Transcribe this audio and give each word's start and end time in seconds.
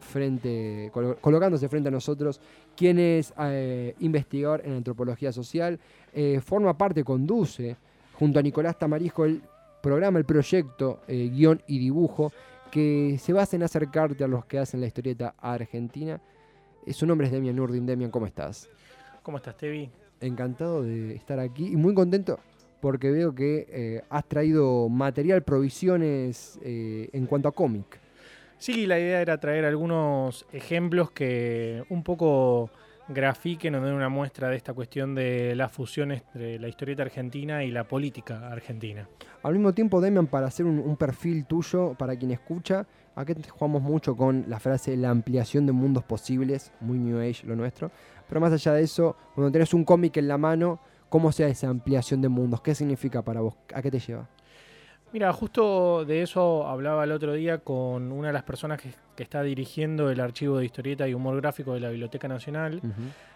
frente, 0.00 0.90
colocándose 1.20 1.68
frente 1.68 1.88
a 1.88 1.92
nosotros, 1.92 2.40
quien 2.76 2.98
es 2.98 3.34
eh, 3.38 3.94
investigador 4.00 4.62
en 4.64 4.74
antropología 4.74 5.32
social, 5.32 5.78
eh, 6.12 6.40
forma 6.40 6.76
parte, 6.76 7.04
conduce, 7.04 7.76
junto 8.14 8.38
a 8.38 8.42
Nicolás 8.42 8.78
Tamarisco, 8.78 9.24
el 9.24 9.42
programa, 9.82 10.18
el 10.18 10.24
proyecto, 10.24 11.00
eh, 11.08 11.30
guion 11.32 11.62
y 11.66 11.78
dibujo, 11.78 12.32
que 12.70 13.18
se 13.20 13.32
basa 13.32 13.56
en 13.56 13.62
acercarte 13.62 14.24
a 14.24 14.28
los 14.28 14.44
que 14.44 14.58
hacen 14.58 14.80
la 14.80 14.86
historieta 14.86 15.34
argentina. 15.38 16.20
Su 16.90 17.06
nombre 17.06 17.26
es 17.26 17.32
Demian 17.32 17.56
Nurdin. 17.56 17.86
Demian, 17.86 18.10
¿cómo 18.10 18.26
estás? 18.26 18.68
¿Cómo 19.22 19.38
estás, 19.38 19.56
Tevi? 19.56 19.90
Encantado 20.20 20.82
de 20.82 21.14
estar 21.14 21.38
aquí 21.38 21.66
y 21.68 21.76
muy 21.76 21.94
contento 21.94 22.38
porque 22.80 23.10
veo 23.10 23.34
que 23.34 24.02
has 24.08 24.24
traído 24.26 24.88
material, 24.88 25.42
provisiones 25.42 26.58
en 26.62 27.26
cuanto 27.26 27.48
a 27.48 27.52
cómic. 27.52 28.00
Sí, 28.58 28.86
la 28.86 28.98
idea 28.98 29.20
era 29.20 29.38
traer 29.38 29.64
algunos 29.64 30.46
ejemplos 30.52 31.10
que 31.10 31.84
un 31.90 32.02
poco 32.02 32.70
grafiquen 33.08 33.74
o 33.74 33.80
den 33.80 33.94
una 33.94 34.08
muestra 34.08 34.48
de 34.48 34.56
esta 34.56 34.72
cuestión 34.72 35.14
de 35.14 35.54
las 35.54 35.70
fusiones 35.70 36.22
entre 36.28 36.58
la 36.58 36.68
historieta 36.68 37.02
argentina 37.02 37.62
y 37.62 37.70
la 37.70 37.84
política 37.84 38.50
argentina. 38.50 39.08
Al 39.42 39.52
mismo 39.52 39.72
tiempo, 39.72 40.00
Demian, 40.00 40.26
para 40.26 40.46
hacer 40.46 40.66
un, 40.66 40.96
perfil 40.96 41.44
tuyo, 41.46 41.94
para 41.94 42.16
quien 42.16 42.32
escucha, 42.32 42.86
aquí 43.14 43.34
jugamos 43.48 43.82
mucho 43.82 44.16
con 44.16 44.44
la 44.48 44.58
frase 44.58 44.96
la 44.96 45.10
ampliación 45.10 45.66
de 45.66 45.72
mundos 45.72 46.04
posibles, 46.04 46.72
muy 46.80 46.98
New 46.98 47.20
Age 47.20 47.46
lo 47.46 47.54
nuestro, 47.54 47.90
pero 48.28 48.40
más 48.40 48.52
allá 48.52 48.72
de 48.72 48.82
eso, 48.82 49.16
cuando 49.34 49.52
tenés 49.52 49.72
un 49.72 49.84
cómic 49.84 50.16
en 50.16 50.28
la 50.28 50.38
mano, 50.38 50.80
¿cómo 51.08 51.30
sea 51.30 51.46
esa 51.46 51.68
ampliación 51.68 52.20
de 52.22 52.28
mundos? 52.28 52.60
¿Qué 52.60 52.74
significa 52.74 53.22
para 53.22 53.40
vos? 53.40 53.54
¿A 53.72 53.82
qué 53.82 53.90
te 53.90 54.00
lleva? 54.00 54.28
Mira, 55.12 55.32
justo 55.32 56.04
de 56.04 56.22
eso 56.22 56.66
hablaba 56.66 57.04
el 57.04 57.12
otro 57.12 57.32
día 57.32 57.58
con 57.58 58.12
una 58.12 58.28
de 58.28 58.32
las 58.32 58.42
personas 58.42 58.80
que, 58.80 58.90
está 59.22 59.42
dirigiendo 59.42 60.10
el 60.10 60.20
archivo 60.20 60.58
de 60.58 60.66
historieta 60.66 61.08
y 61.08 61.14
humor 61.14 61.40
gráfico 61.40 61.72
de 61.72 61.80
la 61.80 61.88
Biblioteca 61.88 62.28
Nacional, 62.28 62.82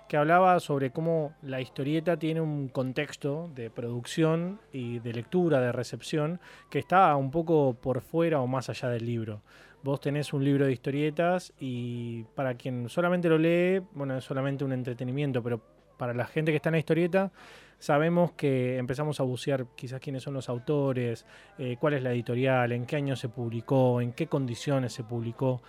que 0.09 0.19
hablaba 0.19 0.61
sobre 0.61 0.91
cómo 0.91 1.33
la 1.41 1.63
historieta 1.63 2.19
tiene 2.19 2.43
un 2.43 2.69
contexto 2.69 3.51
de 3.55 3.71
producción 3.71 4.61
y 4.73 4.99
de 4.99 5.15
lectura, 5.15 5.59
de 5.61 5.73
recepción, 5.73 6.39
que 6.69 6.81
está 6.81 7.17
un 7.17 7.31
poco 7.31 7.75
por 7.81 8.03
fuera 8.03 8.41
o 8.41 8.47
más 8.47 8.69
allá 8.69 8.91
del 8.91 9.07
libro. 9.07 9.41
Vos 9.83 10.01
tenés 10.01 10.35
un 10.35 10.45
libro 10.45 10.67
de 10.67 10.73
historietas 10.73 11.55
y 11.59 12.25
para 12.35 12.55
quien 12.55 12.91
solamente 12.91 13.31
lo 13.31 13.39
lee, 13.39 13.81
bueno, 13.95 14.19
es 14.19 14.25
solamente 14.25 14.65
un 14.65 14.73
entretenimiento, 14.73 15.43
pero 15.43 15.63
para 15.97 16.13
la 16.13 16.27
gente 16.27 16.51
que 16.53 16.57
está 16.57 16.69
en 16.69 16.75
la 16.75 16.79
historieta, 16.81 17.33
sabemos 17.81 18.33
que 18.33 18.77
empezamos 18.77 19.19
a 19.19 19.25
bucear 19.25 19.67
quizás 19.75 20.01
quiénes 20.01 20.23
son 20.23 20.35
los 20.35 20.49
autores, 20.49 21.27
eh, 21.59 21.77
cuál 21.81 21.95
es 21.95 22.03
la 22.03 22.13
editorial, 22.13 22.71
en 22.73 22.87
qué 22.87 22.97
año 22.97 23.17
se 23.17 23.29
publicó, 23.29 24.01
en 24.01 24.13
qué 24.13 24.29
condiciones 24.29 24.93
se 24.93 25.03
publicó 25.03 25.63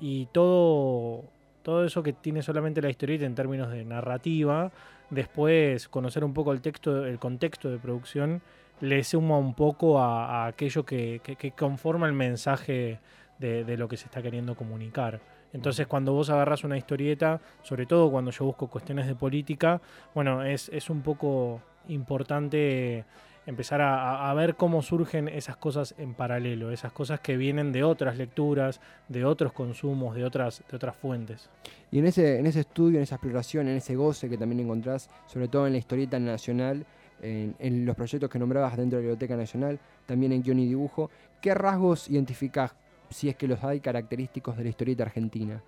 y 0.00 0.26
todo, 0.32 1.24
todo 1.62 1.84
eso 1.84 2.02
que 2.02 2.14
tiene 2.14 2.42
solamente 2.42 2.82
la 2.82 2.90
historieta 2.90 3.26
en 3.26 3.34
términos 3.34 3.70
de 3.70 3.84
narrativa, 3.84 4.72
después 5.10 5.88
conocer 5.88 6.24
un 6.24 6.34
poco 6.34 6.52
el 6.52 6.62
texto, 6.62 7.04
el 7.04 7.18
contexto 7.18 7.70
de 7.70 7.78
producción 7.78 8.40
le 8.80 9.04
suma 9.04 9.36
un 9.36 9.54
poco 9.54 10.00
a, 10.00 10.46
aquello 10.46 10.86
que, 10.86 11.20
conforma 11.56 12.06
el 12.06 12.14
mensaje 12.14 12.98
de 13.38 13.76
lo 13.76 13.86
que 13.88 13.98
se 13.98 14.06
está 14.06 14.22
queriendo 14.22 14.54
comunicar. 14.54 15.20
Entonces, 15.52 15.86
cuando 15.86 16.12
vos 16.12 16.30
agarras 16.30 16.64
una 16.64 16.76
historieta, 16.76 17.40
sobre 17.62 17.86
todo 17.86 18.10
cuando 18.10 18.30
yo 18.30 18.44
busco 18.44 18.68
cuestiones 18.68 19.06
de 19.06 19.14
política, 19.14 19.80
bueno, 20.14 20.44
es, 20.44 20.68
un 20.90 21.02
poco 21.02 21.60
importante 21.88 23.04
empezar 23.46 23.80
a, 23.82 24.32
ver 24.34 24.54
cómo 24.54 24.80
surgen 24.82 25.26
esas 25.28 25.56
cosas 25.56 25.94
en 25.98 26.14
paralelo, 26.14 26.70
esas 26.70 26.92
cosas 26.92 27.20
que 27.20 27.36
vienen 27.36 27.72
de 27.72 27.82
otras 27.82 28.16
lecturas, 28.16 28.80
de 29.08 29.24
otros 29.24 29.52
consumos, 29.52 30.14
de 30.14 30.24
otras, 30.24 30.62
de 30.70 30.76
otras 30.76 30.94
fuentes. 30.94 31.50
Y 31.90 31.98
en 31.98 32.06
ese, 32.06 32.38
en 32.38 32.46
ese 32.46 32.60
estudio, 32.60 32.98
en 32.98 33.02
esa 33.02 33.16
exploración, 33.16 33.66
en 33.66 33.76
ese 33.76 33.96
goce 33.96 34.28
que 34.28 34.38
también 34.38 34.60
encontrás, 34.60 35.10
sobre 35.26 35.48
todo 35.48 35.66
en 35.66 35.72
la 35.72 35.78
historieta 35.78 36.20
nacional, 36.20 36.86
en, 37.22 37.56
en 37.58 37.84
los 37.84 37.96
proyectos 37.96 38.30
que 38.30 38.38
nombrabas 38.38 38.76
dentro 38.76 38.98
de 38.98 39.04
la 39.04 39.08
Biblioteca 39.08 39.36
Nacional, 39.36 39.80
también 40.06 40.32
en 40.32 40.42
guion 40.42 40.60
y 40.60 40.66
dibujo, 40.66 41.10
¿qué 41.40 41.52
rasgos 41.54 42.08
identificás 42.08 42.74
si 43.10 43.28
es 43.28 43.36
que 43.36 43.48
los 43.48 43.62
hay 43.64 43.80
característicos 43.80 44.56
de 44.56 44.64
la 44.64 44.70
historieta 44.70 45.02
argentina? 45.02 45.62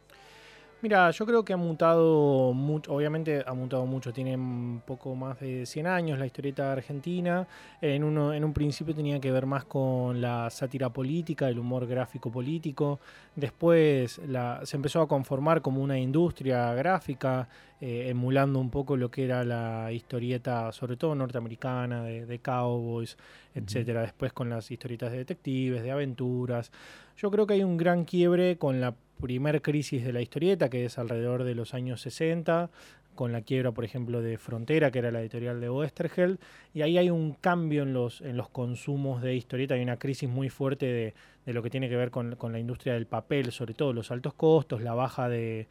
Mira, 0.83 1.13
yo 1.13 1.25
creo 1.27 1.45
que 1.45 1.53
ha 1.53 1.57
mutado 1.57 2.53
mucho, 2.53 2.93
obviamente 2.93 3.45
ha 3.47 3.55
mutado 3.55 3.87
mucho, 3.87 4.13
tiene 4.13 4.35
un 4.35 4.83
poco 4.85 5.15
más 5.15 5.39
de 5.39 5.65
100 5.65 5.87
años 5.87 6.19
la 6.19 6.27
historieta 6.27 6.73
argentina. 6.73 7.47
En, 7.81 8.03
uno, 8.03 8.35
en 8.35 8.43
un 8.43 8.53
principio 8.53 8.93
tenía 8.93 9.21
que 9.21 9.31
ver 9.31 9.47
más 9.47 9.65
con 9.65 10.21
la 10.21 10.51
sátira 10.51 10.91
política, 10.91 11.49
el 11.49 11.61
humor 11.61 11.87
gráfico 11.87 12.33
político. 12.33 12.99
Después 13.37 14.21
se 14.65 14.77
empezó 14.77 15.03
a 15.03 15.07
conformar 15.07 15.63
como 15.63 15.81
una 15.81 15.97
industria 16.01 16.75
gráfica, 16.75 17.49
eh, 17.81 18.09
emulando 18.09 18.59
un 18.59 18.69
poco 18.69 18.97
lo 18.97 19.09
que 19.09 19.25
era 19.25 19.45
la 19.45 19.93
historieta, 19.93 20.73
sobre 20.73 20.97
todo 20.97 21.15
norteamericana, 21.15 22.03
de, 22.03 22.39
cowboys, 22.41 23.17
etcétera. 23.55 24.03
Después 24.03 24.33
con 24.33 24.51
las 24.51 24.69
historietas 24.69 25.13
de 25.13 25.19
detectives, 25.19 25.85
de 25.85 25.93
aventuras. 25.93 26.73
Yo 27.17 27.31
creo 27.31 27.47
que 27.47 27.55
hay 27.55 27.63
un 27.63 27.77
gran 27.77 28.05
quiebre 28.05 28.59
con 28.59 28.81
la 28.81 28.95
primer 29.23 29.63
crisis 29.63 30.05
de 30.05 30.13
la 30.13 30.21
historieta, 30.21 30.69
que 30.69 30.85
es 30.85 30.99
alrededor 30.99 31.45
de 31.45 31.55
los 31.55 31.73
años 31.73 32.03
60, 32.03 32.69
con 33.15 33.33
la 33.33 33.43
quiebra, 33.43 33.73
por 33.73 33.85
ejemplo, 33.85 34.21
de 34.23 34.39
Frontera, 34.39 34.91
que 34.91 34.99
era 34.99 35.11
la 35.11 35.21
editorial 35.21 35.61
de 35.61 35.69
Oesterheld, 35.69 36.39
y 36.75 36.83
ahí 36.83 36.99
hay 36.99 37.11
un 37.11 37.35
cambio 37.35 37.83
en 37.83 37.93
los, 37.93 38.21
en 38.21 38.37
los 38.37 38.49
consumos 38.49 39.23
de 39.23 39.35
historieta, 39.35 39.75
hay 39.75 39.83
una 39.83 39.99
crisis 39.99 40.29
muy 40.29 40.49
fuerte 40.49 40.87
de, 40.87 41.53
lo 41.53 41.63
que 41.63 41.71
tiene 41.71 41.89
que 41.89 41.97
ver 41.97 42.11
con, 42.11 42.37
la 42.53 42.59
industria 42.59 42.95
del 42.95 43.07
papel, 43.07 43.53
sobre 43.53 43.75
todo 43.75 43.93
los 43.93 44.11
altos 44.11 44.35
costos, 44.35 44.83
la 44.83 44.95
baja 44.95 45.29
de, 45.29 45.67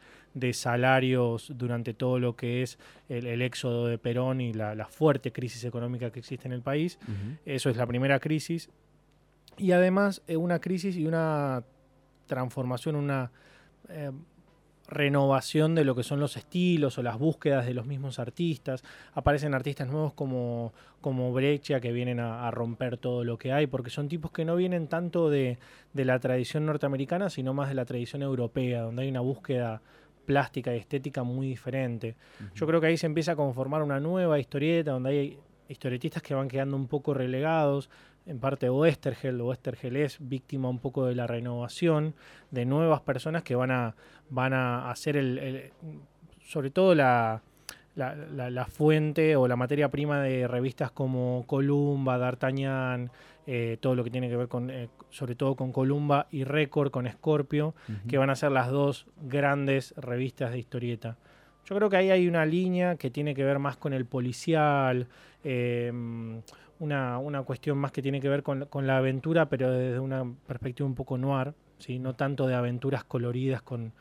salarios 0.52 1.52
durante 1.56 1.94
todo 1.94 2.18
lo 2.18 2.36
que 2.36 2.62
es 2.62 2.78
el, 3.08 3.42
éxodo 3.42 3.86
de 3.86 3.98
Perón 3.98 4.40
y 4.40 4.52
la, 4.52 4.86
fuerte 4.86 5.32
crisis 5.32 5.64
económica 5.64 6.10
que 6.10 6.20
existe 6.20 6.46
en 6.46 6.52
el 6.52 6.62
país. 6.62 6.98
Eso 7.44 7.70
es 7.70 7.76
la 7.76 7.86
primera 7.86 8.18
crisis. 8.18 8.70
Y 9.58 9.72
además 9.72 10.22
eh, 10.26 10.36
una 10.36 10.60
crisis 10.60 10.96
y 10.96 11.06
una 11.06 11.62
transformación, 12.26 12.96
una 12.96 13.30
eh, 13.88 14.10
renovación 14.88 15.74
de 15.74 15.84
lo 15.84 15.94
que 15.94 16.02
son 16.02 16.20
los 16.20 16.36
estilos 16.36 16.98
o 16.98 17.02
las 17.02 17.18
búsquedas 17.18 17.66
de 17.66 17.74
los 17.74 17.86
mismos 17.86 18.18
artistas. 18.18 18.84
Aparecen 19.14 19.54
artistas 19.54 19.88
nuevos 19.88 20.12
como, 20.12 20.72
como 21.00 21.32
Breccia 21.32 21.80
que 21.80 21.92
vienen 21.92 22.20
a, 22.20 22.50
romper 22.50 22.98
todo 22.98 23.24
lo 23.24 23.38
que 23.38 23.52
hay, 23.52 23.66
porque 23.66 23.90
son 23.90 24.08
tipos 24.08 24.32
que 24.32 24.44
no 24.44 24.56
vienen 24.56 24.88
tanto 24.88 25.30
de, 25.30 25.58
la 25.94 26.18
tradición 26.18 26.66
norteamericana, 26.66 27.30
sino 27.30 27.54
más 27.54 27.68
de 27.68 27.74
la 27.74 27.84
tradición 27.84 28.22
europea, 28.22 28.82
donde 28.82 29.02
hay 29.02 29.08
una 29.08 29.20
búsqueda 29.20 29.80
plástica 30.26 30.74
y 30.74 30.78
estética 30.78 31.22
muy 31.22 31.48
diferente. 31.48 32.16
Yo 32.54 32.66
creo 32.66 32.80
que 32.80 32.88
ahí 32.88 32.96
se 32.96 33.06
empieza 33.06 33.32
a 33.32 33.36
conformar 33.36 33.82
una 33.82 33.98
nueva 33.98 34.38
historieta, 34.38 34.92
donde 34.92 35.10
hay 35.10 35.38
historietistas 35.72 36.22
que 36.22 36.34
van 36.34 36.48
quedando 36.48 36.76
un 36.76 36.86
poco 36.86 37.14
relegados, 37.14 37.90
en 38.26 38.38
parte 38.38 38.68
Oestergel, 38.68 39.40
Oestergel 39.40 39.96
es 39.96 40.18
víctima 40.20 40.68
un 40.68 40.78
poco 40.78 41.06
de 41.06 41.14
la 41.14 41.26
renovación 41.26 42.14
de 42.50 42.64
nuevas 42.64 43.00
personas 43.00 43.42
que 43.42 43.56
van 43.56 43.72
a, 43.72 43.96
van 44.30 44.52
a 44.52 44.90
hacer 44.90 45.16
el, 45.16 45.72
sobre 46.44 46.70
todo 46.70 46.94
la, 46.94 47.42
la, 47.96 48.66
fuente 48.66 49.36
o 49.36 49.48
la 49.48 49.56
materia 49.56 49.90
prima 49.90 50.22
de 50.22 50.46
revistas 50.46 50.90
como 50.92 51.44
Columba, 51.46 52.16
D'Artagnan, 52.18 53.10
eh, 53.46 53.76
todo 53.80 53.96
lo 53.96 54.04
que 54.04 54.10
tiene 54.10 54.28
que 54.28 54.36
ver 54.36 54.48
con, 54.48 54.70
eh, 54.70 54.88
sobre 55.10 55.34
todo 55.34 55.56
con 55.56 55.72
Columba 55.72 56.28
y 56.30 56.44
Record, 56.44 56.90
con 56.90 57.10
Scorpio, 57.10 57.74
que 58.08 58.18
van 58.18 58.30
a 58.30 58.36
ser 58.36 58.52
las 58.52 58.70
dos 58.70 59.06
grandes 59.20 59.94
revistas 59.96 60.52
de 60.52 60.58
historieta. 60.58 61.16
Yo 61.64 61.76
creo 61.76 61.88
que 61.88 61.96
ahí 61.96 62.10
hay 62.10 62.28
una 62.28 62.44
línea 62.44 62.96
que 62.96 63.10
tiene 63.10 63.34
que 63.34 63.44
ver 63.44 63.58
más 63.58 63.76
con 63.76 63.92
el 63.92 64.04
policial, 64.04 65.06
eh, 65.44 65.92
una, 66.78 67.18
una, 67.18 67.42
cuestión 67.42 67.78
más 67.78 67.92
que 67.92 68.02
tiene 68.02 68.20
que 68.20 68.28
ver 68.28 68.42
con, 68.42 68.68
la 68.86 68.96
aventura, 68.96 69.48
pero 69.48 69.70
desde 69.70 70.00
una 70.00 70.24
perspectiva 70.46 70.86
un 70.86 70.96
poco 70.96 71.16
noir, 71.16 71.54
¿sí? 71.78 72.00
no 72.00 72.14
tanto 72.14 72.46
de 72.46 72.54
aventuras 72.54 73.04
coloridas 73.04 73.62
con 73.62 73.92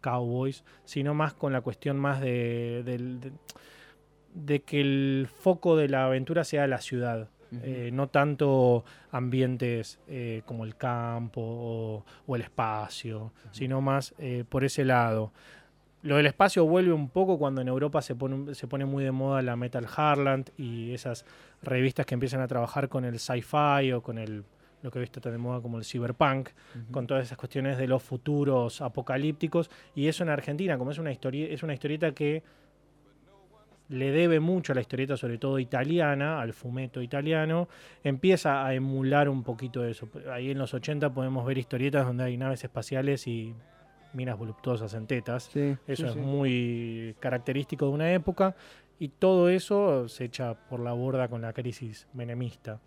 cowboys, 0.00 0.64
sino 0.84 1.14
más 1.14 1.34
con 1.34 1.52
la 1.52 1.62
cuestión 1.62 1.98
más 1.98 2.20
de, 2.20 2.82
de, 4.34 4.60
que 4.62 4.80
el 4.80 5.28
foco 5.34 5.76
de 5.76 5.88
la 5.88 6.06
aventura 6.06 6.44
sea 6.44 6.66
la 6.66 6.80
ciudad. 6.80 7.28
Eh, 7.62 7.90
no 7.92 8.08
tanto 8.08 8.84
ambientes 9.12 10.00
eh, 10.08 10.42
como 10.46 10.64
el 10.64 10.76
campo 10.76 12.04
o, 12.26 12.36
el 12.36 12.42
espacio, 12.42 13.32
sino 13.52 13.80
más 13.80 14.14
eh, 14.18 14.44
por 14.48 14.64
ese 14.64 14.84
lado. 14.84 15.32
Lo 16.02 16.16
del 16.16 16.26
espacio 16.26 16.64
vuelve 16.64 16.92
un 16.92 17.08
poco 17.08 17.38
cuando 17.38 17.60
en 17.60 17.68
Europa 17.68 18.00
se 18.02 18.14
pone, 18.14 18.54
se 18.54 18.66
pone 18.68 18.84
muy 18.84 19.02
de 19.02 19.12
moda 19.12 19.42
la 19.42 19.56
Metal 19.56 19.86
Harland 19.96 20.50
y 20.56 20.92
esas 20.92 21.24
revistas 21.62 22.06
que 22.06 22.14
empiezan 22.14 22.40
a 22.40 22.46
trabajar 22.46 22.88
con 22.88 23.04
el 23.04 23.18
sci-fi 23.18 23.92
o 23.92 24.02
con 24.02 24.18
el 24.18 24.44
lo 24.82 24.90
que 24.90 24.98
he 24.98 25.00
visto 25.00 25.20
tan 25.20 25.32
de 25.32 25.38
moda 25.38 25.60
como 25.60 25.78
el 25.78 25.84
cyberpunk, 25.84 26.50
con 26.92 27.06
todas 27.06 27.24
esas 27.24 27.36
cuestiones 27.36 27.76
de 27.76 27.88
los 27.88 28.02
futuros 28.02 28.80
apocalípticos. 28.80 29.70
Y 29.94 30.06
eso 30.06 30.22
en 30.22 30.28
Argentina, 30.28 30.78
como 30.78 30.92
es 30.92 30.98
una, 30.98 31.10
historia, 31.10 31.48
es 31.48 31.62
una 31.62 31.74
historieta 31.74 32.12
que 32.12 32.44
le 33.88 34.10
debe 34.10 34.40
mucho 34.40 34.72
a 34.72 34.74
la 34.74 34.80
historieta, 34.80 35.16
sobre 35.16 35.38
todo 35.38 35.58
italiana, 35.58 36.40
al 36.40 36.52
fumeto 36.52 37.00
italiano, 37.02 37.68
empieza 38.02 38.64
a 38.64 38.74
emular 38.74 39.28
un 39.28 39.42
poquito 39.42 39.84
eso. 39.84 40.08
Ahí 40.30 40.50
en 40.50 40.58
los 40.58 40.74
80 40.74 41.12
podemos 41.12 41.44
ver 41.46 41.58
historietas 41.58 42.06
donde 42.06 42.24
hay 42.24 42.36
naves 42.36 42.64
espaciales 42.64 43.26
y 43.26 43.54
minas 44.12 44.38
voluptuosas 44.38 44.94
en 44.94 45.06
tetas. 45.06 45.44
Sí, 45.52 45.76
Eso 45.86 46.02
sí, 46.04 46.08
es 46.08 46.12
sí. 46.14 46.18
muy 46.18 47.16
característico 47.20 47.86
de 47.86 47.92
una 47.92 48.12
época 48.12 48.54
y 48.98 49.08
todo 49.08 49.48
eso 49.50 50.08
se 50.08 50.24
echa 50.24 50.54
por 50.54 50.80
la 50.80 50.92
borda 50.92 51.28
con 51.28 51.42
la 51.42 51.52
crisis 51.52 52.06
menemista. 52.14 52.80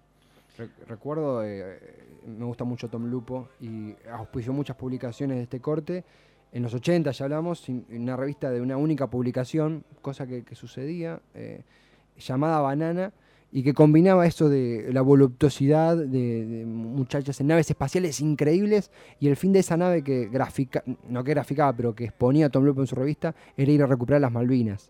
Re- 0.58 0.70
Recuerdo, 0.88 1.44
eh, 1.46 1.80
me 2.26 2.46
gusta 2.46 2.64
mucho 2.64 2.90
Tom 2.90 3.06
Lupo 3.06 3.50
y 3.62 3.96
auspició 4.12 4.52
muchas 4.54 4.76
publicaciones 4.76 5.38
de 5.38 5.44
este 5.44 5.60
corte. 5.60 6.04
En 6.52 6.64
los 6.64 6.74
80 6.74 7.12
ya 7.12 7.26
hablamos, 7.26 7.70
en 7.70 7.86
una 7.92 8.18
revista 8.18 8.50
de 8.50 8.60
una 8.60 8.76
única 8.76 9.08
publicación, 9.08 9.84
cosa 10.02 10.26
que, 10.26 10.44
que 10.44 10.56
sucedía, 10.56 11.22
eh, 11.36 11.62
llamada 12.18 12.60
Banana, 12.60 13.14
y 13.52 13.64
que 13.64 13.74
combinaba 13.74 14.28
eso 14.28 14.48
de 14.50 14.90
la 14.94 15.02
voluptuosidad 15.02 15.98
de, 15.98 16.46
de 16.46 16.66
muchachas 16.66 17.40
en 17.42 17.48
naves 17.48 17.70
espaciales 17.70 18.20
increíbles 18.22 18.92
y 19.20 19.28
el 19.28 19.36
fin 19.36 19.52
de 19.54 19.60
esa 19.60 19.76
nave 19.76 20.04
que 20.04 20.28
grafica, 20.28 20.84
no 21.08 21.24
que 21.24 21.32
graficaba, 21.32 21.74
pero 21.76 21.96
que 21.96 22.06
exponía 22.06 22.50
Tom 22.50 22.64
Lupo 22.64 22.82
en 22.82 22.88
su 22.88 22.96
revista, 22.96 23.34
era 23.58 23.72
ir 23.72 23.82
a 23.82 23.88
recuperar 23.88 24.22
las 24.22 24.32
Malvinas. 24.32 24.88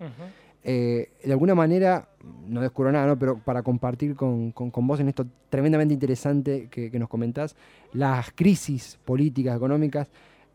Eh, 0.61 1.09
de 1.23 1.31
alguna 1.31 1.55
manera, 1.55 2.09
no 2.47 2.59
descubro 2.61 2.91
nada, 2.91 3.07
¿no? 3.07 3.17
pero 3.17 3.37
para 3.39 3.63
compartir 3.63 4.13
con, 4.15 4.51
con- 4.51 4.71
con 4.71 4.85
vos 4.85 4.99
en 4.99 5.07
esto 5.07 5.25
tremendamente 5.49 5.93
interesante 5.93 6.67
que, 6.69 6.91
que 6.91 6.99
nos 6.99 7.07
comentás, 7.07 7.55
las 7.93 8.31
crisis 8.31 8.99
políticas, 9.05 9.55
económicas, 9.55 10.09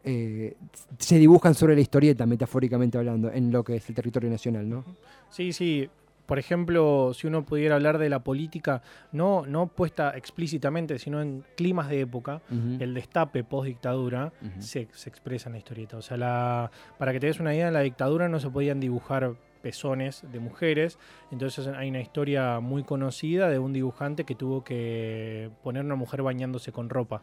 eh, 0.04 0.56
se 0.98 1.16
dibujan 1.18 1.54
sobre 1.54 1.74
la 1.74 1.80
historieta, 1.80 2.26
metafóricamente 2.26 2.98
hablando, 2.98 3.32
en 3.32 3.50
lo 3.50 3.64
que 3.64 3.76
es 3.76 3.88
el 3.88 3.94
territorio 3.94 4.28
nacional, 4.28 4.68
¿no? 4.68 4.84
Sí, 5.30 5.54
sí. 5.54 5.88
Por 6.26 6.38
ejemplo, 6.38 7.12
si 7.14 7.26
uno 7.26 7.44
pudiera 7.44 7.74
hablar 7.74 7.98
de 7.98 8.08
la 8.08 8.20
política, 8.20 8.80
no, 9.12 9.44
no 9.46 9.66
puesta 9.66 10.16
explícitamente, 10.16 10.98
sino 10.98 11.20
en 11.20 11.44
climas 11.56 11.88
de 11.90 12.00
época, 12.00 12.40
el 12.80 12.94
destape 12.94 13.44
post-dictadura 13.44 14.32
se, 14.58 14.88
se 14.92 15.08
expresa 15.10 15.48
en 15.48 15.52
la 15.52 15.58
historieta. 15.58 15.96
O 15.98 16.02
sea, 16.02 16.16
la, 16.16 16.70
para 16.98 17.12
que 17.12 17.20
te 17.20 17.26
des 17.26 17.40
una 17.40 17.54
idea, 17.54 17.68
en 17.68 17.74
la 17.74 17.80
dictadura 17.80 18.28
no 18.28 18.40
se 18.40 18.48
podían 18.50 18.80
dibujar 18.80 19.34
pezones 19.60 20.24
de 20.30 20.40
mujeres. 20.40 20.98
Entonces 21.30 21.66
hay 21.68 21.88
una 21.90 22.00
historia 22.00 22.60
muy 22.60 22.84
conocida 22.84 23.48
de 23.48 23.58
un 23.58 23.72
dibujante 23.72 24.24
que 24.24 24.34
tuvo 24.34 24.62
que 24.64 25.50
poner 25.62 25.84
una 25.84 25.94
mujer 25.94 26.22
bañándose 26.22 26.72
con 26.72 26.88
ropa. 26.90 27.22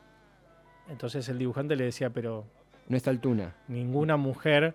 Entonces 0.89 1.27
el 1.29 1.37
dibujante 1.37 1.75
le 1.75 1.85
decía, 1.85 2.09
pero 2.09 2.45
No 2.87 2.97
es 2.97 3.07
Altuna. 3.07 3.55
ninguna 3.67 4.17
mujer 4.17 4.73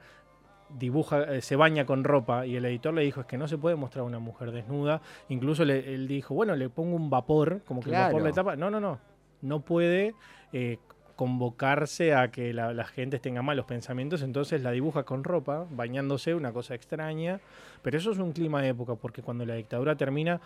dibuja, 0.71 1.23
eh, 1.35 1.41
se 1.43 1.57
baña 1.57 1.87
con 1.87 2.05
ropa 2.05 2.47
y 2.47 2.57
el 2.57 2.65
editor 2.65 2.93
le 2.95 3.03
dijo 3.03 3.21
es 3.21 3.27
que 3.27 3.39
no 3.39 3.47
se 3.49 3.57
puede 3.59 3.77
mostrar 3.77 4.03
a 4.03 4.07
una 4.07 4.19
mujer 4.19 4.51
desnuda. 4.53 5.01
Incluso 5.29 5.65
le- 5.65 5.95
él 5.95 6.09
dijo, 6.09 6.35
bueno, 6.35 6.57
le 6.57 6.69
pongo 6.69 6.97
un 6.97 7.09
vapor, 7.11 7.61
como 7.67 7.81
que 7.81 7.91
el 7.91 7.95
vapor 8.07 8.23
le 8.23 8.33
tapa. 8.35 8.57
No, 8.57 8.71
no, 8.71 8.81
no. 8.81 8.99
No 9.43 9.61
puede 9.61 10.15
eh, 10.53 10.79
convocarse 11.17 12.15
a 12.15 12.31
que 12.31 12.53
la, 12.53 12.73
la 12.73 12.85
gente 12.85 13.19
tenga 13.19 13.43
malos 13.43 13.65
pensamientos, 13.67 14.23
entonces 14.23 14.63
la 14.63 14.71
dibuja 14.71 15.03
con 15.05 15.25
ropa, 15.25 15.67
bañándose, 15.71 16.35
una 16.35 16.53
cosa 16.53 16.75
extraña. 16.75 17.41
Pero 17.83 17.99
eso 17.99 18.13
es 18.13 18.19
un 18.19 18.33
clima 18.33 18.63
de 18.63 18.69
época, 18.69 18.95
porque 18.95 19.23
cuando 19.23 19.45
la 19.45 19.55
dictadura 19.55 19.97
termina, 19.97 20.41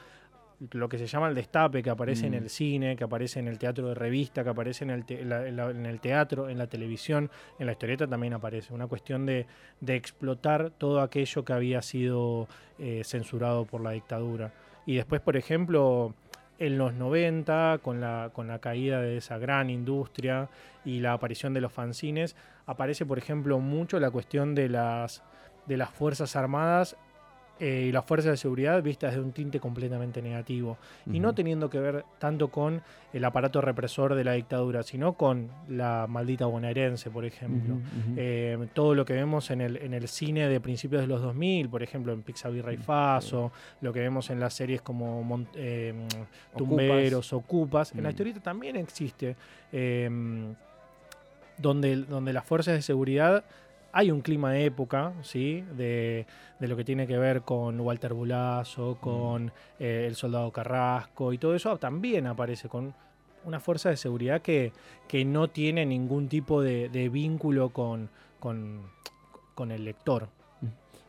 lo 0.73 0.89
que 0.89 0.99
se 0.99 1.07
llama 1.07 1.29
el 1.29 1.35
destape, 1.35 1.83
que 1.83 1.89
aparece 1.91 2.27
en 2.27 2.33
Mm. 2.33 2.37
el 2.37 2.51
cine, 2.51 2.97
que 2.97 3.05
aparece 3.05 3.41
en 3.41 3.49
el 3.49 3.59
teatro 3.59 3.89
de 3.89 3.95
revista, 3.95 4.45
que 4.45 4.51
aparece 4.51 4.85
en 4.85 4.91
el, 4.91 5.05
te- 5.07 5.23
en 5.23 5.29
la- 5.31 5.47
en 5.49 5.57
la- 5.57 5.71
en 5.71 5.87
el 5.87 6.01
teatro, 6.01 6.49
en 6.51 6.59
la 6.59 6.67
televisión, 6.67 7.31
en 7.59 7.67
la 7.67 7.73
historieta 7.73 8.07
también 8.07 8.35
aparece. 8.35 8.75
Una 8.75 8.87
cuestión 8.87 9.25
de, 9.25 9.47
de 9.81 9.97
explotar 9.97 10.71
todo 10.71 11.01
aquello 11.01 11.45
que 11.45 11.53
había 11.55 11.81
sido 11.83 12.47
eh, 12.79 13.03
censurado 13.05 13.65
por 13.65 13.81
la 13.81 13.91
dictadura. 13.93 14.53
Y 14.87 14.97
después, 14.97 15.21
por 15.21 15.37
ejemplo, 15.37 16.15
en 16.59 16.77
los 16.77 16.93
90, 16.93 17.79
con 17.83 18.01
la, 18.01 18.31
con 18.35 18.47
la 18.49 18.59
caída 18.59 19.01
de 19.01 19.17
esa 19.17 19.39
gran 19.39 19.71
industria 19.71 20.49
y 20.85 21.01
la 21.01 21.15
aparición 21.15 21.55
de 21.55 21.61
los 21.63 21.73
fanzines, 21.73 22.37
aparece, 22.67 23.07
por 23.07 23.17
ejemplo, 23.19 23.59
mucho 23.61 23.99
la 23.99 24.11
cuestión 24.11 24.55
de 24.55 24.69
las, 24.69 25.23
de 25.67 25.77
las 25.79 25.89
Fuerzas 25.91 26.37
Armadas 26.37 26.97
eh, 27.61 27.87
y 27.89 27.93
las 27.93 28.05
fuerzas 28.07 28.31
de 28.33 28.37
seguridad 28.39 28.83
vistas 28.83 29.15
de 29.15 29.21
un 29.21 29.33
tinte 29.33 29.61
completamente 29.61 30.23
negativo. 30.23 30.79
Y 31.13 31.21
no 31.21 31.35
teniendo 31.35 31.69
que 31.69 31.79
ver 31.79 32.05
tanto 32.19 32.49
con 32.49 32.83
el 33.13 33.25
aparato 33.25 33.61
represor 33.61 34.15
de 34.15 34.25
la 34.25 34.33
dictadura, 34.33 34.83
sino 34.83 35.13
con 35.13 35.51
la 35.69 36.07
maldita 36.09 36.47
bonaerense, 36.47 37.11
por 37.11 37.25
ejemplo. 37.25 37.77
Eh, 38.17 38.69
todo 38.73 38.95
lo 38.95 39.05
que 39.05 39.13
vemos 39.13 39.51
en 39.51 39.61
el, 39.61 39.77
en 39.77 39.93
el 39.95 40.09
cine 40.09 40.49
de 40.49 40.61
principios 40.61 41.03
de 41.03 41.07
los 41.09 41.21
2000, 41.21 41.69
por 41.69 41.83
ejemplo, 41.83 42.13
en 42.13 42.23
Pixabirra 42.23 42.73
y 42.73 42.77
Faso, 42.79 43.53
lo 43.83 43.93
que 43.93 44.01
vemos 44.01 44.31
en 44.31 44.41
las 44.41 44.55
series 44.55 44.81
como 44.81 45.23
Mon- 45.23 45.49
eh, 45.55 45.93
Tumberos, 46.57 47.33
Ocupas, 47.33 47.93
en 47.95 48.03
la 48.03 48.09
historieta 48.11 48.41
también 48.41 48.77
existe, 48.77 49.37
eh, 49.73 50.09
donde, 51.59 51.97
donde 51.97 52.33
las 52.33 52.45
fuerzas 52.45 52.75
de 52.75 52.83
seguridad 52.83 53.45
hay 53.93 54.11
un 54.11 54.21
clima 54.21 54.53
de 54.53 54.65
época, 54.67 55.13
¿sí? 55.23 55.65
De, 55.77 56.27
de 56.59 56.69
lo 56.69 56.77
que 56.77 56.85
tiene 56.85 57.07
que 57.07 57.19
ver 57.19 57.43
con 57.43 57.81
Walter 57.81 58.13
Bulazo, 58.15 58.99
con 59.01 59.53
eh, 59.79 60.05
el 60.07 60.15
soldado 60.15 60.51
Carrasco 60.53 61.33
y 61.33 61.39
todo 61.39 61.55
eso 61.55 61.77
también 61.79 62.27
aparece 62.27 62.69
con 62.69 62.95
una 63.45 63.59
fuerza 63.59 63.89
de 63.89 63.97
seguridad 63.97 64.43
que, 64.43 64.73
que 65.09 65.25
no 65.25 65.49
tiene 65.49 65.87
ningún 65.87 66.29
tipo 66.29 66.63
de, 66.63 66.89
de 66.89 67.09
vínculo 67.09 67.71
con, 67.71 68.11
con, 68.39 68.83
con 69.55 69.73
el 69.73 69.85
lector. 69.85 70.29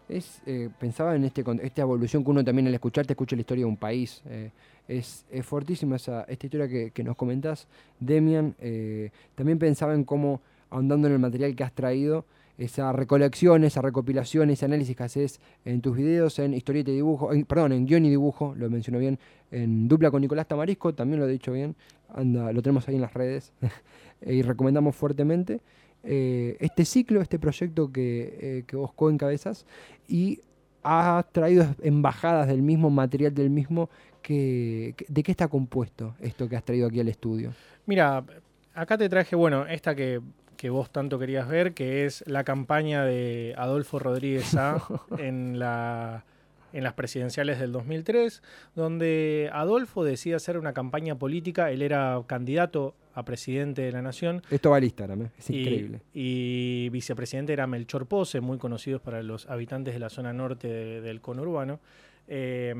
Es, 0.07 0.41
eh, 0.45 0.69
pensaba 0.77 1.15
en 1.15 1.23
este, 1.23 1.43
esta 1.61 1.81
evolución 1.81 2.23
que 2.23 2.31
uno 2.31 2.43
también 2.43 2.67
al 2.67 2.73
escucharte 2.73 3.13
escucha 3.13 3.35
la 3.35 3.41
historia 3.41 3.63
de 3.63 3.69
un 3.69 3.77
país. 3.77 4.21
eh, 4.29 4.51
es, 4.87 5.25
es 5.31 5.45
fortísima 5.45 5.95
esa, 5.95 6.23
esta 6.23 6.45
historia 6.47 6.67
que, 6.67 6.91
que 6.91 7.03
nos 7.03 7.15
comentás, 7.15 7.67
Demian. 7.99 8.55
eh, 8.59 9.11
también 9.35 9.57
pensaba 9.57 9.93
en 9.93 10.03
cómo, 10.03 10.41
ahondando 10.69 11.07
en 11.07 11.13
el 11.13 11.19
material 11.19 11.55
que 11.55 11.63
has 11.63 11.71
traído, 11.71 12.25
esa 12.63 12.91
recolección, 12.93 13.63
esa 13.63 13.81
recopilación, 13.81 14.49
ese 14.49 14.65
análisis 14.65 14.95
que 14.95 15.03
haces 15.03 15.39
en 15.65 15.81
tus 15.81 15.95
videos, 15.97 16.37
en 16.39 16.53
historieta 16.53 16.91
y 16.91 16.95
dibujo, 16.95 17.33
en- 17.33 17.45
perdón, 17.45 17.71
en 17.73 17.85
guion 17.85 18.05
y 18.05 18.09
dibujo, 18.09 18.53
lo 18.55 18.69
menciono 18.69 18.99
bien, 18.99 19.17
en 19.51 19.87
dupla 19.87 20.11
con 20.11 20.21
Nicolás 20.21 20.47
Tamarisco, 20.47 20.93
también 20.93 21.19
lo 21.19 21.27
he 21.27 21.31
dicho 21.31 21.51
bien, 21.51 21.75
anda, 22.13 22.51
lo 22.53 22.61
tenemos 22.61 22.87
ahí 22.87 22.95
en 22.95 23.01
las 23.01 23.13
redes 23.13 23.53
y 24.25 24.41
recomendamos 24.41 24.95
fuertemente 24.95 25.61
eh, 26.03 26.57
este 26.59 26.85
ciclo, 26.85 27.21
este 27.21 27.37
proyecto 27.39 27.91
que, 27.91 28.37
eh, 28.41 28.63
que 28.67 28.75
vos 28.75 28.91
coencabezas 28.93 29.65
y 30.07 30.39
has 30.83 31.31
traído 31.31 31.75
embajadas 31.83 32.47
del 32.47 32.61
mismo, 32.61 32.89
material 32.89 33.33
del 33.33 33.49
mismo. 33.51 33.89
Que, 34.23 34.93
que- 34.97 35.05
¿De 35.09 35.23
qué 35.23 35.31
está 35.31 35.47
compuesto 35.47 36.13
esto 36.19 36.47
que 36.47 36.55
has 36.55 36.63
traído 36.63 36.87
aquí 36.87 36.99
al 36.99 37.07
estudio? 37.07 37.53
Mira, 37.87 38.23
acá 38.73 38.95
te 38.97 39.09
traje, 39.09 39.35
bueno, 39.35 39.65
esta 39.65 39.95
que, 39.95 40.21
que 40.61 40.69
vos 40.69 40.91
tanto 40.91 41.17
querías 41.17 41.47
ver, 41.47 41.73
que 41.73 42.05
es 42.05 42.23
la 42.27 42.43
campaña 42.43 43.03
de 43.03 43.55
Adolfo 43.57 43.97
Rodríguez 43.97 44.45
Sá 44.45 44.79
en, 45.17 45.57
la, 45.57 46.23
en 46.71 46.83
las 46.83 46.93
presidenciales 46.93 47.59
del 47.59 47.71
2003, 47.71 48.43
donde 48.75 49.49
Adolfo 49.53 50.03
decide 50.03 50.35
hacer 50.35 50.59
una 50.59 50.73
campaña 50.73 51.15
política, 51.15 51.71
él 51.71 51.81
era 51.81 52.21
candidato 52.27 52.93
a 53.15 53.25
presidente 53.25 53.81
de 53.81 53.91
la 53.91 54.03
nación, 54.03 54.43
Esto 54.51 54.69
va 54.69 54.77
al 54.77 54.83
Instagram, 54.83 55.23
¿eh? 55.23 55.29
es 55.39 55.49
y, 55.49 55.61
increíble. 55.61 56.01
y 56.13 56.89
vicepresidente 56.91 57.53
era 57.53 57.65
Melchor 57.65 58.05
Pose, 58.05 58.39
muy 58.39 58.59
conocidos 58.59 59.01
para 59.01 59.23
los 59.23 59.49
habitantes 59.49 59.95
de 59.95 59.99
la 59.99 60.09
zona 60.11 60.31
norte 60.31 60.67
de- 60.67 61.01
del 61.01 61.21
conurbano. 61.21 61.79
Eh, 62.27 62.73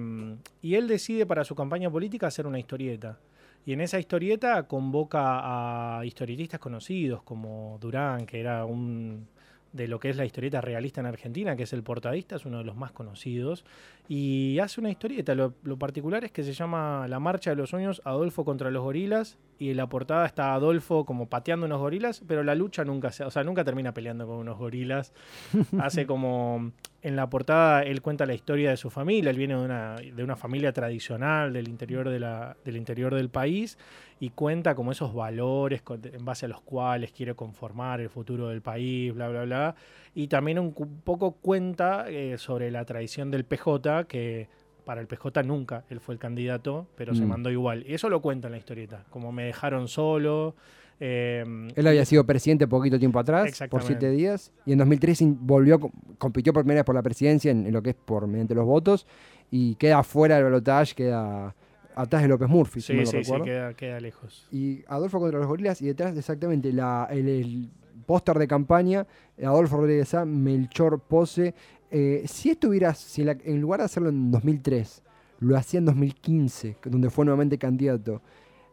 y 0.62 0.76
él 0.76 0.88
decide 0.88 1.26
para 1.26 1.44
su 1.44 1.56
campaña 1.56 1.90
política 1.90 2.28
hacer 2.28 2.46
una 2.46 2.60
historieta. 2.60 3.18
Y 3.66 3.74
en 3.74 3.82
esa 3.82 4.00
historieta 4.00 4.64
convoca 4.64 6.00
a 6.00 6.06
historietistas 6.06 6.60
conocidos 6.60 7.22
como 7.24 7.78
Durán, 7.80 8.26
que 8.26 8.40
era 8.40 8.66
un 8.66 9.28
de 9.74 9.88
lo 9.88 10.00
que 10.00 10.10
es 10.10 10.18
la 10.18 10.26
historieta 10.26 10.60
realista 10.60 11.00
en 11.00 11.08
Argentina, 11.08 11.56
que 11.56 11.64
es 11.64 11.74
el 11.74 11.84
portadista, 11.84 12.36
es 12.36 12.46
uno 12.46 12.58
de 12.58 12.64
los 12.66 12.76
más 12.76 12.92
conocidos, 12.92 13.64
y 14.10 14.60
hace 14.60 14.82
una 14.82 14.90
historieta. 14.90 15.34
Lo, 15.34 15.54
lo 15.64 15.78
particular 15.78 16.26
es 16.26 16.32
que 16.32 16.44
se 16.44 16.54
llama 16.54 17.08
La 17.08 17.20
Marcha 17.20 17.52
de 17.52 17.56
los 17.56 17.70
Sueños, 17.70 18.02
Adolfo 18.04 18.44
contra 18.44 18.70
los 18.70 18.84
gorilas, 18.84 19.38
y 19.62 19.70
en 19.70 19.78
la 19.78 19.88
portada 19.88 20.26
está 20.26 20.56
Adolfo 20.56 21.06
como 21.06 21.28
pateando 21.30 21.68
unos 21.68 21.80
gorilas, 21.80 22.24
pero 22.28 22.44
la 22.44 22.56
lucha 22.56 22.84
nunca 22.84 23.12
se, 23.12 23.24
o 23.24 23.30
sea, 23.30 23.44
nunca 23.44 23.64
termina 23.64 23.94
peleando 23.94 24.26
con 24.26 24.38
unos 24.38 24.58
gorilas. 24.58 25.14
Hace 25.80 26.08
como 26.08 26.72
en 27.04 27.16
la 27.16 27.30
portada 27.30 27.84
él 27.84 28.02
cuenta 28.02 28.26
la 28.26 28.34
historia 28.34 28.72
de 28.72 28.78
su 28.78 28.90
familia, 28.90 29.30
él 29.30 29.38
viene 29.38 29.54
de 29.56 29.64
una, 29.64 29.96
de 29.98 30.24
una 30.24 30.36
familia 30.36 30.74
tradicional 30.74 31.54
del 31.54 31.68
interior, 31.68 32.10
de 32.10 32.20
la, 32.20 32.58
del 32.66 32.76
interior 32.76 33.14
del 33.14 33.30
país 33.30 33.78
y 34.20 34.32
cuenta 34.32 34.74
como 34.74 34.92
esos 34.92 35.14
valores 35.14 35.84
con- 35.84 36.02
en 36.04 36.26
base 36.26 36.46
a 36.48 36.50
los 36.50 36.62
cuales 36.62 37.12
quiere 37.12 37.36
conformar 37.36 38.02
el 38.02 38.10
futuro 38.10 38.48
del 38.50 38.62
país, 38.64 39.14
bla, 39.14 39.30
bla, 39.30 39.44
bla. 39.44 39.76
Y 40.16 40.28
también 40.28 40.58
un 40.58 40.74
poco 41.04 41.34
cuenta 41.34 42.06
eh, 42.10 42.40
sobre 42.40 42.72
la 42.72 42.84
tradición 42.86 43.30
del 43.30 43.46
PJ, 43.46 44.06
que 44.08 44.48
para 44.86 45.02
el 45.02 45.08
PJ 45.08 45.44
nunca 45.44 45.84
él 45.90 46.00
fue 46.00 46.14
el 46.14 46.20
candidato, 46.20 46.88
pero 46.96 47.14
se 47.16 47.26
Mm. 47.26 47.30
mandó 47.30 47.50
igual. 47.52 47.86
Y 47.88 47.94
eso 47.94 48.10
lo 48.10 48.22
cuenta 48.22 48.48
en 48.48 48.54
la 48.54 48.58
historieta, 48.58 49.06
como 49.10 49.32
me 49.32 49.44
dejaron 49.44 49.88
solo. 49.88 50.56
eh, 51.04 51.44
Él 51.76 51.88
había 51.88 52.06
sido 52.06 52.26
presidente 52.26 52.68
poquito 52.68 53.00
tiempo 53.00 53.18
atrás, 53.18 53.60
por 53.70 53.82
siete 53.82 54.12
días, 54.12 54.52
y 54.68 54.74
en 54.74 54.78
2003 54.78 55.22
in- 55.22 55.38
volvió, 55.48 55.80
co- 55.80 55.92
compitió 56.20 56.54
por 56.54 56.62
primera 56.64 56.82
vez 56.82 56.86
por 56.86 56.94
la 56.94 57.02
presidencia 57.02 57.50
en, 57.50 57.66
en 57.66 57.74
lo 57.74 57.82
que 57.82 57.90
es 57.92 57.96
por 57.96 58.28
mediante 58.28 58.54
los 58.54 58.66
votos, 58.66 59.08
y 59.50 59.74
queda 59.76 60.04
fuera 60.04 60.36
del 60.36 60.44
balotaje, 60.44 60.94
queda 60.94 61.56
atrás 61.96 62.22
de 62.22 62.28
López 62.28 62.48
Murphy, 62.50 62.82
si 62.82 62.94
sí, 62.94 63.00
no 63.00 63.06
sí, 63.06 63.24
sí, 63.24 63.32
queda 63.76 64.00
lejos. 64.00 64.48
Y 64.52 64.84
Adolfo 64.88 65.20
contra 65.20 65.40
los 65.40 65.48
gorilas, 65.48 65.82
y 65.82 65.88
detrás 65.88 66.16
exactamente 66.16 66.72
la, 66.72 67.08
el, 67.10 67.28
el 67.28 67.70
póster 68.06 68.38
de 68.38 68.48
campaña, 68.48 69.08
Adolfo 69.44 69.78
Rodríguez 69.78 70.14
A, 70.14 70.24
Melchor 70.26 71.00
Pose. 71.00 71.56
Eh, 71.92 72.24
si 72.26 72.50
esto 72.50 72.72
si 72.96 73.22
en 73.22 73.62
lugar 73.62 73.82
de 73.82 73.86
hacerlo 73.86 74.10
en 74.10 74.32
2003, 74.32 75.04
lo 75.42 75.58
hacía 75.58 75.80
en 75.80 75.86
2015, 75.86 76.78
donde 76.86 77.10
fue 77.10 77.26
nuevamente 77.26 77.58
candidato, 77.58 78.22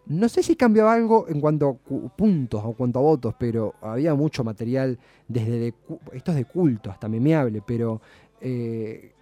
no 0.07 0.29
sé 0.29 0.43
si 0.43 0.57
cambiaba 0.57 0.95
algo 0.95 1.27
en 1.29 1.41
cuanto 1.41 1.69
a 1.69 2.17
puntos 2.17 2.63
o 2.65 2.73
cuanto 2.73 2.99
a 2.99 3.03
votos, 3.03 3.35
pero 3.39 3.75
había 3.83 4.15
mucho 4.15 4.43
material 4.45 4.99
desde 5.27 5.59
de, 5.59 5.75
esto 6.13 6.31
es 6.31 6.37
de 6.37 6.45
culto 6.45 6.91
hasta 6.91 7.09
memeable, 7.09 7.61
pero 7.67 8.01
eh, 8.41 9.13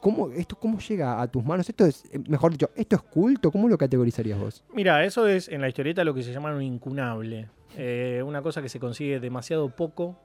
¿cómo, 0.00 0.30
esto, 0.30 0.56
¿cómo 0.56 0.78
llega 0.80 1.22
a 1.22 1.26
tus 1.28 1.44
manos? 1.44 1.68
Esto 1.68 1.86
es, 1.86 2.04
eh, 2.12 2.18
mejor 2.28 2.52
dicho, 2.52 2.70
¿esto 2.74 2.96
es 2.96 3.02
culto? 3.02 3.50
¿Cómo 3.50 3.68
lo 3.68 3.78
categorizarías 3.78 4.38
vos? 4.38 4.64
Mira, 4.74 5.04
eso 5.04 5.26
es 5.26 5.48
en 5.48 5.60
la 5.60 5.68
historieta 5.68 6.04
lo 6.04 6.12
que 6.12 6.22
se 6.22 6.32
llama 6.32 6.54
un 6.54 6.62
incunable. 6.62 7.48
Eh, 7.76 8.22
una 8.24 8.42
cosa 8.42 8.62
que 8.62 8.68
se 8.68 8.80
consigue 8.80 9.20
demasiado 9.20 9.68
poco. 9.68 10.16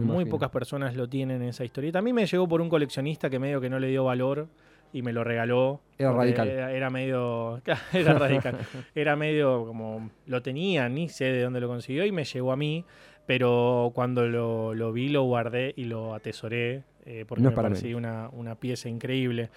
muy 0.00 0.24
pocas 0.26 0.50
personas 0.50 0.94
lo 0.96 1.08
tienen 1.08 1.42
en 1.42 1.48
esa 1.48 1.64
historieta. 1.64 2.00
A 2.00 2.02
mí 2.02 2.12
me 2.12 2.26
llegó 2.26 2.46
por 2.48 2.60
un 2.60 2.68
coleccionista 2.68 3.30
que 3.30 3.38
medio 3.38 3.60
que 3.60 3.70
no 3.70 3.78
le 3.78 3.88
dio 3.88 4.04
valor 4.04 4.48
y 4.92 5.02
me 5.02 5.12
lo 5.12 5.24
regaló. 5.24 5.80
Era 5.98 6.12
radical. 6.12 6.48
Era, 6.48 6.90
medio. 6.90 7.60
Era 7.92 8.14
radical. 8.14 8.58
era 8.94 9.16
medio 9.16 9.66
como. 9.66 10.10
Lo 10.26 10.42
tenía, 10.42 10.88
ni 10.88 11.08
sé 11.08 11.26
de 11.26 11.42
dónde 11.42 11.60
lo 11.60 11.68
consiguió 11.68 12.04
y 12.04 12.12
me 12.12 12.24
llegó 12.24 12.52
a 12.52 12.56
mí. 12.56 12.84
Pero 13.26 13.90
cuando 13.94 14.26
lo, 14.26 14.92
vi, 14.92 15.08
lo 15.08 15.24
guardé 15.24 15.74
y 15.76 15.84
lo 15.84 16.14
atesoré. 16.14 16.84
Eh, 17.04 17.24
porque 17.26 17.44
me 17.44 17.50
pareció 17.50 17.96
una, 17.96 18.54
pieza 18.58 18.88
increíble. 18.88 19.50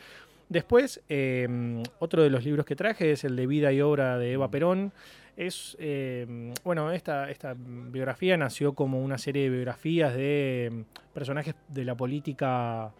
Después, 0.50 1.02
em, 1.10 1.84
otro 2.00 2.24
de 2.24 2.32
los 2.32 2.44
libros 2.44 2.66
que 2.66 2.76
traje 2.76 3.12
es 3.12 3.24
el 3.24 3.36
de 3.36 3.46
Vida 3.46 3.72
y 3.72 3.82
Obra 3.82 4.18
de 4.18 4.34
Eva 4.34 4.50
Perón. 4.50 4.92
Es, 5.40 5.78
em, 5.80 6.54
bueno, 6.66 6.92
esta, 6.92 7.30
esta 7.32 7.56
biografía 7.58 8.36
nació 8.36 8.74
como 8.74 9.02
una 9.02 9.18
serie 9.18 9.44
de 9.44 9.50
biografías 9.50 10.14
de 10.14 10.66
em, 10.66 10.84
personajes 11.14 11.56
de 11.70 11.86
la 11.86 11.96
política 11.96 12.92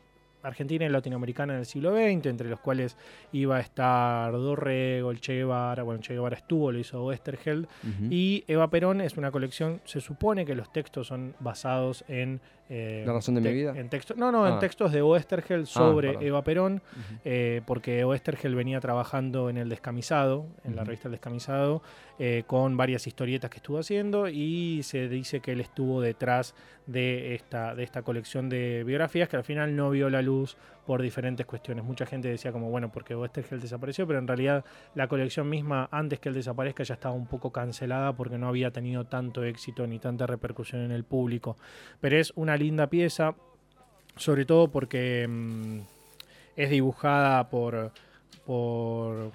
argentina 0.42 0.86
y 0.86 0.90
latinoamericana 0.90 1.56
del 1.56 1.66
siglo 1.66 1.92
XX, 1.92 2.28
entre 2.28 2.48
los 2.48 2.62
cuales 2.62 2.96
iba 3.34 3.58
a 3.58 3.60
estar 3.60 4.32
Dorrego, 4.32 5.12
el 5.12 5.20
Che 5.20 5.36
Guevara, 5.36 5.84
bueno, 5.84 6.00
Che 6.00 6.14
Guevara 6.14 6.38
estuvo, 6.38 6.72
lo 6.72 6.80
hizo 6.80 7.06
Westerheld, 7.06 7.68
y 8.10 8.46
Eva 8.48 8.70
Perón 8.70 9.02
es 9.02 9.18
una 9.18 9.32
colección, 9.32 9.82
se 9.84 10.00
supone 10.00 10.46
que 10.46 10.56
los 10.56 10.72
textos 10.72 11.08
son 11.08 11.36
basados 11.42 12.06
en 12.08 12.40
eh, 12.70 13.04
¿La 13.06 13.14
razón 13.14 13.34
de 13.34 13.42
mi 13.42 13.52
vida? 13.52 13.74
En 13.76 13.90
texto, 13.90 14.14
no, 14.16 14.32
no, 14.32 14.48
en 14.48 14.54
ah. 14.54 14.60
textos 14.60 14.92
de 14.92 15.02
Oestergel 15.02 15.64
ah, 15.64 15.66
sobre 15.66 16.26
Eva 16.26 16.44
Perón, 16.44 16.84
eh, 17.26 17.62
porque 17.66 18.04
Oestergel 18.04 18.54
venía 18.54 18.80
trabajando 18.80 19.50
en 19.50 19.58
El 19.58 19.70
Descamisado, 19.70 20.46
en 20.64 20.76
la 20.76 20.84
revista 20.84 21.08
El 21.08 21.14
Descamisado, 21.14 21.82
eh, 22.20 22.44
con 22.46 22.78
varias 22.78 23.08
historietas 23.08 23.50
que 23.50 23.58
estuvo 23.58 23.80
haciendo 23.80 24.28
y 24.28 24.84
se 24.84 25.10
dice 25.10 25.40
que 25.40 25.54
él 25.54 25.62
estuvo 25.62 26.00
detrás 26.00 26.54
de 26.86 27.34
esta, 27.34 27.74
de 27.74 27.84
esta 27.84 28.04
colección 28.04 28.50
de 28.50 28.84
biografías 28.84 29.30
que 29.30 29.38
al 29.38 29.44
final 29.44 29.76
no 29.76 29.90
vio 29.90 30.10
la 30.12 30.22
luz 30.22 30.56
por 30.90 31.04
diferentes 31.04 31.46
cuestiones. 31.46 31.86
Mucha 31.86 32.08
gente 32.08 32.30
decía 32.30 32.52
como, 32.52 32.72
bueno, 32.72 32.92
porque 32.92 33.16
Westergel 33.16 33.62
desapareció, 33.62 34.08
pero 34.08 34.18
en 34.18 34.28
realidad 34.28 34.66
la 34.96 35.08
colección 35.08 35.48
misma, 35.48 35.88
antes 35.92 36.20
que 36.20 36.30
él 36.30 36.34
desaparezca, 36.34 36.82
ya 36.82 36.96
estaba 36.96 37.14
un 37.14 37.28
poco 37.28 37.52
cancelada 37.52 38.14
porque 38.14 38.40
no 38.40 38.48
había 38.48 38.72
tenido 38.72 39.06
tanto 39.06 39.44
éxito 39.44 39.86
ni 39.86 40.00
tanta 40.00 40.26
repercusión 40.26 40.82
en 40.82 40.92
el 40.92 41.04
público. 41.04 41.58
Pero 42.02 42.18
es 42.18 42.34
una 42.36 42.58
linda 42.58 42.88
pieza, 42.88 43.36
sobre 44.16 44.46
todo 44.46 44.70
porque 44.70 45.28
mm, 45.30 45.82
es 46.56 46.72
dibujada 46.72 47.52
por... 47.52 47.92
por 48.48 49.32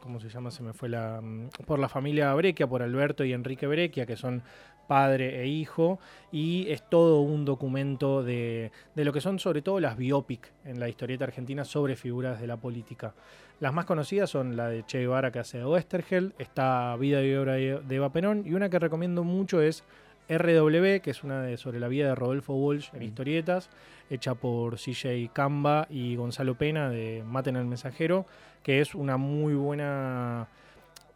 ¿cómo 0.00 0.18
se 0.18 0.28
llama? 0.28 0.50
Se 0.50 0.64
me 0.64 0.72
fue 0.72 0.88
la. 0.88 1.20
Mm, 1.20 1.50
por 1.66 1.78
la 1.78 1.88
familia 1.88 2.34
Breccia, 2.34 2.66
por 2.66 2.82
Alberto 2.82 3.24
y 3.24 3.32
Enrique 3.32 3.68
Breccia, 3.68 4.06
que 4.06 4.16
son 4.16 4.42
padre 4.86 5.42
e 5.42 5.46
hijo, 5.46 5.98
y 6.32 6.66
es 6.68 6.88
todo 6.88 7.20
un 7.20 7.44
documento 7.44 8.22
de, 8.22 8.70
lo 8.94 9.12
que 9.12 9.20
son 9.20 9.38
sobre 9.38 9.62
todo 9.62 9.80
las 9.80 9.96
biopic 9.96 10.52
en 10.64 10.80
la 10.80 10.88
historieta 10.88 11.24
argentina 11.24 11.64
sobre 11.64 11.96
figuras 11.96 12.40
de 12.40 12.46
la 12.46 12.56
política. 12.56 13.14
Las 13.60 13.72
más 13.72 13.86
conocidas 13.86 14.28
son 14.28 14.56
la 14.56 14.68
de 14.68 14.84
Che 14.84 15.00
Guevara 15.00 15.30
que 15.30 15.38
hace 15.38 15.58
de 15.58 15.66
Westergel, 15.66 16.34
está 16.38 16.94
Vida 16.96 17.22
y 17.22 17.34
Obra 17.34 17.54
de 17.54 17.82
Eva 17.90 18.12
Perón, 18.12 18.44
y 18.46 18.52
una 18.52 18.68
que 18.68 18.78
recomiendo 18.78 19.24
mucho 19.24 19.62
es 19.62 19.84
RW, 20.28 21.00
que 21.02 21.10
es 21.10 21.22
una 21.22 21.42
de, 21.42 21.56
sobre 21.56 21.80
la 21.80 21.88
vida 21.88 22.08
de 22.08 22.14
Rodolfo 22.14 22.54
Walsh 22.54 22.90
en 22.94 23.02
historietas, 23.02 23.70
hecha 24.10 24.34
por 24.34 24.76
CJ 24.76 25.30
Camba 25.32 25.86
y 25.88 26.16
Gonzalo 26.16 26.56
Pena 26.56 26.90
de 26.90 27.22
Maten 27.24 27.56
al 27.56 27.66
Mensajero, 27.66 28.26
que 28.62 28.80
es 28.80 28.94
una 28.94 29.16
muy 29.16 29.54
buena 29.54 30.48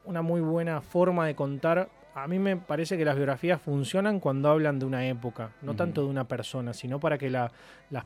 una 0.05 0.23
muy 0.23 0.41
buena 0.41 0.81
forma 0.81 1.27
de 1.27 1.35
contar 1.35 1.89
a 2.15 2.27
mí 2.27 2.39
me 2.39 2.57
parece 2.57 2.97
que 2.99 3.05
las 3.05 3.17
biografías 3.17 3.61
funcionan 3.61 4.21
cuando 4.21 4.51
hablan 4.51 4.79
de 4.79 4.87
una 4.87 5.07
época, 5.07 5.53
no 5.63 5.77
tanto 5.77 6.03
de 6.03 6.09
una 6.09 6.27
persona, 6.27 6.73
sino 6.73 6.99
para 6.99 7.19
que 7.19 7.31
la, 7.31 7.53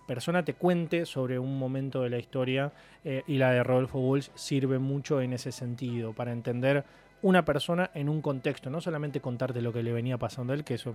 persona 0.06 0.44
te 0.44 0.54
cuente 0.54 1.06
sobre 1.06 1.38
un 1.38 1.58
momento 1.58 2.02
de 2.02 2.10
la 2.10 2.18
historia 2.18 2.72
eh, 3.04 3.22
y 3.26 3.38
la 3.38 3.50
de 3.52 3.62
Rodolfo 3.62 3.98
Walsh 3.98 4.28
sirve 4.34 4.78
mucho 4.78 5.20
en 5.20 5.32
ese 5.32 5.52
sentido, 5.52 6.12
para 6.12 6.32
entender 6.32 6.84
una 7.22 7.44
persona 7.44 7.90
en 7.94 8.08
un 8.08 8.20
contexto, 8.20 8.68
no 8.68 8.80
solamente 8.80 9.20
contarte 9.20 9.62
lo 9.62 9.72
que 9.72 9.82
le 9.82 9.92
venía 9.92 10.18
pasando 10.18 10.52
a 10.52 10.56
él, 10.56 10.64
que 10.64 10.74
eso 10.74 10.94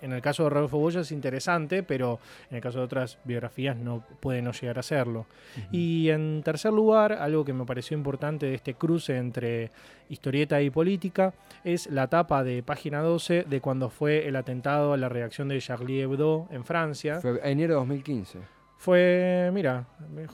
en 0.00 0.12
el 0.12 0.22
caso 0.22 0.44
de 0.44 0.50
Rodolfo 0.50 0.78
Boya 0.78 1.00
es 1.00 1.12
interesante, 1.12 1.82
pero 1.82 2.18
en 2.50 2.56
el 2.56 2.62
caso 2.62 2.78
de 2.78 2.84
otras 2.84 3.18
biografías 3.24 3.76
no 3.76 4.04
puede 4.20 4.42
no 4.42 4.52
llegar 4.52 4.78
a 4.78 4.82
serlo. 4.82 5.26
Y 5.72 6.10
en 6.10 6.42
tercer 6.42 6.72
lugar, 6.72 7.12
algo 7.12 7.44
que 7.44 7.52
me 7.52 7.64
pareció 7.64 7.96
importante 7.96 8.46
de 8.46 8.54
este 8.54 8.74
cruce 8.74 9.16
entre 9.16 9.70
historieta 10.08 10.60
y 10.62 10.70
política 10.70 11.34
es 11.64 11.88
la 11.90 12.06
tapa 12.08 12.44
de 12.44 12.62
página 12.62 13.00
12 13.00 13.44
de 13.48 13.60
cuando 13.60 13.90
fue 13.90 14.26
el 14.26 14.36
atentado 14.36 14.92
a 14.92 14.96
la 14.96 15.08
reacción 15.08 15.48
de 15.48 15.60
Charlie 15.60 16.02
Hebdo 16.02 16.48
en 16.50 16.64
Francia. 16.64 17.20
Fue 17.20 17.40
enero 17.42 17.74
de 17.74 17.80
2015. 17.80 18.57
Fue, 18.78 19.50
mira, 19.52 19.88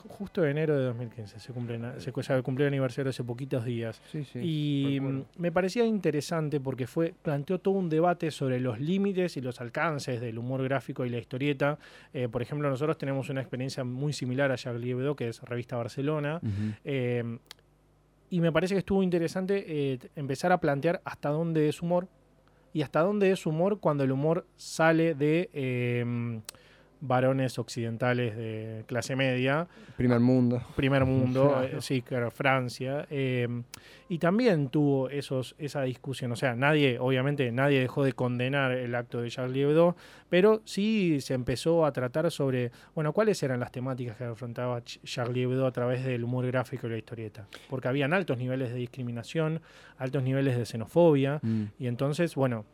justo 0.07 0.45
en 0.45 0.51
enero 0.51 0.77
de 0.77 0.85
2015, 0.85 1.41
se 1.41 1.53
cumple, 1.55 1.81
se, 1.99 2.13
cumplió 2.43 2.67
el 2.67 2.75
aniversario 2.75 3.09
hace 3.09 3.25
poquitos 3.25 3.65
días. 3.65 4.03
y 4.35 5.01
me 5.39 5.51
parecía 5.51 5.87
interesante 5.87 6.61
porque 6.61 6.87
fue 6.87 7.15
planteó 7.23 7.59
todo 7.59 7.73
un 7.73 7.89
debate 7.89 8.31
sobre 8.31 8.61
los 8.61 8.79
límites 8.79 9.39
y 9.39 9.41
los 9.41 9.63
alcances 9.63 10.21
del 10.21 10.39
humor 10.39 10.63
gráfico 10.63 11.07
y 11.07 11.09
la 11.09 11.17
historieta. 11.17 11.79
Eh, 12.13 12.29
por 12.29 12.43
ejemplo, 12.43 12.69
nosotros 12.69 12.99
tenemos 12.99 13.31
una 13.31 13.41
experiencia 13.41 13.83
muy 13.83 14.13
similar 14.13 14.53
a 14.53 14.59
Charlie 14.59 14.91
Hebdo, 14.91 15.17
que 15.17 15.29
es 15.29 15.41
Revista 15.41 15.77
Barcelona. 15.77 16.39
Eh, 16.85 17.39
y 18.29 18.41
me 18.43 18.53
parece 18.53 18.75
que 18.75 18.81
estuvo 18.81 19.03
interesante 19.03 19.65
eh, 19.67 19.99
empezar 20.17 20.53
a 20.53 20.61
plantear 20.61 21.01
hasta 21.07 21.31
dónde 21.31 21.71
es 21.71 21.81
humor 21.81 22.09
y 22.75 22.83
hasta 22.83 23.01
dónde 23.01 23.31
es 23.31 23.47
humor 23.47 23.81
cuando 23.81 24.05
el 24.05 24.13
humor 24.13 24.47
sale 24.59 25.15
de 25.15 26.43
varones 27.01 27.59
occidentales 27.59 28.37
de 28.37 28.85
clase 28.87 29.17
media. 29.17 29.67
Primer 29.97 30.21
mundo. 30.21 30.63
Primer 30.77 31.05
mundo, 31.07 31.63
eh, 31.63 31.77
sí, 31.81 32.03
claro, 32.03 32.31
Francia. 32.31 33.07
Eh, 33.11 33.49
y 34.09 34.19
también 34.19 34.69
tuvo 34.69 35.09
esos, 35.09 35.55
esa 35.59 35.83
discusión. 35.83 36.33
O 36.33 36.37
sea, 36.37 36.55
nadie, 36.55 36.99
obviamente, 36.99 37.51
nadie 37.53 37.81
dejó 37.81 38.05
de 38.05 38.13
condenar 38.13 38.73
el 38.73 38.95
acto 38.95 39.21
de 39.21 39.31
Charlie 39.31 39.63
Hebdo, 39.63 39.97
pero 40.29 40.63
sí 40.65 41.21
se 41.21 41.35
empezó 41.35 41.87
a 41.87 41.93
tratar 41.93 42.31
sobre, 42.31 42.71
bueno, 42.95 43.13
cuáles 43.13 43.43
eran 43.43 43.61
las 43.61 43.73
temáticas 43.73 44.17
que 44.17 44.25
afrontaba 44.25 44.83
Charlie 44.85 45.43
Hebdo 45.43 45.67
a 45.67 45.73
través 45.73 46.05
del 46.05 46.25
humor 46.25 46.47
gráfico 46.47 46.87
y 46.87 46.91
la 46.91 46.99
historieta. 46.99 47.47
Porque 47.69 47.89
habían 47.89 48.13
altos 48.13 48.39
niveles 48.39 48.71
de 48.71 48.77
discriminación, 48.77 49.61
altos 49.99 50.23
niveles 50.23 50.57
de 50.57 50.67
xenofobia, 50.67 51.41
mm. 51.43 51.65
y 51.79 51.87
entonces, 51.87 52.35
bueno, 52.35 52.67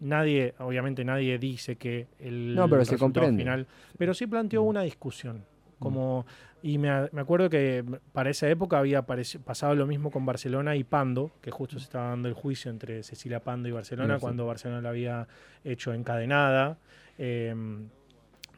nadie, 0.00 0.54
obviamente 0.58 1.04
nadie 1.04 1.38
dice 1.38 1.76
que 1.76 2.06
el 2.18 2.54
no, 2.54 2.68
pero 2.68 2.84
se 2.84 2.98
comprende. 2.98 3.42
final, 3.42 3.66
pero 3.96 4.14
sí 4.14 4.26
planteó 4.26 4.64
mm. 4.64 4.66
una 4.66 4.82
discusión. 4.82 5.44
Como, 5.78 6.26
y 6.60 6.76
me, 6.76 6.90
acuerdo 6.90 7.48
que 7.48 7.84
para 8.12 8.30
esa 8.30 8.48
época 8.48 8.78
había 8.78 9.02
pasado 9.02 9.76
lo 9.76 9.86
mismo 9.86 10.10
con 10.10 10.26
Barcelona 10.26 10.74
y 10.74 10.82
Pando, 10.82 11.30
que 11.40 11.52
justo 11.52 11.78
se 11.78 11.84
estaba 11.84 12.08
dando 12.08 12.26
el 12.26 12.34
juicio 12.34 12.68
entre 12.70 13.04
Cecilia 13.04 13.40
Pando 13.40 13.68
y 13.68 13.72
Barcelona, 13.72 14.18
cuando 14.18 14.44
Barcelona 14.44 14.80
la 14.80 14.88
había 14.88 15.28
hecho 15.62 15.92
encadenada. 15.92 16.78
Em, 17.16 17.88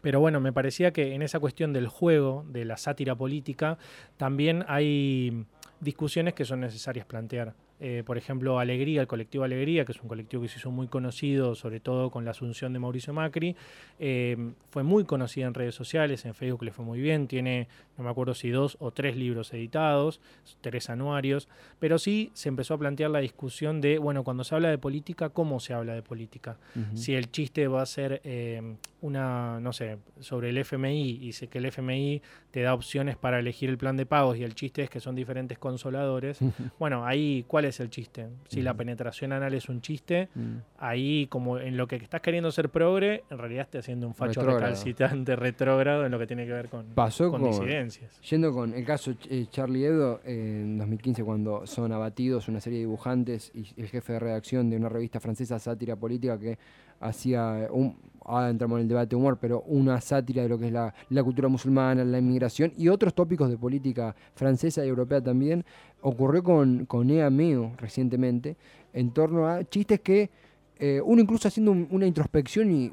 pero 0.00 0.18
bueno, 0.18 0.40
me 0.40 0.50
parecía 0.50 0.92
que 0.92 1.14
en 1.14 1.20
esa 1.20 1.40
cuestión 1.40 1.74
del 1.74 1.88
juego, 1.88 2.46
de 2.48 2.64
la 2.64 2.78
sátira 2.78 3.14
política, 3.14 3.76
también 4.16 4.64
hay 4.66 5.44
discusiones 5.80 6.32
que 6.32 6.46
son 6.46 6.60
necesarias 6.60 7.04
plantear. 7.04 7.54
Eh, 7.80 8.02
por 8.04 8.18
ejemplo, 8.18 8.58
Alegría, 8.58 9.00
el 9.00 9.06
colectivo 9.06 9.42
Alegría, 9.42 9.86
que 9.86 9.92
es 9.92 10.02
un 10.02 10.08
colectivo 10.08 10.42
que 10.42 10.48
se 10.48 10.58
hizo 10.58 10.70
muy 10.70 10.86
conocido, 10.86 11.54
sobre 11.54 11.80
todo 11.80 12.10
con 12.10 12.26
la 12.26 12.32
asunción 12.32 12.74
de 12.74 12.78
Mauricio 12.78 13.14
Macri, 13.14 13.56
eh, 13.98 14.36
fue 14.68 14.82
muy 14.82 15.04
conocida 15.04 15.46
en 15.46 15.54
redes 15.54 15.74
sociales, 15.74 16.24
en 16.26 16.34
Facebook 16.34 16.62
le 16.62 16.72
fue 16.72 16.84
muy 16.84 17.00
bien, 17.00 17.26
tiene, 17.26 17.68
no 17.96 18.04
me 18.04 18.10
acuerdo 18.10 18.34
si 18.34 18.50
dos 18.50 18.76
o 18.80 18.90
tres 18.90 19.16
libros 19.16 19.52
editados, 19.54 20.20
tres 20.60 20.90
anuarios, 20.90 21.48
pero 21.78 21.98
sí 21.98 22.30
se 22.34 22.50
empezó 22.50 22.74
a 22.74 22.78
plantear 22.78 23.10
la 23.10 23.20
discusión 23.20 23.80
de, 23.80 23.98
bueno, 23.98 24.24
cuando 24.24 24.44
se 24.44 24.54
habla 24.54 24.68
de 24.68 24.78
política, 24.78 25.30
¿cómo 25.30 25.58
se 25.58 25.72
habla 25.72 25.94
de 25.94 26.02
política? 26.02 26.58
Si 26.94 27.14
el 27.14 27.30
chiste 27.30 27.66
va 27.66 27.82
a 27.82 27.86
ser 27.86 28.20
eh, 28.24 28.76
una, 29.00 29.58
no 29.60 29.72
sé, 29.72 29.98
sobre 30.20 30.50
el 30.50 30.58
FMI 30.58 31.18
y 31.22 31.32
sé 31.32 31.48
que 31.48 31.58
el 31.58 31.66
FMI 31.66 32.20
te 32.50 32.60
da 32.62 32.74
opciones 32.74 33.16
para 33.16 33.38
elegir 33.38 33.70
el 33.70 33.78
plan 33.78 33.96
de 33.96 34.06
pagos 34.06 34.36
y 34.36 34.44
el 34.44 34.54
chiste 34.54 34.82
es 34.82 34.90
que 34.90 35.00
son 35.00 35.14
diferentes 35.14 35.58
consoladores, 35.58 36.40
bueno, 36.78 37.06
ahí, 37.06 37.44
¿cuál 37.48 37.64
es 37.64 37.69
es 37.70 37.80
el 37.80 37.90
chiste. 37.90 38.28
Si 38.48 38.62
la 38.62 38.74
penetración 38.74 39.32
anal 39.32 39.54
es 39.54 39.68
un 39.68 39.80
chiste, 39.80 40.28
Mm. 40.34 40.56
ahí 40.78 41.26
como 41.28 41.58
en 41.58 41.76
lo 41.76 41.86
que 41.88 41.96
estás 41.96 42.20
queriendo 42.20 42.50
ser 42.52 42.68
progre, 42.68 43.24
en 43.30 43.38
realidad 43.38 43.62
estás 43.62 43.80
haciendo 43.80 44.06
un 44.06 44.14
facho 44.14 44.40
Retrógrado. 44.40 44.60
recalcitrante 44.60 45.34
retrógrado 45.36 46.04
en 46.06 46.12
lo 46.12 46.18
que 46.18 46.26
tiene 46.26 46.46
que 46.46 46.52
ver 46.52 46.68
con, 46.68 46.86
Pasó 46.94 47.30
con 47.30 47.40
con, 47.42 47.50
disidencias. 47.50 48.20
Yendo 48.20 48.52
con 48.52 48.74
el 48.74 48.84
caso 48.84 49.12
eh, 49.28 49.46
Charlie 49.50 49.86
Hebdo, 49.86 50.20
eh, 50.24 50.60
en 50.62 50.78
2015 50.78 51.24
cuando 51.24 51.66
son 51.66 51.90
abatidos 51.92 52.48
una 52.48 52.60
serie 52.60 52.78
de 52.80 52.84
dibujantes 52.84 53.50
y 53.54 53.66
el 53.80 53.88
jefe 53.88 54.12
de 54.14 54.18
redacción 54.20 54.68
de 54.70 54.76
una 54.76 54.88
revista 54.88 55.20
francesa 55.20 55.58
sátira 55.58 55.96
política 55.96 56.38
que 56.38 56.58
hacía 57.00 57.68
un, 57.72 57.96
ahora 58.24 58.50
entramos 58.50 58.76
en 58.78 58.82
el 58.82 58.88
debate 58.88 59.08
de 59.10 59.16
humor, 59.16 59.38
pero 59.40 59.62
una 59.62 60.00
sátira 60.00 60.42
de 60.42 60.48
lo 60.48 60.58
que 60.58 60.66
es 60.66 60.72
la, 60.72 60.94
la 61.08 61.24
cultura 61.24 61.48
musulmana, 61.48 62.04
la 62.04 62.18
inmigración 62.18 62.72
y 62.76 62.88
otros 62.88 63.14
tópicos 63.14 63.50
de 63.50 63.58
política 63.58 64.14
francesa 64.34 64.84
y 64.84 64.88
europea 64.88 65.20
también, 65.20 65.64
ocurrió 66.02 66.42
con, 66.44 66.86
con 66.86 67.10
Ea 67.10 67.28
Meo 67.30 67.72
recientemente, 67.78 68.56
en 68.92 69.10
torno 69.10 69.48
a 69.48 69.64
chistes 69.64 70.00
que 70.00 70.30
eh, 70.78 71.00
uno 71.04 71.20
incluso 71.20 71.48
haciendo 71.48 71.72
un- 71.72 71.88
una 71.90 72.06
introspección 72.06 72.70
y, 72.70 72.92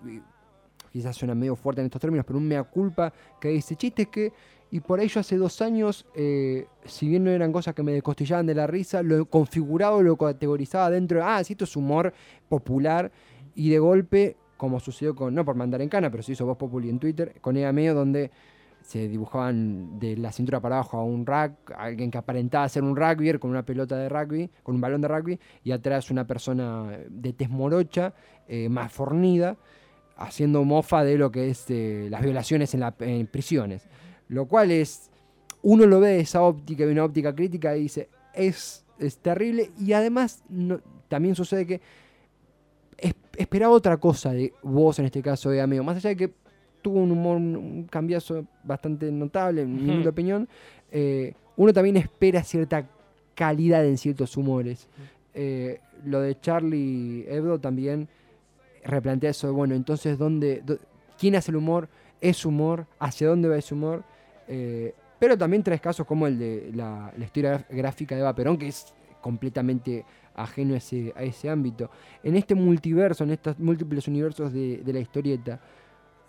quizás 0.92 1.16
suena 1.16 1.36
medio 1.36 1.56
fuerte 1.56 1.82
en 1.82 1.86
estos 1.86 2.02
términos, 2.02 2.26
pero 2.26 2.40
un 2.40 2.48
mea 2.48 2.64
culpa 2.64 3.14
que 3.40 3.50
dice 3.50 3.76
chistes 3.76 4.08
que 4.08 4.34
y 4.70 4.82
por 4.82 5.00
ello 5.00 5.22
hace 5.22 5.38
dos 5.38 5.62
años, 5.62 6.06
eh, 6.14 6.66
si 6.84 7.08
bien 7.08 7.24
no 7.24 7.30
eran 7.30 7.54
cosas 7.54 7.74
que 7.74 7.84
me 7.84 7.94
descostillaban 7.94 8.46
de 8.46 8.54
la 8.56 8.68
risa, 8.68 9.02
lo 9.02 9.26
configuraba, 9.26 10.02
lo 10.02 10.18
categorizaba 10.18 10.90
dentro 10.90 11.20
de, 11.20 11.24
ah, 11.24 11.42
sí, 11.44 11.54
esto 11.54 11.64
es 11.64 11.76
humor 11.78 12.14
popular, 12.50 13.10
y 13.58 13.72
de 13.72 13.80
golpe, 13.80 14.38
como 14.56 14.80
sucedió 14.80 15.16
con, 15.16 15.34
no 15.34 15.44
por 15.44 15.56
mandar 15.56 15.82
en 15.82 15.90
cana, 15.90 16.12
pero 16.12 16.22
se 16.22 16.34
hizo 16.34 16.46
Voz 16.46 16.58
Populi 16.58 16.90
en 16.90 17.00
Twitter, 17.00 17.34
con 17.42 17.58
Ea 17.58 17.74
Medio, 17.74 17.96
donde 17.96 18.30
se 18.82 19.08
dibujaban 19.08 20.00
de 20.00 20.16
la 20.16 20.32
cintura 20.32 20.62
para 20.62 20.76
abajo 20.76 20.98
a 20.98 21.04
un 21.04 21.26
rack, 21.26 21.74
alguien 21.76 22.12
que 22.12 22.20
aparentaba 22.20 22.70
ser 22.70 22.84
un 22.84 22.96
rugbyer 22.96 23.40
con 23.40 23.50
una 23.50 23.64
pelota 23.66 23.98
de 23.98 24.08
rugby, 24.08 24.50
con 24.64 24.76
un 24.76 24.82
balón 24.82 25.02
de 25.02 25.08
rugby, 25.08 25.40
y 25.64 25.72
atrás 25.72 26.12
una 26.12 26.26
persona 26.28 27.00
de 27.10 27.34
tez 27.34 27.50
morocha, 27.50 28.14
eh, 28.48 28.70
más 28.70 28.94
fornida, 28.94 29.58
haciendo 30.16 30.64
mofa 30.64 31.04
de 31.04 31.18
lo 31.18 31.32
que 31.32 31.50
es 31.50 31.66
eh, 31.70 32.08
las 32.10 32.22
violaciones 32.22 32.74
en, 32.76 32.80
la- 32.82 32.96
prisiones. 33.32 33.88
Lo 34.30 34.46
cual 34.46 34.72
es, 34.72 35.10
uno 35.64 35.86
lo 35.88 36.00
ve 36.00 36.10
de 36.10 36.20
esa 36.20 36.44
óptica, 36.44 36.86
de 36.86 36.92
una 36.92 37.04
óptica 37.06 37.34
crítica 37.34 37.76
y 37.76 37.82
dice, 37.82 38.10
es, 38.34 38.86
es 39.00 39.18
terrible 39.18 39.72
y 39.80 39.94
además 39.94 40.44
también 41.08 41.36
sucede 41.36 41.66
que 41.66 41.82
esperaba 43.38 43.74
otra 43.74 43.98
cosa 43.98 44.32
de 44.32 44.54
vos 44.64 45.00
en 45.00 45.06
este 45.06 45.22
caso 45.22 45.50
de 45.50 45.62
amigo, 45.62 45.84
más 45.84 45.98
allá 45.98 46.10
de 46.10 46.18
que 46.18 46.34
tuvo 46.82 47.00
un 47.00 47.12
humor, 47.12 47.38
un, 47.38 47.88
cambiazo 47.90 48.46
bastante 48.64 49.12
notable, 49.12 49.62
en 49.62 50.00
mi 50.02 50.08
opinión, 50.08 50.48
eh, 50.92 51.34
uno 51.56 51.74
también 51.74 51.98
espera 51.98 52.44
cierta 52.44 52.88
calidad 53.36 53.86
en 53.86 53.98
ciertos 53.98 54.38
humores. 54.38 54.88
Eh, 55.34 55.80
lo 56.06 56.22
de 56.22 56.40
Charlie 56.40 57.26
Hebdo 57.28 57.60
también 57.60 58.08
replantea 58.84 59.32
eso 59.32 59.48
de, 59.48 59.54
bueno, 59.54 59.76
entonces, 59.76 60.18
¿dónde, 60.18 60.62
dó- 60.66 60.80
¿quién 61.20 61.36
hace 61.36 61.52
el 61.52 61.58
humor? 61.58 61.90
¿Es 62.22 62.46
humor? 62.46 62.86
¿Hacia 63.00 63.28
dónde 63.28 63.50
va 63.50 63.58
ese 63.58 63.74
humor? 63.74 64.04
Eh, 64.48 64.94
pero 65.20 65.38
también 65.38 65.64
tres 65.64 65.82
casos 65.82 66.06
como 66.06 66.28
el 66.28 66.38
de 66.40 66.72
la, 66.74 67.12
la 67.18 67.26
historia 67.26 67.66
gráfica 67.70 68.16
de 68.16 68.22
Eva 68.22 68.34
Perón, 68.36 68.58
que 68.58 68.68
es 68.68 68.94
completamente 69.22 70.06
ajeno 70.38 70.76
a 70.76 70.78
ese, 70.78 71.14
a 71.16 71.24
ese 71.24 71.50
ámbito. 71.50 71.90
En 72.24 72.36
este 72.36 72.56
multiverso, 72.56 73.26
en 73.26 73.32
estos 73.32 73.60
múltiples 73.60 74.08
universos 74.08 74.54
de, 74.54 74.78
de 74.78 74.94
la 74.94 75.00
historieta, 75.00 75.60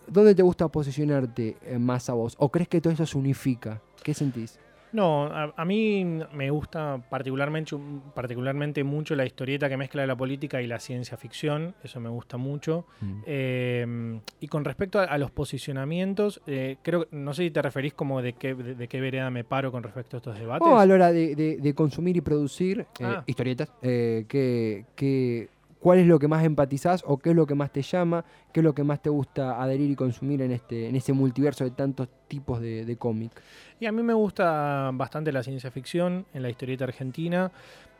¿dónde 0.07 0.35
te 0.35 0.43
gusta 0.43 0.67
posicionarte 0.67 1.57
eh, 1.63 1.79
más 1.79 2.09
a 2.09 2.13
vos? 2.13 2.35
¿O 2.39 2.49
crees 2.49 2.67
que 2.67 2.81
todo 2.81 2.91
eso 2.91 3.05
se 3.05 3.17
unifica? 3.17 3.81
¿Qué 4.03 4.13
sentís? 4.13 4.59
No, 4.91 5.25
a, 5.25 5.53
a 5.55 5.65
mí 5.65 6.03
me 6.33 6.49
gusta 6.49 6.99
particularmente, 7.09 7.75
particularmente 8.15 8.83
mucho 8.83 9.15
la 9.15 9.25
historieta 9.25 9.69
que 9.69 9.77
mezcla 9.77 10.05
la 10.07 10.15
política 10.15 10.61
y 10.61 10.67
la 10.67 10.79
ciencia 10.79 11.15
ficción, 11.17 11.75
eso 11.83 11.99
me 11.99 12.09
gusta 12.09 12.37
mucho. 12.37 12.85
Eh, 13.25 14.19
y 14.39 14.47
con 14.47 14.65
respecto 14.65 14.99
a, 14.99 15.03
a 15.03 15.17
los 15.17 15.31
posicionamientos, 15.31 16.41
eh, 16.47 16.77
creo, 16.81 17.07
no 17.11 17.33
sé 17.33 17.43
si 17.43 17.51
te 17.51 17.61
referís 17.61 17.93
como 17.93 18.21
de 18.21 18.33
qué, 18.33 18.55
de, 18.55 18.75
de 18.75 18.87
qué 18.87 18.99
vereda 18.99 19.29
me 19.29 19.43
paro 19.43 19.71
con 19.71 19.83
respecto 19.83 20.17
a 20.17 20.19
estos 20.19 20.39
debates. 20.39 20.67
O 20.67 20.77
a 20.79 20.85
la 20.85 20.93
hora 20.93 21.11
de, 21.11 21.35
de- 21.35 21.57
de 21.57 21.73
consumir 21.75 22.17
y 22.17 22.21
producir 22.21 22.79
eh, 22.99 23.03
Ah. 23.03 23.23
historietas, 23.27 23.71
eh, 23.81 24.25
que, 24.27 24.85
que- 24.95 25.49
¿cuál 25.79 25.99
es 25.99 26.07
lo 26.07 26.19
que 26.19 26.27
más 26.27 26.43
empatizás 26.43 27.03
o 27.05 27.17
qué 27.17 27.31
es 27.31 27.35
lo 27.35 27.45
que 27.45 27.55
más 27.55 27.71
te 27.71 27.81
llama? 27.81 28.25
¿Qué 28.51 28.59
es 28.59 28.63
lo 28.63 28.73
que 28.73 28.83
más 28.83 29.01
te 29.01 29.09
gusta 29.09 29.61
adherir 29.61 29.89
y 29.91 29.95
consumir 29.95 30.41
en, 30.41 30.51
este, 30.51 30.87
en 30.87 30.95
ese 30.95 31.13
multiverso 31.13 31.63
de 31.63 31.71
tantos 31.71 32.07
tipos 32.27 32.59
de, 32.59 32.85
de 32.85 32.97
cómic? 32.97 33.31
Y 33.79 33.85
a 33.85 33.91
mí 33.91 34.03
me 34.03 34.13
gusta 34.13 34.91
bastante 34.93 35.31
la 35.31 35.43
ciencia 35.43 35.71
ficción 35.71 36.25
en 36.33 36.43
la 36.43 36.49
historieta 36.49 36.83
argentina. 36.83 37.51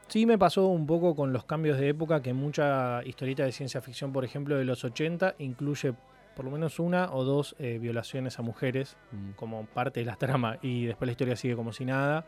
Sí 0.07 0.25
me 0.25 0.37
pasó 0.37 0.67
un 0.67 0.87
poco 0.87 1.15
con 1.15 1.31
los 1.33 1.45
cambios 1.45 1.77
de 1.77 1.89
época 1.89 2.21
que 2.21 2.33
mucha 2.33 3.03
historieta 3.05 3.43
de 3.43 3.51
ciencia 3.51 3.81
ficción, 3.81 4.11
por 4.11 4.25
ejemplo, 4.25 4.57
de 4.57 4.65
los 4.65 4.83
80, 4.83 5.35
incluye 5.37 5.93
por 6.35 6.45
lo 6.45 6.51
menos 6.51 6.79
una 6.79 7.13
o 7.13 7.25
dos 7.25 7.53
eh, 7.59 7.79
violaciones 7.79 8.39
a 8.39 8.41
mujeres 8.41 8.95
como 9.35 9.65
parte 9.65 9.99
de 9.99 10.05
la 10.05 10.15
trama 10.15 10.57
y 10.61 10.85
después 10.85 11.07
la 11.07 11.11
historia 11.11 11.35
sigue 11.35 11.53
como 11.53 11.73
si 11.73 11.83
nada. 11.83 12.25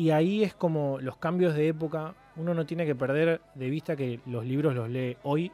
Y 0.00 0.12
ahí 0.12 0.42
es 0.42 0.54
como 0.54 0.98
los 0.98 1.18
cambios 1.18 1.54
de 1.54 1.68
época, 1.68 2.14
uno 2.36 2.54
no 2.54 2.64
tiene 2.64 2.86
que 2.86 2.94
perder 2.94 3.42
de 3.54 3.68
vista 3.68 3.96
que 3.96 4.18
los 4.24 4.46
libros 4.46 4.74
los 4.74 4.88
lee 4.88 5.18
hoy 5.24 5.52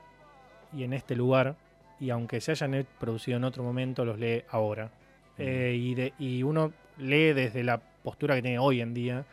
y 0.73 0.85
en 0.85 0.93
este 0.93 1.17
lugar, 1.17 1.57
y 1.99 2.11
aunque 2.11 2.41
se 2.41 2.53
hayan 2.53 2.87
producido 3.01 3.39
en 3.39 3.43
otro 3.43 3.65
momento, 3.65 4.05
los 4.05 4.21
lee 4.21 4.45
ahora. 4.51 4.89
Eh, 5.37 5.77
y, 5.77 5.97
de- 5.97 6.13
y 6.21 6.45
uno 6.45 6.73
lee 6.97 7.33
desde 7.33 7.65
la 7.65 7.79
postura 8.05 8.37
que 8.37 8.43
tiene 8.43 8.61
hoy 8.61 8.81
en 8.83 8.95
día. 8.95 9.25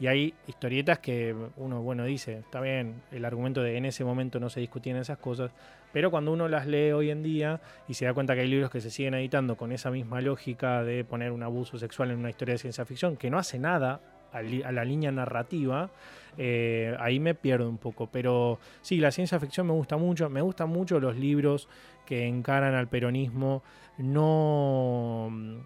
Y 0.00 0.06
hay 0.06 0.32
historietas 0.46 1.00
que 1.00 1.36
uno, 1.58 1.82
bueno, 1.82 2.06
dice, 2.06 2.38
está 2.38 2.62
bien, 2.62 2.94
el 3.12 3.26
argumento 3.26 3.62
de 3.62 3.76
en 3.76 3.84
ese 3.84 4.04
momento 4.06 4.40
no 4.40 4.48
se 4.48 4.60
discutían 4.60 4.96
esas 4.96 5.18
cosas, 5.18 5.50
pero 5.92 6.10
cuando 6.10 6.32
uno 6.32 6.48
las 6.48 6.66
lee 6.66 6.92
hoy 6.92 7.10
en 7.10 7.22
día 7.22 7.60
y 7.88 7.92
se 7.92 8.06
da 8.06 8.14
cuenta 8.14 8.34
que 8.34 8.40
hay 8.40 8.48
libros 8.48 8.70
que 8.70 8.80
se 8.80 8.88
siguen 8.90 9.12
editando 9.12 9.54
con 9.58 9.70
esa 9.70 9.90
misma 9.90 10.22
lógica 10.22 10.82
de 10.82 11.04
poner 11.04 11.30
un 11.30 11.42
abuso 11.42 11.76
sexual 11.76 12.10
en 12.10 12.20
una 12.20 12.30
historia 12.30 12.54
de 12.54 12.58
ciencia 12.58 12.86
ficción, 12.86 13.18
que 13.18 13.28
no 13.28 13.36
hace 13.36 13.58
nada 13.58 14.00
a, 14.32 14.42
li- 14.42 14.62
a 14.62 14.72
la 14.72 14.84
línea 14.84 15.10
narrativa, 15.12 15.90
eh, 16.38 16.96
ahí 17.00 17.20
me 17.20 17.34
pierdo 17.34 17.68
un 17.68 17.78
poco. 17.78 18.08
Pero 18.10 18.58
sí, 18.80 18.98
la 18.98 19.10
ciencia 19.10 19.38
ficción 19.40 19.66
me 19.66 19.72
gusta 19.72 19.96
mucho, 19.96 20.28
me 20.30 20.40
gustan 20.40 20.68
mucho 20.68 20.98
los 21.00 21.16
libros 21.16 21.68
que 22.06 22.26
encaran 22.26 22.74
al 22.74 22.88
peronismo, 22.88 23.62
no 23.98 25.28
mm, 25.30 25.56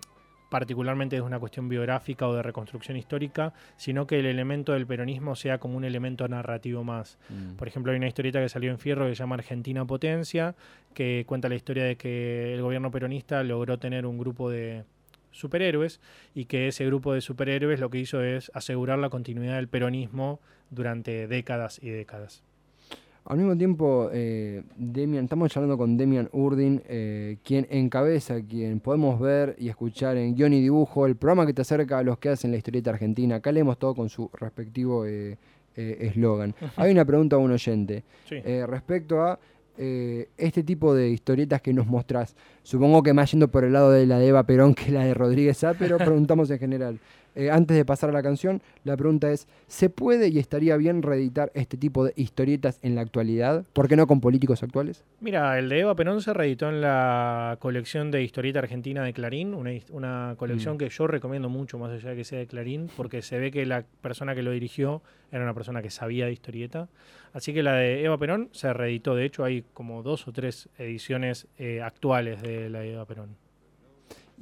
particularmente 0.51 1.17
es 1.17 1.23
una 1.23 1.39
cuestión 1.41 1.69
biográfica 1.69 2.29
o 2.29 2.35
de 2.35 2.43
reconstrucción 2.43 2.97
histórica, 2.97 3.53
sino 3.77 4.07
que 4.07 4.19
el 4.21 4.27
elemento 4.27 4.73
del 4.73 4.87
peronismo 4.87 5.35
sea 5.35 5.59
como 5.59 5.77
un 5.77 5.85
elemento 5.85 6.27
narrativo 6.29 6.85
más. 6.85 7.19
Por 7.57 7.67
ejemplo, 7.69 7.91
hay 7.93 7.99
una 7.99 8.07
historieta 8.07 8.41
que 8.41 8.49
salió 8.49 8.71
en 8.71 8.79
Fierro 8.79 9.07
que 9.07 9.15
se 9.15 9.21
llama 9.21 9.35
Argentina 9.35 9.85
Potencia, 9.85 10.55
que 10.95 11.25
cuenta 11.27 11.49
la 11.49 11.57
historia 11.57 11.85
de 11.85 11.97
que 11.97 12.55
el 12.55 12.63
gobierno 12.63 12.91
peronista 12.91 13.43
logró 13.43 13.79
tener 13.79 14.07
un 14.07 14.19
grupo 14.19 14.49
de 14.51 14.85
superhéroes 15.37 16.01
y 16.35 16.47
que 16.47 16.69
ese 16.69 16.85
grupo 16.87 17.13
de 17.13 17.21
superhéroes 17.21 17.81
lo 17.81 17.91
que 17.91 17.99
hizo 17.99 18.23
es 18.23 18.51
asegurar 18.55 18.99
la 18.99 19.11
continuidad 19.11 19.57
del 19.57 19.69
peronismo 19.69 20.41
durante 20.71 21.27
décadas 21.29 21.79
y 21.83 21.91
décadas. 21.91 22.43
Al 23.29 23.39
mismo 23.39 23.57
tiempo, 23.57 24.09
eh, 24.13 24.63
Demian, 24.77 25.25
estamos 25.25 25.57
hablando 25.57 25.77
con 25.77 25.97
Demian 25.97 26.29
Urdin, 26.33 26.81
eh, 26.89 27.39
quien 27.43 27.67
encabeza, 27.71 28.41
quien 28.41 28.79
podemos 28.79 29.19
ver 29.19 29.57
y 29.59 29.69
escuchar 29.69 30.17
en 30.17 30.37
guion 30.37 30.53
y 30.53 30.61
dibujo, 30.61 31.07
el 31.07 31.17
programa 31.17 31.45
que 31.45 31.53
te 31.53 31.63
acerca 31.63 31.99
a 31.99 32.03
los 32.05 32.19
que 32.19 32.29
hacen 32.29 32.53
la 32.53 32.57
historieta 32.57 32.91
argentina. 32.91 33.37
Acá 33.37 33.51
leemos 33.51 33.79
todo 33.81 33.97
con 33.97 34.09
su 34.09 34.31
respectivo 34.33 35.07
eh, 35.07 35.37
eh, 35.75 35.97
eslogan. 36.03 36.55
Hay 36.77 36.93
una 36.93 37.05
pregunta 37.05 37.35
a 37.35 37.41
un 37.41 37.51
oyente 37.51 38.05
Sí. 38.29 38.41
respecto 38.67 39.21
a 39.23 39.41
eh, 39.79 40.29
este 40.37 40.63
tipo 40.63 40.95
de 40.95 41.11
historietas 41.11 41.61
que 41.61 41.73
nos 41.73 41.87
mostrás. 41.87 42.35
Supongo 42.63 43.03
que 43.03 43.13
más 43.13 43.31
yendo 43.31 43.49
por 43.49 43.65
el 43.65 43.73
lado 43.73 43.91
de 43.91 44.07
la 44.07 44.19
de 44.19 44.29
Eva 44.29 44.45
Perón 44.45 44.75
que 44.75 44.91
la 44.91 45.05
de 45.05 45.15
Rodríguez 45.15 45.63
A, 45.65 45.75
pero 45.75 45.97
preguntamos 45.99 46.51
en 46.51 46.59
general. 46.59 46.99
Eh, 47.37 47.51
antes 47.51 47.77
de 47.77 47.85
pasar 47.85 48.09
a 48.09 48.13
la 48.15 48.23
canción, 48.23 48.63
la 48.83 48.97
pregunta 48.97 49.31
es, 49.31 49.47
¿se 49.67 49.91
puede 49.91 50.29
y 50.29 50.39
estaría 50.39 50.77
bien 50.79 51.03
reeditar 51.03 51.53
este 51.55 51.77
tipo 51.77 52.03
de 52.03 52.15
historietas 52.17 52.79
en 52.83 52.95
la 52.95 53.03
actualidad? 53.03 53.65
¿Por 53.75 53.89
qué 53.89 53.95
no 53.97 54.07
con 54.07 54.23
políticos 54.23 54.63
actuales? 54.63 55.05
Mira, 55.21 55.59
el 55.59 55.69
de 55.69 55.81
Eva 55.81 55.95
Perón 55.95 56.23
se 56.23 56.33
reeditó 56.33 56.71
en 56.71 56.81
la 56.81 57.59
colección 57.61 58.11
de 58.11 58.23
historieta 58.23 58.61
argentina 58.61 59.05
de 59.05 59.13
Clarín, 59.13 59.53
una, 59.55 59.71
una 59.91 60.35
colección 60.39 60.77
Mm. 60.77 60.79
que 60.79 60.89
yo 60.89 61.07
recomiendo 61.07 61.51
mucho, 61.51 61.79
más 61.79 61.93
allá 61.93 62.11
de 62.11 62.17
que 62.17 62.25
sea 62.25 62.39
de 62.39 62.47
Clarín, 62.47 62.89
porque 62.97 63.21
se 63.21 63.39
ve 63.39 63.51
que 63.51 63.67
la 63.67 63.85
persona 64.01 64.35
que 64.35 64.43
lo 64.43 64.51
dirigió 64.51 65.03
era 65.31 65.43
una 65.43 65.53
persona 65.53 65.83
que 65.83 65.91
sabía 65.91 66.25
de 66.25 66.33
historieta. 66.33 66.89
Así 67.35 67.53
que 67.53 67.63
la 67.63 67.75
de 67.75 68.03
Eva 68.03 68.17
Perón 68.17 68.49
se 68.53 68.73
reeditó, 68.73 69.15
de 69.15 69.27
hecho 69.27 69.45
hay 69.45 69.63
como 69.75 70.03
dos 70.03 70.27
o 70.27 70.33
tres 70.33 70.71
ediciones 70.79 71.49
eh, 71.59 71.83
actuales 71.83 72.41
de 72.41 72.71
la 72.71 72.81
de 72.81 72.95
Eva 72.95 73.05
Perón. 73.05 73.37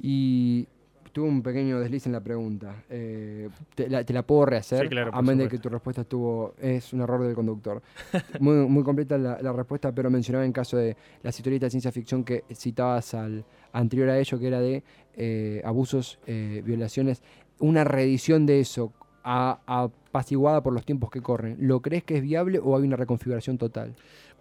Y 0.01 0.67
tuve 1.15 1.29
un 1.29 1.41
pequeño 1.41 1.79
desliz 1.79 2.05
en 2.07 2.11
la 2.11 2.19
pregunta. 2.19 2.83
Eh, 2.89 3.47
te, 3.73 3.89
la, 3.89 4.03
te 4.03 4.11
la 4.11 4.23
puedo 4.23 4.47
rehacer, 4.47 4.81
Sí, 4.81 4.89
claro, 4.89 5.11
a 5.13 5.21
menos 5.21 5.45
de 5.45 5.47
que 5.47 5.59
tu 5.59 5.69
respuesta 5.69 6.01
estuvo 6.01 6.53
es 6.59 6.91
un 6.91 6.99
error 6.99 7.23
del 7.23 7.33
conductor. 7.33 7.81
muy, 8.41 8.67
muy 8.67 8.83
completa 8.83 9.17
la, 9.17 9.41
la 9.41 9.53
respuesta, 9.53 9.93
pero 9.95 10.09
mencionaba 10.09 10.43
en 10.43 10.51
caso 10.51 10.75
de 10.75 10.97
las 11.23 11.37
historietas 11.39 11.67
de 11.67 11.71
ciencia 11.71 11.93
ficción 11.93 12.25
que 12.25 12.43
citabas 12.53 13.13
al 13.13 13.45
anterior 13.71 14.09
a 14.09 14.19
ello, 14.19 14.37
que 14.37 14.45
era 14.45 14.59
de 14.59 14.83
eh, 15.15 15.61
abusos, 15.63 16.19
eh, 16.27 16.61
violaciones, 16.65 17.23
una 17.59 17.85
reedición 17.85 18.45
de 18.45 18.59
eso. 18.59 18.91
apaciguada 19.23 20.61
por 20.63 20.73
los 20.73 20.85
tiempos 20.85 21.09
que 21.09 21.21
corren. 21.21 21.55
¿Lo 21.61 21.81
crees 21.81 22.03
que 22.03 22.17
es 22.17 22.23
viable 22.23 22.59
o 22.59 22.75
hay 22.75 22.83
una 22.83 22.97
reconfiguración 22.97 23.57
total? 23.57 23.95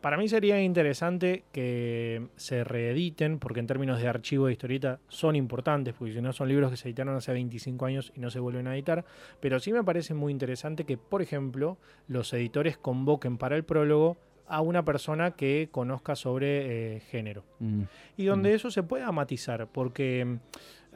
Para 0.04 0.18
mí 0.18 0.28
sería 0.28 0.60
interesante 0.60 1.44
que 1.50 2.26
se 2.36 2.62
reediten, 2.62 3.38
porque 3.38 3.60
en 3.60 3.66
términos 3.66 3.98
de 4.02 4.06
archivo 4.06 4.48
de 4.48 4.52
historieta 4.52 5.00
son 5.08 5.34
importantes, 5.34 5.94
porque 5.94 6.12
si 6.12 6.20
no 6.20 6.30
son 6.34 6.50
libros 6.50 6.70
que 6.70 6.76
se 6.76 6.88
editaron 6.88 7.16
hace 7.16 7.32
25 7.32 7.86
años 7.86 8.12
y 8.14 8.20
no 8.20 8.28
se 8.28 8.38
vuelven 8.38 8.66
a 8.66 8.74
editar. 8.74 9.06
Pero 9.40 9.58
sí 9.60 9.72
me 9.72 9.82
parece 9.82 10.12
muy 10.12 10.30
interesante 10.30 10.84
que, 10.84 10.98
por 10.98 11.22
ejemplo, 11.22 11.78
los 12.06 12.30
editores 12.34 12.76
convoquen 12.76 13.38
para 13.38 13.56
el 13.56 13.64
prólogo 13.64 14.18
a 14.46 14.60
una 14.60 14.84
persona 14.84 15.30
que 15.30 15.70
conozca 15.72 16.16
sobre 16.16 16.96
eh, 16.96 17.00
género. 17.00 17.42
Mm. 17.60 17.84
Y 18.18 18.24
donde 18.26 18.52
mm. 18.52 18.56
eso 18.56 18.70
se 18.70 18.82
pueda 18.82 19.10
matizar, 19.10 19.68
porque 19.68 20.36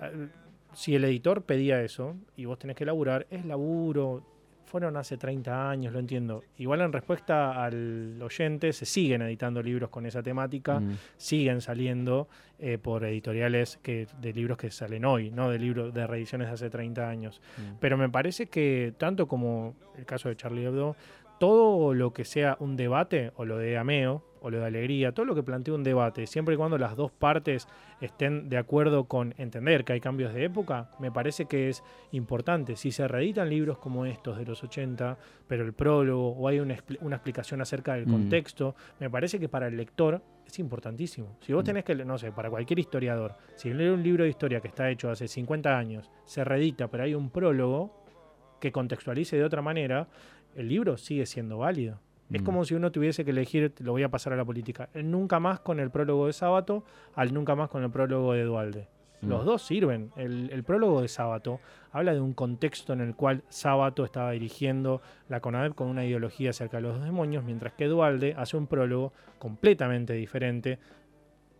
eh, 0.02 0.28
si 0.74 0.94
el 0.94 1.04
editor 1.04 1.44
pedía 1.44 1.80
eso 1.80 2.14
y 2.36 2.44
vos 2.44 2.58
tenés 2.58 2.76
que 2.76 2.84
laburar, 2.84 3.26
es 3.30 3.46
laburo, 3.46 4.22
fueron 4.68 4.96
hace 4.96 5.16
30 5.16 5.70
años, 5.70 5.92
lo 5.92 5.98
entiendo. 5.98 6.44
Igual 6.58 6.82
en 6.82 6.92
respuesta 6.92 7.64
al 7.64 8.20
oyente, 8.22 8.72
se 8.72 8.86
siguen 8.86 9.22
editando 9.22 9.62
libros 9.62 9.90
con 9.90 10.06
esa 10.06 10.22
temática, 10.22 10.78
mm. 10.78 10.98
siguen 11.16 11.60
saliendo 11.60 12.28
eh, 12.58 12.78
por 12.78 13.04
editoriales 13.04 13.78
que, 13.82 14.06
de 14.20 14.32
libros 14.32 14.58
que 14.58 14.70
salen 14.70 15.04
hoy, 15.04 15.30
no 15.30 15.50
de 15.50 15.58
libros 15.58 15.92
de 15.92 16.06
reediciones 16.06 16.48
de 16.48 16.54
hace 16.54 16.70
30 16.70 17.08
años. 17.08 17.40
Mm. 17.56 17.76
Pero 17.80 17.96
me 17.96 18.08
parece 18.08 18.46
que, 18.46 18.92
tanto 18.98 19.26
como 19.26 19.74
el 19.96 20.04
caso 20.04 20.28
de 20.28 20.36
Charlie 20.36 20.64
Hebdo, 20.64 20.94
todo 21.40 21.94
lo 21.94 22.12
que 22.12 22.24
sea 22.24 22.56
un 22.60 22.76
debate, 22.76 23.32
o 23.36 23.44
lo 23.44 23.58
de 23.58 23.78
Ameo, 23.78 24.22
o 24.40 24.50
lo 24.50 24.60
de 24.60 24.66
alegría, 24.66 25.12
todo 25.12 25.26
lo 25.26 25.34
que 25.34 25.42
plantea 25.42 25.74
un 25.74 25.84
debate, 25.84 26.26
siempre 26.26 26.54
y 26.54 26.58
cuando 26.58 26.78
las 26.78 26.96
dos 26.96 27.10
partes 27.10 27.68
estén 28.00 28.48
de 28.48 28.58
acuerdo 28.58 29.04
con 29.04 29.34
entender 29.38 29.84
que 29.84 29.94
hay 29.94 30.00
cambios 30.00 30.34
de 30.34 30.44
época, 30.44 30.90
me 30.98 31.10
parece 31.10 31.46
que 31.46 31.68
es 31.68 31.82
importante. 32.12 32.76
Si 32.76 32.90
se 32.92 33.08
reeditan 33.08 33.48
libros 33.50 33.78
como 33.78 34.06
estos 34.06 34.38
de 34.38 34.44
los 34.44 34.62
80, 34.62 35.18
pero 35.46 35.64
el 35.64 35.72
prólogo 35.72 36.30
o 36.30 36.48
hay 36.48 36.60
una, 36.60 36.74
explicación 36.74 37.60
acerca 37.60 37.94
del 37.94 38.06
mm. 38.06 38.10
contexto, 38.10 38.74
me 39.00 39.10
parece 39.10 39.38
que 39.38 39.48
para 39.48 39.68
el 39.68 39.76
lector 39.76 40.22
es 40.46 40.58
importantísimo. 40.58 41.36
Si 41.40 41.52
vos 41.52 41.62
mm. 41.62 41.66
tenés 41.66 41.84
que, 41.84 41.94
no 41.94 42.18
sé, 42.18 42.32
para 42.32 42.50
cualquier 42.50 42.78
historiador, 42.78 43.34
si 43.56 43.72
leer 43.72 43.92
un 43.92 44.02
libro 44.02 44.24
de 44.24 44.30
historia 44.30 44.60
que 44.60 44.68
está 44.68 44.90
hecho 44.90 45.10
hace 45.10 45.28
50 45.28 45.76
años, 45.76 46.10
se 46.24 46.44
reedita, 46.44 46.88
pero 46.88 47.04
hay 47.04 47.14
un 47.14 47.30
prólogo 47.30 48.04
que 48.60 48.72
contextualice 48.72 49.36
de 49.36 49.44
otra 49.44 49.62
manera, 49.62 50.08
el 50.54 50.68
libro 50.68 50.96
sigue 50.96 51.26
siendo 51.26 51.58
válido. 51.58 52.00
Es 52.32 52.42
mm. 52.42 52.44
como 52.44 52.64
si 52.64 52.74
uno 52.74 52.92
tuviese 52.92 53.24
que 53.24 53.30
elegir, 53.30 53.72
lo 53.80 53.92
voy 53.92 54.02
a 54.02 54.10
pasar 54.10 54.32
a 54.32 54.36
la 54.36 54.44
política, 54.44 54.88
el 54.94 55.10
nunca 55.10 55.40
más 55.40 55.60
con 55.60 55.80
el 55.80 55.90
prólogo 55.90 56.26
de 56.26 56.32
Sábato 56.32 56.84
al 57.14 57.32
nunca 57.32 57.54
más 57.54 57.70
con 57.70 57.82
el 57.82 57.90
prólogo 57.90 58.32
de 58.34 58.44
Dualde. 58.44 58.88
Mm. 59.20 59.28
Los 59.28 59.44
dos 59.44 59.62
sirven. 59.62 60.12
El, 60.16 60.62
prólogo 60.64 61.00
de 61.00 61.08
Sábato 61.08 61.60
habla 61.92 62.12
de 62.12 62.20
un 62.20 62.34
contexto 62.34 62.92
en 62.92 63.00
el 63.00 63.14
cual 63.14 63.42
Sábato 63.48 64.04
estaba 64.04 64.32
dirigiendo 64.32 65.00
la 65.28 65.40
CONADEP 65.40 65.74
con 65.74 65.88
una 65.88 66.04
ideología 66.04 66.50
acerca 66.50 66.76
de 66.78 66.84
los 66.84 67.02
demonios, 67.02 67.44
mientras 67.44 67.72
que 67.72 67.86
Dualde 67.86 68.34
hace 68.36 68.56
un 68.56 68.66
prólogo 68.66 69.12
completamente 69.38 70.12
diferente 70.12 70.78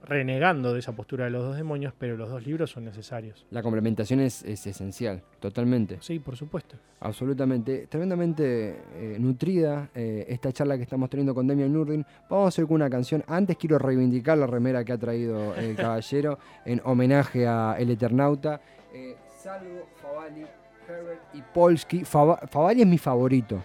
renegando 0.05 0.73
de 0.73 0.81
esa 0.81 0.93
postura 0.93 1.25
de 1.25 1.31
los 1.31 1.43
dos 1.45 1.57
demonios, 1.57 1.93
pero 1.99 2.17
los 2.17 2.31
dos 2.31 2.47
libros 2.47 2.71
son 2.71 2.85
necesarios. 2.85 3.47
La 3.51 3.63
complementación 3.63 4.21
es, 4.21 4.43
esencial, 4.45 5.23
totalmente. 5.41 5.99
Sí, 6.01 6.19
por 6.19 6.37
supuesto. 6.37 6.77
Absolutamente. 7.01 7.87
Tremendamente 7.89 8.83
eh, 8.95 9.17
nutrida 9.19 9.91
eh, 9.95 10.27
esta 10.29 10.53
charla 10.53 10.77
que 10.77 10.83
estamos 10.83 11.11
teniendo 11.11 11.35
con 11.35 11.47
Demian 11.47 11.73
Nurdin. 11.73 12.05
Vamos 12.29 12.47
a 12.47 12.49
hacer 12.49 12.67
con 12.67 12.77
una 12.77 12.91
canción. 12.91 13.25
Antes 13.27 13.57
quiero 13.57 13.79
reivindicar 13.79 14.39
la 14.39 14.47
remera 14.47 14.85
que 14.85 14.93
ha 14.93 14.99
traído 14.99 15.55
el 15.55 15.77
caballero 15.77 16.39
en 16.65 16.81
homenaje 16.85 17.47
a 17.47 17.77
El 17.79 17.91
Eternauta. 17.91 18.61
Eh, 18.93 19.17
Salvo, 19.39 19.89
Favali, 20.01 20.45
Herbert 20.89 21.21
y 21.35 21.43
Polsky. 21.43 22.05
Favali 22.05 22.83
es 22.83 22.87
mi 22.87 22.99
favorito. 22.99 23.63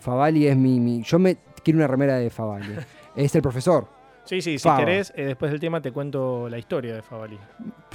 Favali 0.00 0.46
es 0.46 0.56
mi, 0.56 0.80
mi... 0.80 1.02
Yo 1.02 1.18
me 1.18 1.38
quiero 1.62 1.78
una 1.78 1.86
remera 1.86 2.16
de 2.16 2.28
Favali. 2.30 2.74
es 3.16 3.34
el 3.34 3.42
profesor. 3.42 4.03
Sí, 4.24 4.40
sí, 4.40 4.58
si 4.58 4.68
querés, 4.76 5.12
eh, 5.16 5.26
después 5.26 5.50
del 5.50 5.60
tema 5.60 5.80
te 5.82 5.92
cuento 5.92 6.48
la 6.48 6.58
historia 6.58 6.94
de 6.94 7.02
Favalí. 7.02 7.38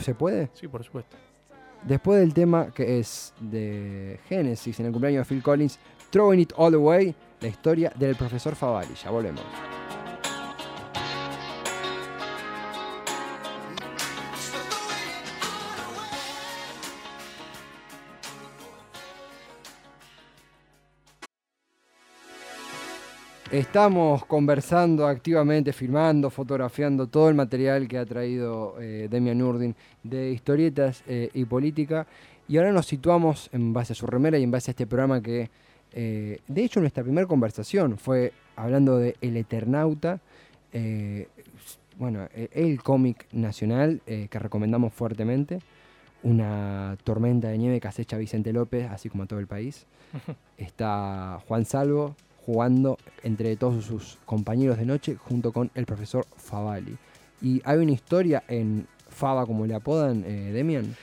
¿Se 0.01 0.13
puede? 0.13 0.49
Sí, 0.53 0.67
por 0.67 0.83
supuesto. 0.83 1.17
Después 1.83 2.19
del 2.19 2.33
tema 2.33 2.71
que 2.71 2.99
es 2.99 3.33
de 3.39 4.19
Genesis 4.27 4.79
en 4.79 4.87
el 4.87 4.91
cumpleaños 4.91 5.27
de 5.27 5.35
Phil 5.35 5.41
Collins, 5.41 5.79
Throwing 6.11 6.41
It 6.41 6.53
All 6.55 6.73
Away, 6.73 7.15
la 7.41 7.47
historia 7.47 7.91
del 7.95 8.15
profesor 8.15 8.55
Favali. 8.55 8.93
Ya 8.95 9.09
volvemos. 9.09 9.43
Estamos 23.51 24.25
conversando 24.25 25.07
activamente, 25.07 25.73
filmando, 25.73 26.29
fotografiando 26.29 27.07
todo 27.07 27.29
el 27.29 27.35
material 27.35 27.87
que 27.87 27.97
ha 27.97 28.05
traído 28.05 28.75
eh, 28.79 29.07
Demian 29.09 29.41
Urdin 29.41 29.75
de 30.03 30.29
historietas 30.29 31.03
eh, 31.07 31.31
y 31.33 31.45
política. 31.45 32.05
Y 32.47 32.57
ahora 32.57 32.71
nos 32.71 32.85
situamos 32.85 33.49
en 33.51 33.73
base 33.73 33.93
a 33.93 33.95
su 33.95 34.05
remera 34.05 34.37
y 34.37 34.43
en 34.43 34.51
base 34.51 34.69
a 34.69 34.73
este 34.73 34.85
programa 34.85 35.19
que, 35.19 35.49
eh, 35.93 36.37
de 36.47 36.63
hecho, 36.63 36.79
nuestra 36.79 37.01
primera 37.01 37.25
conversación 37.25 37.97
fue 37.97 38.33
hablando 38.55 38.99
de 38.99 39.15
El 39.19 39.35
Eternauta, 39.35 40.19
bueno, 41.97 42.27
e, 42.35 42.49
el 42.53 42.83
cómic 42.83 43.25
nacional 43.31 44.03
que 44.05 44.39
recomendamos 44.39 44.93
fuertemente. 44.93 45.59
Una 46.21 46.97
tormenta 47.03 47.47
de 47.47 47.57
nieve 47.57 47.79
que 47.79 47.87
acecha 47.87 48.15
Vicente 48.15 48.53
López, 48.53 48.91
así 48.91 49.09
como 49.09 49.23
a 49.23 49.25
todo 49.25 49.39
el 49.39 49.47
país. 49.47 49.87
Está 50.57 51.41
Juan 51.47 51.65
Salvo, 51.65 52.15
jugando 52.45 52.97
entre 53.23 53.55
todos 53.55 53.85
sus 53.85 54.17
compañeros 54.25 54.77
de 54.77 54.85
noche 54.85 55.15
junto 55.15 55.51
con 55.51 55.71
el 55.75 55.85
profesor 55.85 56.25
Favali. 56.37 56.97
Y 57.41 57.61
hay 57.63 57.77
una 57.77 57.91
historia 57.91 58.43
en 58.47 58.87
Fava, 59.09 59.45
como 59.45 59.65
le 59.65 59.75
apodan, 59.75 60.23
eh, 60.25 60.51
Demian. 60.51 60.95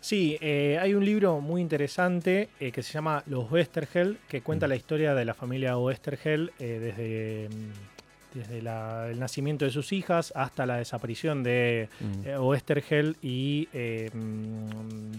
Sí, 0.00 0.38
eh, 0.40 0.78
hay 0.80 0.94
un 0.94 1.04
libro 1.04 1.40
muy 1.40 1.60
interesante 1.60 2.48
eh, 2.60 2.70
que 2.70 2.82
se 2.82 2.92
llama 2.92 3.22
Los 3.26 3.50
Westergel, 3.50 4.18
que 4.28 4.40
cuenta 4.40 4.66
mm. 4.66 4.70
la 4.70 4.76
historia 4.76 5.14
de 5.14 5.24
la 5.24 5.34
familia 5.34 5.76
Westergel 5.78 6.52
desde, 6.58 7.48
mm, 7.48 8.38
desde 8.38 8.58
el 8.58 9.18
nacimiento 9.18 9.64
de 9.64 9.70
sus 9.70 9.92
hijas 9.92 10.32
hasta 10.36 10.66
la 10.66 10.76
desaparición 10.76 11.42
de 11.42 11.88
mm. 12.00 12.40
Westergel 12.44 13.16
y 13.20 13.68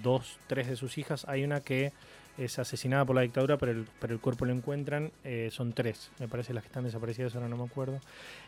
dos, 0.02 0.38
tres 0.48 0.68
de 0.68 0.76
sus 0.76 0.98
hijas. 0.98 1.26
Hay 1.28 1.44
una 1.44 1.60
que 1.60 1.92
es 2.38 2.60
asesinada 2.60 3.06
por 3.06 3.16
la 3.16 3.22
dictadura, 3.22 3.58
pero 3.58 3.72
el, 3.72 3.86
pero 4.00 4.14
el 4.14 4.20
cuerpo 4.20 4.46
lo 4.46 4.54
encuentran. 4.54 5.12
Eh, 5.24 5.50
son 5.52 5.74
tres, 5.74 6.12
me 6.20 6.28
parece, 6.28 6.54
las 6.54 6.64
que 6.64 6.68
están 6.68 6.84
desaparecidas, 6.84 7.36
ahora 7.36 7.48
no 7.48 7.58
me 7.58 7.64
acuerdo. 7.64 8.00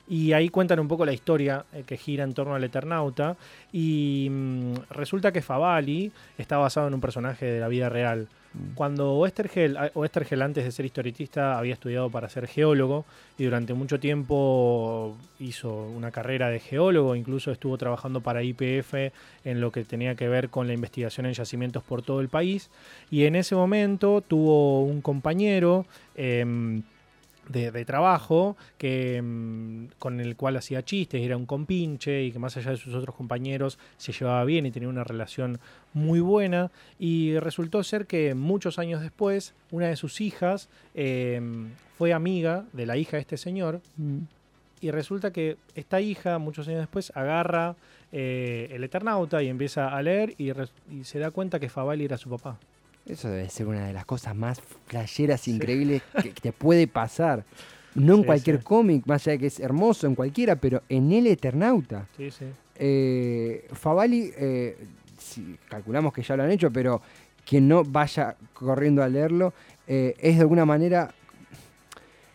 Y 0.08 0.34
ahí 0.34 0.50
cuentan 0.50 0.80
un 0.80 0.88
poco 0.88 1.06
la 1.06 1.14
historia 1.14 1.66
eh, 1.74 1.84
que 1.86 1.98
gira 1.98 2.24
en 2.24 2.34
torno 2.34 2.56
al 2.56 2.64
Eternauta. 2.64 3.38
Y 3.72 4.28
mm, 4.30 4.74
resulta 4.92 5.32
que 5.32 5.42
Favali 5.42 6.12
está 6.38 6.58
basado 6.58 6.88
en 6.88 6.94
un 6.94 7.02
personaje 7.02 7.46
de 7.46 7.60
la 7.60 7.68
vida 7.68 7.90
real. 7.90 8.28
Cuando 8.74 9.14
Oestergel, 9.14 9.78
Oestergel, 9.94 10.42
antes 10.42 10.64
de 10.64 10.72
ser 10.72 10.86
historietista, 10.86 11.60
había 11.60 11.74
estudiado 11.74 12.10
para 12.10 12.30
ser 12.30 12.48
geólogo 12.48 13.06
y 13.38 13.44
durante 13.44 13.76
mucho 13.76 14.00
tiempo 14.00 15.16
hizo 15.40 15.84
una 15.86 16.10
carrera 16.10 16.50
de 16.50 16.60
geólogo, 16.60 17.16
incluso 17.16 17.52
estuvo 17.52 17.78
trabajando 17.78 18.22
para 18.22 18.42
IPF 18.42 19.12
en 19.44 19.62
lo 19.62 19.72
que 19.72 19.84
tenía 19.84 20.16
que 20.16 20.28
ver 20.28 20.50
con 20.50 20.66
la 20.66 20.74
investigación 20.74 21.28
en 21.28 21.34
yacimientos 21.34 21.84
por 21.84 22.02
todo 22.02 22.22
el 22.22 22.30
país. 22.30 22.72
Y 23.12 23.26
en 23.26 23.36
ese 23.36 23.56
momento 23.56 24.22
tuvo 24.22 24.82
un 24.84 25.02
compañero. 25.02 25.86
Em, 26.16 26.82
de, 27.50 27.86
trabajo 27.86 28.56
que, 28.78 29.22
mm, 29.22 29.86
con 29.98 30.20
el 30.20 30.36
cual 30.36 30.58
hacía 30.58 30.84
chistes, 30.84 31.22
era 31.22 31.36
un 31.36 31.46
compinche 31.46 32.24
y 32.24 32.32
que 32.32 32.40
más 32.40 32.56
allá 32.58 32.72
de 32.72 32.78
sus 32.78 32.94
otros 32.94 33.16
compañeros 33.16 33.80
se 33.98 34.12
llevaba 34.12 34.46
bien 34.46 34.66
y 34.66 34.72
tenía 34.72 34.88
una 34.88 35.04
relación 35.04 35.60
muy 35.94 36.20
buena. 36.20 36.72
Y 37.00 37.38
resultó 37.40 37.84
ser 37.84 38.06
que 38.06 38.36
muchos 38.36 38.80
años 38.80 39.02
después, 39.02 39.54
una 39.72 39.88
de 39.88 39.96
sus 39.96 40.22
hijas 40.22 40.70
em, 40.94 41.70
fue 41.98 42.14
amiga 42.14 42.66
de 42.72 42.86
la 42.86 42.98
hija 42.98 43.18
de 43.18 43.22
este 43.22 43.38
señor. 43.38 43.82
Mm. 43.98 44.20
Y 44.82 44.92
resulta 44.92 45.32
que 45.34 45.58
esta 45.76 46.00
hija, 46.00 46.38
muchos 46.38 46.68
años 46.68 46.80
después, 46.80 47.12
agarra 47.16 47.76
eh, 48.12 48.70
el 48.72 48.84
Eternauta 48.84 49.44
y 49.44 49.48
empieza 49.48 49.90
a 49.90 50.02
leer 50.02 50.36
y, 50.38 50.52
y 50.52 51.04
se 51.04 51.20
da 51.20 51.32
cuenta 51.32 51.60
que 51.60 51.68
Favali 51.68 52.06
era 52.06 52.18
su 52.18 52.30
papá. 52.30 52.58
Eso 53.10 53.28
debe 53.28 53.50
ser 53.50 53.68
una 53.68 53.88
de 53.88 53.94
las 53.94 54.06
cosas 54.06 54.36
más 54.36 54.62
flasheras 54.86 55.48
increíbles 55.48 56.04
que, 56.22 56.30
te 56.30 56.52
puede 56.52 56.88
pasar. 56.88 57.44
No 57.96 58.16
en 58.16 58.24
cualquier 58.24 58.64
cómic, 58.64 59.06
más 59.08 59.24
allá 59.24 59.32
de 59.32 59.40
que 59.40 59.48
es 59.48 59.60
hermoso, 59.60 60.06
en 60.06 60.14
cualquiera, 60.14 60.56
pero 60.56 60.84
en 60.88 61.12
el 61.12 61.26
Eternauta. 61.26 62.08
Sí, 62.16 62.30
sí. 62.30 62.46
Eh, 62.76 63.68
Favali, 63.74 64.32
eh, 64.38 64.78
calculamos 65.68 66.14
que 66.14 66.22
ya 66.22 66.38
lo 66.38 66.44
han 66.44 66.52
hecho, 66.52 66.72
pero 66.72 67.02
quien 67.46 67.68
no 67.68 67.84
vaya 67.84 68.36
corriendo 68.54 69.02
a 69.02 69.10
leerlo, 69.10 69.54
eh, 69.88 70.14
es 70.20 70.36
de 70.36 70.42
alguna 70.42 70.66
manera, 70.66 71.12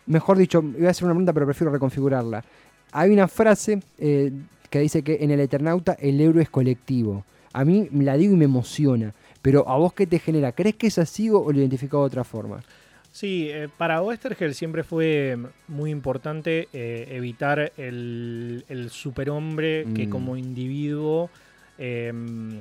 mejor 0.07 0.37
dicho, 0.37 0.61
iba 0.77 0.89
a 0.89 0.91
hacer 0.91 1.05
una 1.05 1.13
pregunta, 1.13 1.31
pero 1.31 1.45
prefiero 1.45 1.71
reconfigurarla. 1.71 2.43
Hay 2.91 3.11
una 3.11 3.29
frase 3.29 3.81
que 3.97 4.79
dice 4.79 5.03
que 5.03 5.19
en 5.21 5.31
el 5.31 5.39
Eternauta 5.39 5.93
el 5.93 6.19
héroe 6.19 6.43
es 6.43 6.49
colectivo. 6.49 7.23
A 7.53 7.63
mí 7.63 7.87
la 7.91 8.17
digo 8.17 8.33
y 8.33 8.37
me 8.37 8.45
emociona 8.45 9.13
pero 9.45 9.69
¿a 9.69 9.77
vos 9.77 9.93
qué 9.93 10.07
te 10.07 10.17
genera? 10.17 10.53
¿Crees 10.53 10.75
que 10.75 10.87
es 10.87 10.97
así 10.97 11.29
o 11.29 11.51
lo 11.51 11.59
identificado 11.59 12.01
de 12.01 12.07
otra 12.07 12.23
forma? 12.23 12.63
Sí, 13.11 13.47
eh, 13.51 13.69
para 13.77 14.01
Oestergel 14.01 14.55
siempre 14.55 14.83
fue 14.83 15.37
muy 15.67 15.91
importante 15.91 16.67
eh, 16.73 17.09
evitar 17.11 17.71
el, 17.77 18.87
superhombre 18.89 19.85
que 19.93 20.07
mm. 20.07 20.09
como 20.09 20.35
individuo 20.35 21.29
em, 21.77 22.59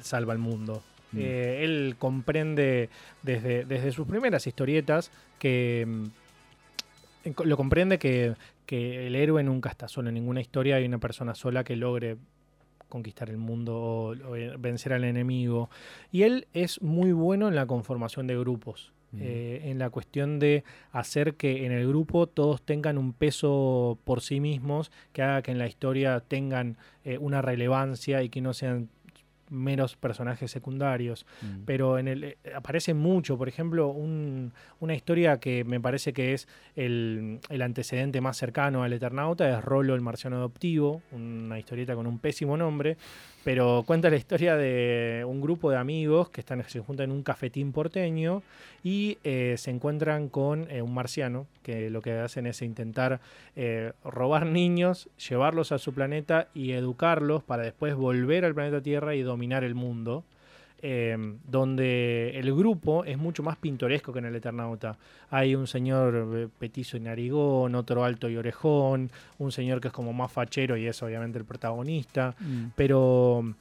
salva 0.00 0.32
el 0.32 0.38
mundo. 0.38 0.82
Mm. 1.12 1.18
Eh, 1.20 1.64
él 1.64 1.96
comprende 1.98 2.88
desde, 3.22 3.66
desde, 3.66 3.92
sus 3.92 4.06
primeras 4.06 4.46
historietas 4.46 5.10
que 5.38 5.86
lo 7.44 7.56
comprende 7.58 7.98
que, 7.98 8.32
que, 8.64 9.06
el 9.06 9.16
héroe 9.16 9.44
nunca 9.44 9.68
está 9.68 9.86
solo 9.86 10.08
en 10.08 10.14
ninguna 10.14 10.40
historia, 10.40 10.76
hay 10.76 10.86
una 10.86 10.96
persona 10.96 11.34
sola 11.34 11.62
que 11.62 11.76
logre 11.76 12.16
conquistar 12.94 13.28
el 13.28 13.38
mundo 13.38 14.14
o 14.14 14.30
vencer 14.56 14.92
al 14.92 15.02
enemigo. 15.02 15.68
Y 16.12 16.22
él 16.22 16.46
es 16.52 16.80
muy 16.80 17.10
bueno 17.10 17.48
en 17.48 17.56
la 17.56 17.66
conformación 17.66 18.28
de 18.28 18.38
grupos. 18.38 18.92
Eh, 19.20 19.70
en 19.70 19.78
la 19.78 19.90
cuestión 19.90 20.40
de 20.40 20.64
hacer 20.90 21.34
que 21.34 21.66
en 21.66 21.70
el 21.70 21.86
grupo 21.86 22.26
todos 22.26 22.62
tengan 22.62 22.98
un 22.98 23.12
peso 23.12 23.96
por 24.02 24.22
sí 24.22 24.40
mismos, 24.40 24.90
que 25.12 25.22
haga 25.22 25.40
que 25.42 25.52
en 25.52 25.58
la 25.58 25.68
historia 25.68 26.18
tengan 26.18 26.78
eh, 27.04 27.18
una 27.18 27.40
relevancia 27.40 28.24
y 28.24 28.28
que 28.28 28.40
no 28.40 28.54
sean 28.54 28.88
meros 29.50 29.96
personajes 29.96 30.50
secundarios. 30.50 31.26
Mm. 31.42 31.64
Pero 31.64 31.98
en 31.98 32.08
el, 32.08 32.24
eh, 32.24 32.36
aparece 32.54 32.94
mucho, 32.94 33.36
por 33.38 33.48
ejemplo, 33.48 33.88
una 33.88 34.94
historia 34.94 35.38
que 35.38 35.64
me 35.64 35.80
parece 35.80 36.12
que 36.12 36.34
es 36.34 36.48
el, 36.76 37.40
el, 37.48 37.62
antecedente 37.62 38.20
más 38.20 38.36
cercano 38.36 38.82
al 38.82 38.92
Eternauta, 38.92 39.58
es 39.58 39.64
Rolo 39.64 39.94
el 39.94 40.00
marciano 40.00 40.36
adoptivo, 40.36 41.02
una 41.12 41.58
historieta 41.58 41.94
con 41.94 42.06
un 42.06 42.18
pésimo 42.18 42.56
nombre, 42.56 42.96
pero 43.44 43.84
cuenta 43.86 44.08
la 44.08 44.16
historia 44.16 44.56
de 44.56 45.24
un 45.26 45.40
grupo 45.40 45.70
de 45.70 45.76
amigos 45.76 46.30
que 46.30 46.40
están, 46.40 46.62
se 46.68 46.80
juntan 46.80 47.10
en 47.10 47.16
un 47.16 47.22
cafetín 47.22 47.72
porteño 47.72 48.42
y 48.82 49.18
eh, 49.22 49.54
se 49.58 49.70
encuentran 49.70 50.28
con 50.28 50.70
eh, 50.70 50.82
un 50.82 50.94
marciano 50.94 51.46
que 51.62 51.90
lo 51.90 52.02
que 52.02 52.12
hacen 52.12 52.46
es 52.46 52.60
intentar 52.60 53.20
robar 54.04 54.44
niños, 54.46 55.08
llevarlos 55.16 55.72
a 55.72 55.78
su 55.78 55.94
planeta 55.94 56.48
y 56.54 56.72
educarlos 56.72 57.42
para 57.42 57.62
después 57.62 57.94
volver 57.94 58.44
al 58.44 58.54
planeta 58.54 58.82
Tierra 58.82 59.14
y 59.14 59.22
dominar 59.22 59.43
el 59.52 59.74
mundo. 59.74 60.24
Em, 60.86 61.38
donde 61.48 62.38
el 62.38 62.54
grupo 62.54 63.06
es 63.06 63.16
mucho 63.16 63.42
más 63.42 63.56
pintoresco 63.56 64.12
que 64.12 64.18
en 64.18 64.26
el 64.26 64.34
Eternauta. 64.34 64.98
Hay 65.30 65.54
un 65.54 65.66
señor 65.66 66.28
eh, 66.34 66.48
petizo 66.58 66.98
y 66.98 67.00
narigón, 67.00 67.74
otro 67.74 68.04
alto 68.04 68.28
y 68.28 68.36
orejón, 68.36 69.10
un 69.38 69.50
señor 69.50 69.80
que 69.80 69.88
es 69.88 69.94
como 69.94 70.12
más 70.12 70.30
fachero 70.30 70.76
y 70.76 70.86
es 70.86 71.02
obviamente 71.02 71.38
el 71.38 71.46
protagonista, 71.46 72.34
mm. 72.38 72.72
pero 72.76 73.54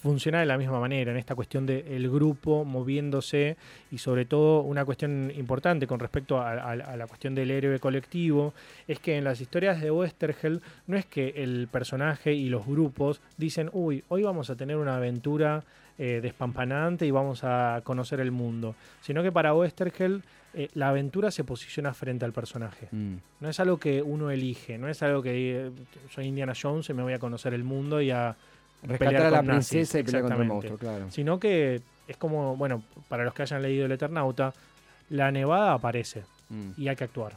funciona 0.00 0.40
de 0.40 0.46
la 0.46 0.56
misma 0.56 0.80
manera 0.80 1.10
en 1.12 1.18
esta 1.18 1.34
cuestión 1.34 1.66
del 1.66 2.10
grupo 2.10 2.64
moviéndose 2.64 3.56
y 3.90 3.98
sobre 3.98 4.24
todo 4.24 4.62
una 4.62 4.84
cuestión 4.84 5.30
importante 5.36 5.86
con 5.86 6.00
respecto 6.00 6.40
a, 6.40 6.74
la 6.74 7.06
cuestión 7.06 7.34
del 7.34 7.50
héroe 7.50 7.78
colectivo 7.78 8.54
es 8.88 8.98
que 8.98 9.18
en 9.18 9.24
las 9.24 9.40
historias 9.40 9.80
de 9.80 9.90
Westergel 9.90 10.62
no 10.86 10.96
es 10.96 11.04
que 11.04 11.34
el 11.36 11.68
personaje 11.70 12.32
y 12.32 12.48
los 12.48 12.66
grupos 12.66 13.20
dicen 13.36 13.70
uy 13.72 14.02
hoy 14.08 14.22
vamos 14.22 14.48
a 14.48 14.56
tener 14.56 14.76
una 14.76 14.96
aventura 14.96 15.64
eh, 16.02 16.20
despampanante 16.22 17.04
y 17.04 17.10
vamos 17.10 17.44
a 17.44 17.82
conocer 17.84 18.20
el 18.20 18.30
mundo, 18.30 18.74
sino 19.02 19.22
que 19.22 19.30
para 19.30 19.52
Oestergel 19.52 20.22
eh, 20.54 20.68
la 20.72 20.88
aventura 20.88 21.30
se 21.30 21.44
posiciona 21.44 21.92
frente 21.92 22.24
al 22.24 22.32
personaje. 22.32 22.88
Mm. 22.90 23.16
No 23.40 23.50
es 23.50 23.60
algo 23.60 23.76
que 23.78 24.00
uno 24.00 24.30
elige, 24.30 24.78
no 24.78 24.88
es 24.88 25.02
algo 25.02 25.22
que 25.22 25.66
eh, 25.66 25.70
soy 26.08 26.24
Indiana 26.24 26.54
Jones 26.58 26.88
y 26.88 26.94
me 26.94 27.02
voy 27.02 27.12
a 27.12 27.18
conocer 27.18 27.52
el 27.52 27.64
mundo 27.64 28.00
y 28.00 28.10
a 28.10 28.34
rescatar 28.82 29.26
a 29.26 29.30
la 29.30 29.42
princesa 29.42 29.98
y 29.98 30.02
pelear 30.02 30.22
contra 30.22 30.42
el 30.42 30.48
monstruo, 30.48 30.78
claro. 30.78 31.10
Sino 31.10 31.38
que 31.38 31.80
es 32.08 32.16
como, 32.16 32.56
bueno, 32.56 32.82
para 33.08 33.24
los 33.24 33.34
que 33.34 33.42
hayan 33.42 33.62
leído 33.62 33.86
El 33.86 33.92
Eternauta, 33.92 34.52
la 35.10 35.30
nevada 35.30 35.74
aparece 35.74 36.24
mm. 36.48 36.80
y 36.80 36.88
hay 36.88 36.96
que 36.96 37.04
actuar. 37.04 37.36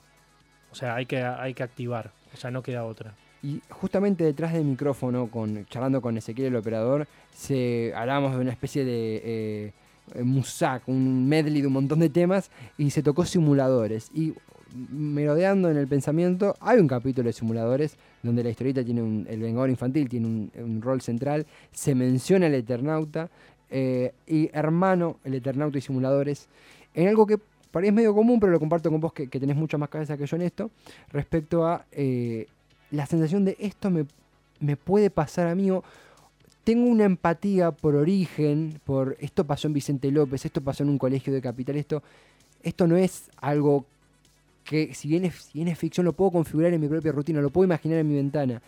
O 0.72 0.76
sea, 0.76 0.96
hay 0.96 1.06
que, 1.06 1.22
hay 1.22 1.54
que 1.54 1.64
activar, 1.64 2.12
o 2.34 2.38
sea, 2.38 2.50
no 2.50 2.64
queda 2.64 2.84
otra. 2.84 3.14
Y 3.44 3.62
justamente 3.70 4.24
detrás 4.24 4.54
del 4.54 4.64
micrófono, 4.64 5.28
con, 5.28 5.66
charlando 5.66 6.02
con 6.02 6.18
Ezequiel 6.18 6.48
el 6.48 6.56
operador, 6.56 7.08
se, 7.36 7.94
hablábamos 7.96 8.36
de 8.36 8.40
una 8.40 8.52
especie 8.52 8.86
de 8.86 9.22
eh, 9.24 10.24
musak, 10.24 10.88
un 10.88 11.28
medley 11.28 11.62
de 11.62 11.68
un 11.68 11.74
montón 11.74 12.00
de 12.00 12.10
temas, 12.10 12.50
y 12.78 12.90
se 12.92 13.04
tocó 13.04 13.26
simuladores. 13.26 14.10
Y 14.14 14.34
merodeando 14.74 15.70
en 15.70 15.78
el 15.78 15.88
pensamiento, 15.88 16.56
hay 16.60 16.80
un 16.80 16.88
capítulo 16.88 17.28
de 17.28 17.34
simuladores 17.34 17.96
donde 18.24 18.44
la 18.44 18.50
historieta 18.50 18.84
tiene 18.84 19.02
un, 19.02 19.26
el 19.30 19.42
Vengador 19.42 19.70
infantil 19.70 20.10
tiene 20.10 20.28
un, 20.28 20.82
rol 20.82 21.02
central, 21.02 21.46
se 21.72 21.96
menciona 21.96 22.48
el 22.48 22.56
Eternauta, 22.56 23.30
eh, 23.70 24.14
y 24.28 24.50
hermano, 24.54 25.18
el 25.24 25.36
Eternauta 25.36 25.78
y 25.78 25.82
simuladores, 25.82 26.48
en 26.94 27.08
algo 27.08 27.26
que 27.26 27.40
para 27.72 27.82
mí 27.82 27.88
es 27.88 27.94
medio 27.94 28.14
común, 28.14 28.40
pero 28.40 28.52
lo 28.52 28.60
comparto 28.60 28.90
con 28.92 29.02
vos 29.02 29.14
que, 29.14 29.28
tenés 29.28 29.56
mucha 29.56 29.78
más 29.78 29.90
cabeza 29.90 30.18
que 30.18 30.26
yo 30.26 30.36
en 30.36 30.44
esto, 30.44 30.72
respecto 31.12 31.66
a 31.66 31.86
eh, 31.92 32.48
la 32.92 33.06
sensación 33.06 33.46
de 33.46 33.58
esto 33.60 33.90
me, 33.90 34.06
me 34.60 34.78
puede 34.78 35.10
pasar 35.10 35.48
a 35.48 35.56
mí 35.56 35.70
tengo 36.64 36.86
una 36.86 37.04
empatía 37.04 37.72
por 37.72 37.96
origen, 37.96 38.80
por 38.86 39.18
esto 39.20 39.44
pasó 39.46 39.68
en 39.68 39.74
Vicente 39.74 40.12
López, 40.12 40.46
esto 40.46 40.62
pasó 40.62 40.84
en 40.84 40.90
un 40.90 40.98
colegio 40.98 41.34
de 41.34 41.42
capital, 41.42 41.76
esto, 41.76 42.02
esto 42.62 42.88
no 42.88 42.96
es 42.96 43.30
algo 43.42 43.86
que 44.64 44.94
si 44.94 45.08
bien, 45.08 45.26
es, 45.26 45.36
si 45.36 45.60
bien 45.60 45.68
es 45.68 45.78
ficción 45.78 46.06
lo 46.06 46.14
puedo 46.14 46.32
configurar 46.32 46.74
en 46.74 46.82
mi 46.82 46.88
propia 46.88 47.12
rutina, 47.12 47.42
lo 47.42 47.50
puedo 47.50 47.66
imaginar 47.66 48.00
en 48.00 48.08
mi 48.08 48.16
ventana. 48.16 48.62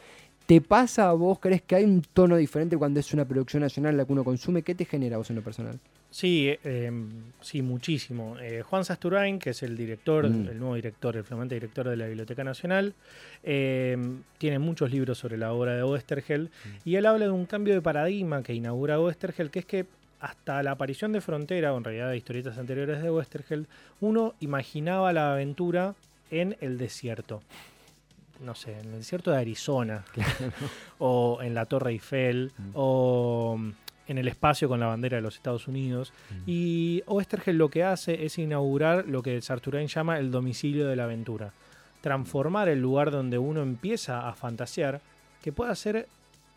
¿Te 0.45 0.61
pasa 0.61 1.09
a 1.09 1.13
vos? 1.13 1.39
¿Crees 1.39 1.63
que 1.63 1.75
hay 1.75 1.83
un 1.83 2.01
tono 2.01 2.35
diferente 2.37 2.77
cuando 2.77 2.99
es 2.99 3.11
una 3.13 3.25
producción 3.25 3.61
nacional 3.61 3.97
la 3.97 4.05
que 4.05 4.13
uno 4.13 4.23
consume? 4.23 4.61
¿Qué 4.61 4.75
te 4.75 4.85
genera 4.85 5.15
a 5.15 5.17
vos 5.17 5.29
en 5.31 5.37
lo 5.37 5.41
personal? 5.41 5.79
Sí, 6.11 6.55
eh, 6.63 6.91
sí, 7.41 7.63
muchísimo. 7.63 8.37
Eh, 8.39 8.61
Juan 8.61 8.85
Sasturain, 8.85 9.39
que 9.39 9.49
es 9.49 9.63
el 9.63 9.75
director, 9.75 10.29
mm. 10.29 10.47
el 10.49 10.59
nuevo 10.59 10.75
director, 10.75 11.17
el 11.17 11.23
flamante 11.23 11.55
director 11.55 11.89
de 11.89 11.97
la 11.97 12.05
Biblioteca 12.05 12.43
Nacional, 12.43 12.93
eh, 13.43 13.97
tiene 14.37 14.59
muchos 14.59 14.91
libros 14.91 15.17
sobre 15.17 15.37
la 15.37 15.51
obra 15.51 15.75
de 15.75 15.81
Oestergel 15.81 16.43
mm. 16.43 16.69
y 16.89 16.95
él 16.95 17.07
habla 17.07 17.25
de 17.25 17.31
un 17.31 17.45
cambio 17.45 17.73
de 17.73 17.81
paradigma 17.81 18.43
que 18.43 18.53
inaugura 18.53 18.99
Oestergel, 18.99 19.49
que 19.49 19.59
es 19.59 19.65
que 19.65 19.87
hasta 20.25 20.63
la 20.63 20.71
aparición 20.71 21.11
de 21.11 21.21
Frontera, 21.21 21.73
o 21.73 21.77
en 21.77 21.83
realidad 21.83 22.09
de 22.09 22.17
historietas 22.17 22.57
anteriores 22.57 23.01
de 23.01 23.11
Westergel, 23.11 23.67
uno 24.01 24.33
imaginaba 24.39 25.13
la 25.13 25.33
aventura 25.33 25.93
en 26.31 26.57
el 26.61 26.77
desierto 26.77 27.41
no 28.41 28.53
sé, 28.53 28.73
en 28.79 28.87
el 28.87 28.99
desierto 28.99 29.31
de 29.31 29.37
Arizona, 29.37 30.03
o 30.99 31.39
en 31.41 31.53
la 31.53 31.65
Torre 31.65 31.91
Eiffel, 31.91 32.51
mm. 32.57 32.69
o 32.73 33.55
mm, 33.57 33.71
en 34.07 34.17
el 34.17 34.27
espacio 34.27 34.67
con 34.67 34.81
la 34.81 34.87
bandera 34.87 35.15
de 35.15 35.21
los 35.21 35.35
Estados 35.35 35.69
Unidos. 35.69 36.11
Mm. 36.29 36.43
Y 36.45 37.03
Oestergel 37.05 37.57
lo 37.57 37.69
que 37.69 37.83
hace 37.83 38.25
es 38.25 38.37
inaugurar 38.37 39.05
lo 39.07 39.23
que 39.23 39.41
Sarturain 39.41 39.87
llama 39.87 40.19
el 40.19 40.31
domicilio 40.31 40.85
de 40.87 40.97
la 40.97 41.05
aventura. 41.05 41.53
Transformar 42.01 42.67
el 42.67 42.81
lugar 42.81 43.09
donde 43.09 43.37
uno 43.37 43.61
empieza 43.61 44.27
a 44.27 44.33
fantasear, 44.33 44.99
que 45.41 45.53
pueda 45.53 45.73
ser 45.75 46.07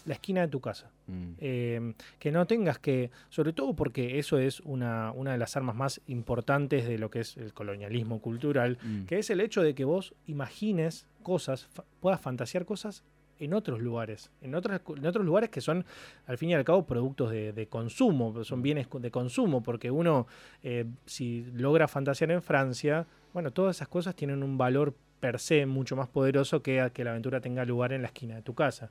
la 0.09 0.15
esquina 0.15 0.41
de 0.41 0.49
tu 0.49 0.61
casa. 0.61 0.91
Eh, 1.39 1.95
que 2.19 2.33
no 2.33 2.47
tengas 2.47 2.79
que, 2.79 3.11
sobre 3.29 3.53
todo 3.53 3.75
porque 3.75 4.19
eso 4.19 4.39
es 4.39 4.61
una, 4.61 5.13
una, 5.13 5.33
de 5.33 5.39
las 5.39 5.57
armas 5.57 5.77
más 5.77 6.01
importantes 6.07 6.89
de 6.89 6.99
lo 6.99 7.11
que 7.11 7.21
es 7.21 7.37
el 7.37 7.53
colonialismo 7.53 8.21
cultural, 8.21 8.79
que 9.07 9.19
es 9.19 9.31
el 9.31 9.41
hecho 9.41 9.63
de 9.63 9.75
que 9.75 9.85
vos 9.85 10.15
imagines 10.27 11.07
cosas, 11.23 11.69
puedas 12.01 12.21
fantasear 12.21 12.65
cosas 12.65 13.05
en 13.39 13.55
otros 13.55 13.81
lugares, 13.81 14.31
en 14.41 14.55
otros, 14.55 14.81
en 14.97 15.07
otros 15.07 15.25
lugares 15.25 15.51
que 15.51 15.61
son, 15.61 15.85
al 16.27 16.39
fin 16.39 16.51
y 16.51 16.55
al 16.55 16.65
cabo, 16.65 16.87
productos 16.87 17.31
de, 17.31 17.69
consumo, 17.69 18.43
son 18.45 18.63
bienes 18.63 18.89
de 18.91 19.11
consumo, 19.11 19.63
porque 19.63 19.91
uno, 19.91 20.27
eh, 20.63 20.87
si 21.07 21.45
logra 21.53 21.87
fantasear 21.87 22.31
en 22.31 22.43
Francia, 22.43 23.07
bueno, 23.33 23.51
todas 23.53 23.77
esas 23.77 23.89
cosas 23.89 24.15
tienen 24.15 24.43
un 24.43 24.59
valor 24.59 24.95
per 25.21 25.39
se 25.39 25.67
mucho 25.67 25.97
más 25.97 26.09
poderoso 26.09 26.63
que 26.63 26.91
que 26.93 27.05
la 27.05 27.11
aventura 27.11 27.41
tenga 27.41 27.65
lugar 27.65 27.93
en 27.93 28.03
la 28.03 28.09
esquina 28.09 28.37
de 28.37 28.43
tu 28.43 28.55
casa. 28.55 28.91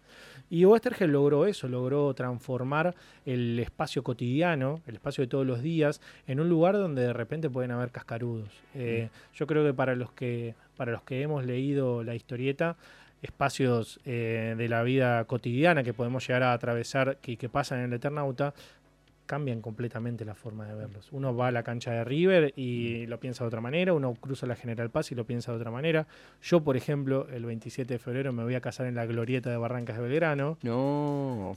Y 0.50 0.66
Westergel 0.66 1.12
logró 1.12 1.46
eso, 1.46 1.68
logró 1.68 2.14
transformar 2.14 2.96
el 3.26 3.60
espacio 3.60 4.04
cotidiano, 4.04 4.82
el 4.88 4.96
espacio 4.96 5.24
de 5.24 5.28
todos 5.28 5.46
los 5.46 5.62
días, 5.62 6.02
en 6.28 6.40
un 6.40 6.50
lugar 6.50 6.76
donde 6.76 7.02
de 7.04 7.14
repente 7.14 7.50
pueden 7.50 7.72
haber 7.72 7.92
cascarudos. 7.92 8.50
Eh, 8.76 9.10
mm. 9.12 9.36
Yo 9.36 9.48
creo 9.48 9.66
que 9.66 9.74
para 9.74 9.96
los 9.96 10.12
que, 10.12 10.56
para 10.76 10.92
los 10.92 11.04
que 11.04 11.22
hemos 11.22 11.46
leído 11.46 12.04
la 12.04 12.16
historieta, 12.16 12.78
espacios 13.22 14.00
eh, 14.06 14.56
de 14.58 14.70
la 14.70 14.84
vida 14.84 15.24
cotidiana 15.26 15.84
que 15.84 15.94
podemos 15.94 16.28
llegar 16.28 16.44
a 16.44 16.54
atravesar 16.54 17.18
y 17.26 17.38
que 17.38 17.50
pasan 17.50 17.80
en 17.80 17.86
el 17.86 17.94
Eternauta, 17.94 18.54
cambian 19.28 19.62
completamente 19.62 20.26
la 20.26 20.34
forma 20.34 20.66
de 20.66 20.74
verlos. 20.74 21.10
Uno 21.12 21.36
va 21.36 21.50
a 21.50 21.52
la 21.52 21.62
cancha 21.62 21.92
de 21.92 22.04
River 22.04 22.54
y 22.56 23.06
lo 23.06 23.20
piensa 23.20 23.44
de 23.44 23.50
otra 23.50 23.62
manera, 23.62 23.94
uno 23.94 24.16
cruza 24.16 24.48
la 24.48 24.56
General 24.56 24.90
Paz 24.90 25.12
y 25.12 25.16
lo 25.16 25.26
piensa 25.26 25.52
de 25.52 25.58
otra 25.58 25.70
manera. 25.70 26.08
Yo, 26.42 26.64
por 26.64 26.76
ejemplo, 26.78 27.28
el 27.32 27.46
27 27.46 27.94
de 27.94 28.00
febrero 28.00 28.34
me 28.34 28.44
voy 28.44 28.56
a 28.56 28.62
casar 28.62 28.88
en 28.88 28.96
la 28.96 29.06
glorieta 29.06 29.52
de 29.52 29.58
Barrancas 29.58 29.98
de 29.98 30.04
Belgrano. 30.04 30.58
No, 30.64 31.56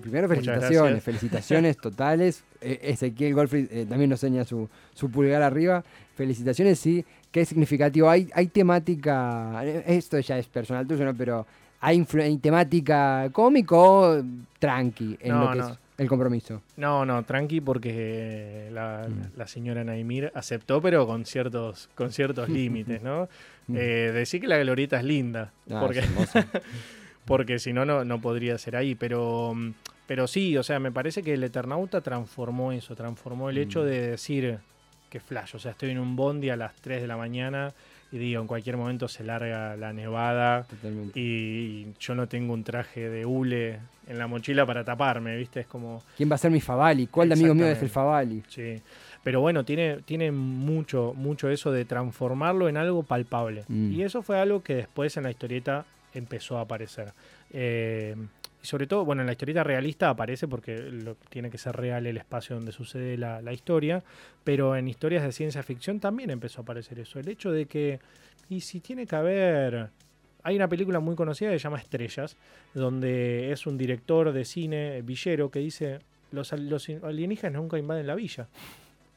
primero 0.00 0.28
felicitaciones, 0.28 1.04
felicitaciones 1.04 1.76
totales. 1.80 2.44
E 2.60 2.80
Ezequiel 2.82 3.34
Golfrid 3.34 3.66
eh, 3.70 3.86
también 3.86 4.10
nos 4.10 4.24
enseña 4.24 4.44
su, 4.44 4.68
su 4.94 5.10
pulgar 5.10 5.42
arriba. 5.42 5.84
Felicitaciones, 6.14 6.78
sí, 6.78 7.04
qué 7.30 7.44
significativo. 7.44 8.08
Hay, 8.08 8.28
hay 8.34 8.46
temática, 8.48 9.60
eh, 9.64 9.84
esto 9.86 10.18
ya 10.18 10.38
es 10.38 10.46
personal 10.48 10.86
tuyo, 10.86 11.04
¿no? 11.04 11.14
Pero 11.14 11.46
hay, 11.80 12.04
temática 12.40 13.28
cómico 13.32 14.22
tranqui 14.58 15.18
en 15.20 15.38
lo 15.38 15.52
que 15.52 15.58
es 15.58 15.66
el 15.98 16.08
compromiso. 16.08 16.62
No, 16.76 17.04
no, 17.04 17.22
tranqui 17.24 17.60
porque 17.60 18.68
la, 18.72 19.06
Mm. 19.08 19.36
la 19.38 19.46
señora 19.46 19.84
Naimir 19.84 20.32
aceptó, 20.34 20.80
pero 20.80 21.06
con 21.06 21.24
ciertos, 21.26 21.88
con 21.94 22.12
ciertos 22.12 22.48
límites, 22.48 23.02
¿no? 23.02 23.28
Mm. 23.68 23.76
Eh, 23.76 23.80
decir 24.12 24.40
que 24.40 24.48
la 24.48 24.58
glorieta 24.58 24.98
es 24.98 25.04
linda, 25.04 25.52
Ah, 25.70 25.80
porque, 25.80 26.00
es 26.00 26.08
porque 27.24 27.58
si 27.58 27.72
no, 27.72 27.84
no, 28.04 28.20
podría 28.20 28.58
ser 28.58 28.76
ahí. 28.76 28.94
Pero, 28.94 29.54
pero 30.06 30.26
sí, 30.26 30.56
o 30.56 30.62
sea, 30.62 30.78
me 30.80 30.90
parece 30.90 31.22
que 31.22 31.34
el 31.34 31.44
Eternauta 31.44 32.00
transformó 32.00 32.72
eso, 32.72 32.94
transformó 32.96 33.50
el 33.50 33.58
hecho 33.58 33.82
Mm. 33.82 33.86
de 33.86 34.00
decir 34.12 34.58
que 35.10 35.20
flash, 35.20 35.54
o 35.56 35.58
sea, 35.58 35.72
estoy 35.72 35.90
en 35.90 35.98
un 35.98 36.16
bondi 36.16 36.48
a 36.48 36.56
las 36.56 36.74
3 36.76 37.02
de 37.02 37.06
la 37.06 37.18
mañana 37.18 37.72
y 38.12 38.18
digo, 38.18 38.42
en 38.42 38.46
cualquier 38.46 38.76
momento 38.76 39.08
se 39.08 39.24
larga 39.24 39.74
la 39.76 39.92
nevada 39.94 40.64
Totalmente. 40.64 41.18
y 41.18 41.94
yo 41.98 42.14
no 42.14 42.28
tengo 42.28 42.52
un 42.52 42.62
traje 42.62 43.08
de 43.08 43.24
hule 43.24 43.78
en 44.06 44.18
la 44.18 44.26
mochila 44.26 44.66
para 44.66 44.84
taparme, 44.84 45.36
¿viste? 45.36 45.60
Es 45.60 45.66
como... 45.66 46.02
¿Quién 46.16 46.30
va 46.30 46.34
a 46.34 46.38
ser 46.38 46.50
mi 46.50 46.60
Favali? 46.60 47.06
¿Cuál 47.06 47.30
de 47.30 47.34
amigos 47.34 47.56
míos 47.56 47.70
es 47.70 47.82
el. 47.82 47.88
Favali? 47.88 48.42
Sí. 48.48 48.80
Pero 49.22 49.40
bueno, 49.40 49.64
tiene, 49.64 49.98
tiene 50.04 50.30
mucho, 50.30 51.14
mucho 51.16 51.48
eso 51.48 51.72
de 51.72 51.84
transformarlo 51.84 52.68
en 52.68 52.76
algo 52.76 53.02
palpable. 53.02 53.64
Mm. 53.68 53.92
Y 53.92 54.02
eso 54.02 54.22
fue 54.22 54.38
algo 54.38 54.62
que 54.62 54.74
después 54.74 55.16
en 55.16 55.22
la 55.22 55.30
historieta 55.30 55.86
empezó 56.12 56.58
a 56.58 56.62
aparecer. 56.62 57.12
Eh, 57.50 58.14
y 58.62 58.66
sobre 58.66 58.86
todo, 58.86 59.04
bueno, 59.04 59.22
en 59.22 59.26
la 59.26 59.32
historieta 59.32 59.64
realista 59.64 60.08
aparece 60.08 60.46
porque 60.46 60.76
lo, 60.78 61.16
tiene 61.16 61.50
que 61.50 61.58
ser 61.58 61.74
real 61.74 62.06
el 62.06 62.16
espacio 62.16 62.54
donde 62.54 62.70
sucede 62.70 63.18
la, 63.18 63.52
historia, 63.52 64.04
pero 64.44 64.76
en 64.76 64.86
historias 64.86 65.24
de 65.24 65.32
ciencia 65.32 65.62
ficción 65.62 65.98
también 65.98 66.30
empezó 66.30 66.60
a 66.60 66.62
aparecer 66.62 67.00
eso. 67.00 67.18
El 67.18 67.28
hecho 67.28 67.50
de 67.50 67.66
que, 67.66 67.98
y 68.48 68.60
si 68.60 68.80
tiene 68.80 69.06
que 69.06 69.16
haber... 69.16 69.90
Hay 70.44 70.56
una 70.56 70.68
película 70.68 70.98
muy 70.98 71.14
conocida 71.14 71.50
que 71.50 71.58
se 71.58 71.62
llama 71.64 71.78
Estrellas, 71.78 72.36
donde 72.74 73.52
es 73.52 73.66
un 73.66 73.78
director 73.78 74.32
de 74.32 74.44
cine 74.44 75.02
villero 75.02 75.50
que 75.50 75.60
dice, 75.60 76.00
los, 76.32 76.52
los 76.52 76.88
alienígenas 76.88 77.60
nunca 77.60 77.78
invaden 77.78 78.06
la 78.06 78.14
villa. 78.14 78.48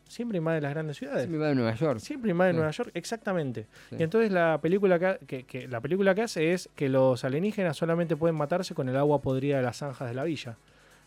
Siempre 0.08 0.38
invaden 0.38 0.64
las 0.64 0.72
grandes 0.74 0.98
ciudades. 0.98 1.22
Siempre 1.22 1.40
va 1.40 1.48
de 1.50 1.56
Nueva 1.56 1.76
York. 1.76 2.00
Siempre 2.00 2.32
invaden 2.32 2.54
Sí. 2.54 2.58
Nueva 2.58 2.72
York, 2.72 2.92
exactamente. 2.94 3.66
Sí. 3.90 3.96
Y 4.00 4.04
entonces 4.04 4.32
la 4.32 4.60
película 4.62 5.00
que, 5.00 5.26
que- 5.26 5.44
que- 5.44 5.68
la 5.68 5.82
película 5.82 6.14
que 6.16 6.22
hace 6.22 6.54
es 6.54 6.70
que 6.76 6.90
los 6.90 7.24
alienígenas 7.26 7.76
solamente 7.76 8.16
pueden 8.16 8.36
matarse 8.36 8.74
con 8.76 8.88
el 8.88 8.96
agua 8.98 9.22
podrida 9.22 9.58
de 9.58 9.64
las 9.64 9.78
zanjas 9.78 10.08
de 10.10 10.14
la 10.16 10.24
villa. 10.24 10.58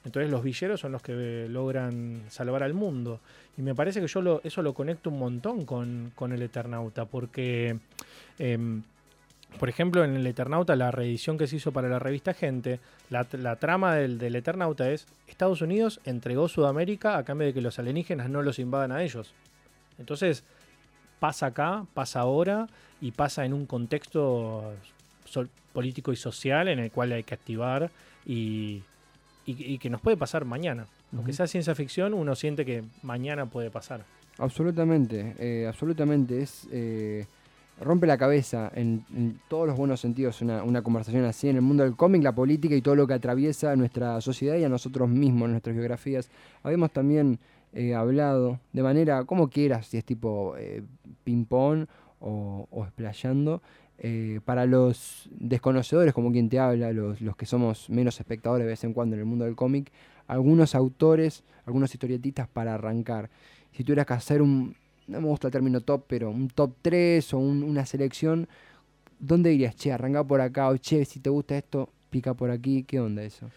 Entonces 0.05 0.31
los 0.31 0.43
villeros 0.43 0.81
son 0.81 0.93
los 0.93 1.03
que 1.03 1.13
eh, 1.15 1.49
logran 1.49 2.23
salvar 2.29 2.63
al 2.63 2.75
mundo. 2.75 3.21
Y 3.57 3.63
me 3.63 3.75
parece 3.75 4.01
que 4.01 4.07
yo 4.07 4.21
lo- 4.23 4.41
eso 4.45 4.63
lo 4.63 4.73
conecto 4.75 5.11
un 5.11 5.19
montón 5.19 5.65
con, 5.65 6.13
con 6.15 6.33
el 6.33 6.43
Eternauta, 6.43 7.05
porque, 7.05 7.79
em, 8.39 8.83
por 9.59 9.69
ejemplo, 9.69 10.05
en 10.05 10.15
el 10.15 10.27
Eternauta, 10.27 10.77
la 10.77 10.91
reedición 10.91 11.39
que 11.39 11.47
se 11.47 11.57
hizo 11.57 11.73
para 11.73 11.89
la 11.89 11.99
revista 11.99 12.35
Gente, 12.35 12.81
la, 13.11 13.27
la 13.33 13.57
trama 13.57 13.95
del, 13.95 14.19
del 14.19 14.37
Eternauta 14.37 14.91
es 14.91 15.07
Estados 15.27 15.63
Unidos 15.63 16.01
entregó 16.05 16.49
Sudamérica 16.49 17.17
a 17.17 17.25
cambio 17.25 17.47
de 17.47 17.55
que 17.55 17.61
los 17.61 17.79
alienígenas 17.79 18.29
no 18.29 18.43
los 18.43 18.59
invadan 18.59 18.93
a 18.93 19.03
ellos. 19.03 19.33
Entonces, 19.99 20.45
pasa 21.19 21.47
acá, 21.47 21.87
pasa 21.95 22.21
ahora 22.21 22.69
y 23.01 23.13
pasa 23.13 23.45
en 23.45 23.53
un 23.55 23.67
contexto 23.67 24.75
sol- 25.25 25.51
político 25.73 26.13
y 26.13 26.17
social 26.17 26.69
en 26.69 26.79
el 26.79 26.91
cual 26.91 27.13
hay 27.13 27.23
que 27.25 27.35
activar 27.35 27.91
y, 28.27 28.83
y- 29.47 29.73
y 29.75 29.79
que 29.79 29.91
nos 29.91 30.01
puede 30.01 30.17
pasar 30.17 30.45
mañana. 30.45 30.87
Aunque 31.17 31.33
sea 31.33 31.47
ciencia 31.47 31.75
ficción, 31.75 32.13
uno 32.15 32.35
siente 32.37 32.65
que 32.67 32.85
mañana 33.03 33.47
puede 33.47 33.71
pasar. 33.71 34.05
Absolutamente, 34.39 35.35
eh, 35.39 35.67
absolutamente. 35.67 36.43
Es 36.43 36.69
eh, 36.71 37.27
rompe 37.81 38.07
la 38.07 38.19
cabeza 38.19 38.71
en, 38.75 39.41
todos 39.49 39.67
los 39.67 39.77
buenos 39.77 40.01
sentidos 40.01 40.41
una, 40.43 40.63
una 40.63 40.83
conversación 40.83 41.25
así 41.25 41.49
en 41.49 41.57
el 41.57 41.63
mundo 41.63 41.85
del 41.85 41.97
cómic, 41.97 42.23
la 42.23 42.35
política 42.35 42.75
y 42.75 42.83
todo 42.83 42.97
lo 42.97 43.07
que 43.07 43.15
atraviesa 43.15 43.75
nuestra 43.77 44.21
sociedad 44.21 44.57
y 44.57 44.65
a 44.65 44.69
nosotros 44.69 45.09
mismos, 45.09 45.49
nuestras 45.49 45.75
biografías. 45.75 46.31
Habíamos 46.63 46.91
también 46.91 47.39
eh, 47.73 47.95
hablado 47.95 48.61
de 48.73 48.83
manera, 48.83 49.25
como 49.25 49.49
quieras, 49.49 49.87
si 49.87 49.99
es 49.99 50.05
tipo 50.05 50.57
eh, 50.57 50.83
ping-pong 51.25 51.87
o, 52.21 52.67
o 52.71 52.85
explayando, 52.85 53.63
eh, 54.01 54.41
para 54.45 54.65
los 54.65 55.29
desconocedores, 55.33 56.15
como 56.15 56.31
quien 56.31 56.49
te 56.49 56.59
habla, 56.59 56.93
los, 56.93 57.21
los 57.21 57.37
que 57.37 57.47
somos 57.47 57.91
menos 57.91 58.21
espectadores 58.21 58.65
de 58.65 58.71
vez 58.71 58.85
en 58.85 58.93
cuando 58.93 59.17
en 59.17 59.21
el 59.21 59.27
mundo 59.27 59.45
del 59.45 59.57
cómic, 59.57 59.91
algunos 60.29 60.75
autores, 60.75 61.43
algunos 61.67 61.93
historietistas 61.93 62.49
para 62.49 62.75
arrancar. 62.75 63.29
Si 63.73 63.85
tuvieras 63.85 64.07
que 64.07 64.15
hacer 64.15 64.41
un, 64.41 64.77
no 65.09 65.21
me 65.21 65.27
gusta 65.27 65.49
el 65.49 65.53
término 65.53 65.81
top, 65.81 66.05
pero 66.07 66.31
un 66.31 66.49
top 66.49 66.73
3 66.83 67.33
o 67.35 67.39
un- 67.39 67.63
una 67.63 67.85
selección, 67.87 68.47
¿dónde 69.19 69.51
dirías, 69.51 69.75
che, 69.77 69.91
arranca 69.93 70.23
por 70.25 70.41
acá? 70.41 70.69
O 70.69 70.77
che, 70.77 71.05
si 71.05 71.21
te 71.21 71.31
gusta 71.31 71.57
esto, 71.57 71.89
pica 72.11 72.35
por 72.35 72.51
aquí. 72.51 72.85
¿Qué 72.85 73.01
onda 73.01 73.23
eso? 73.23 73.51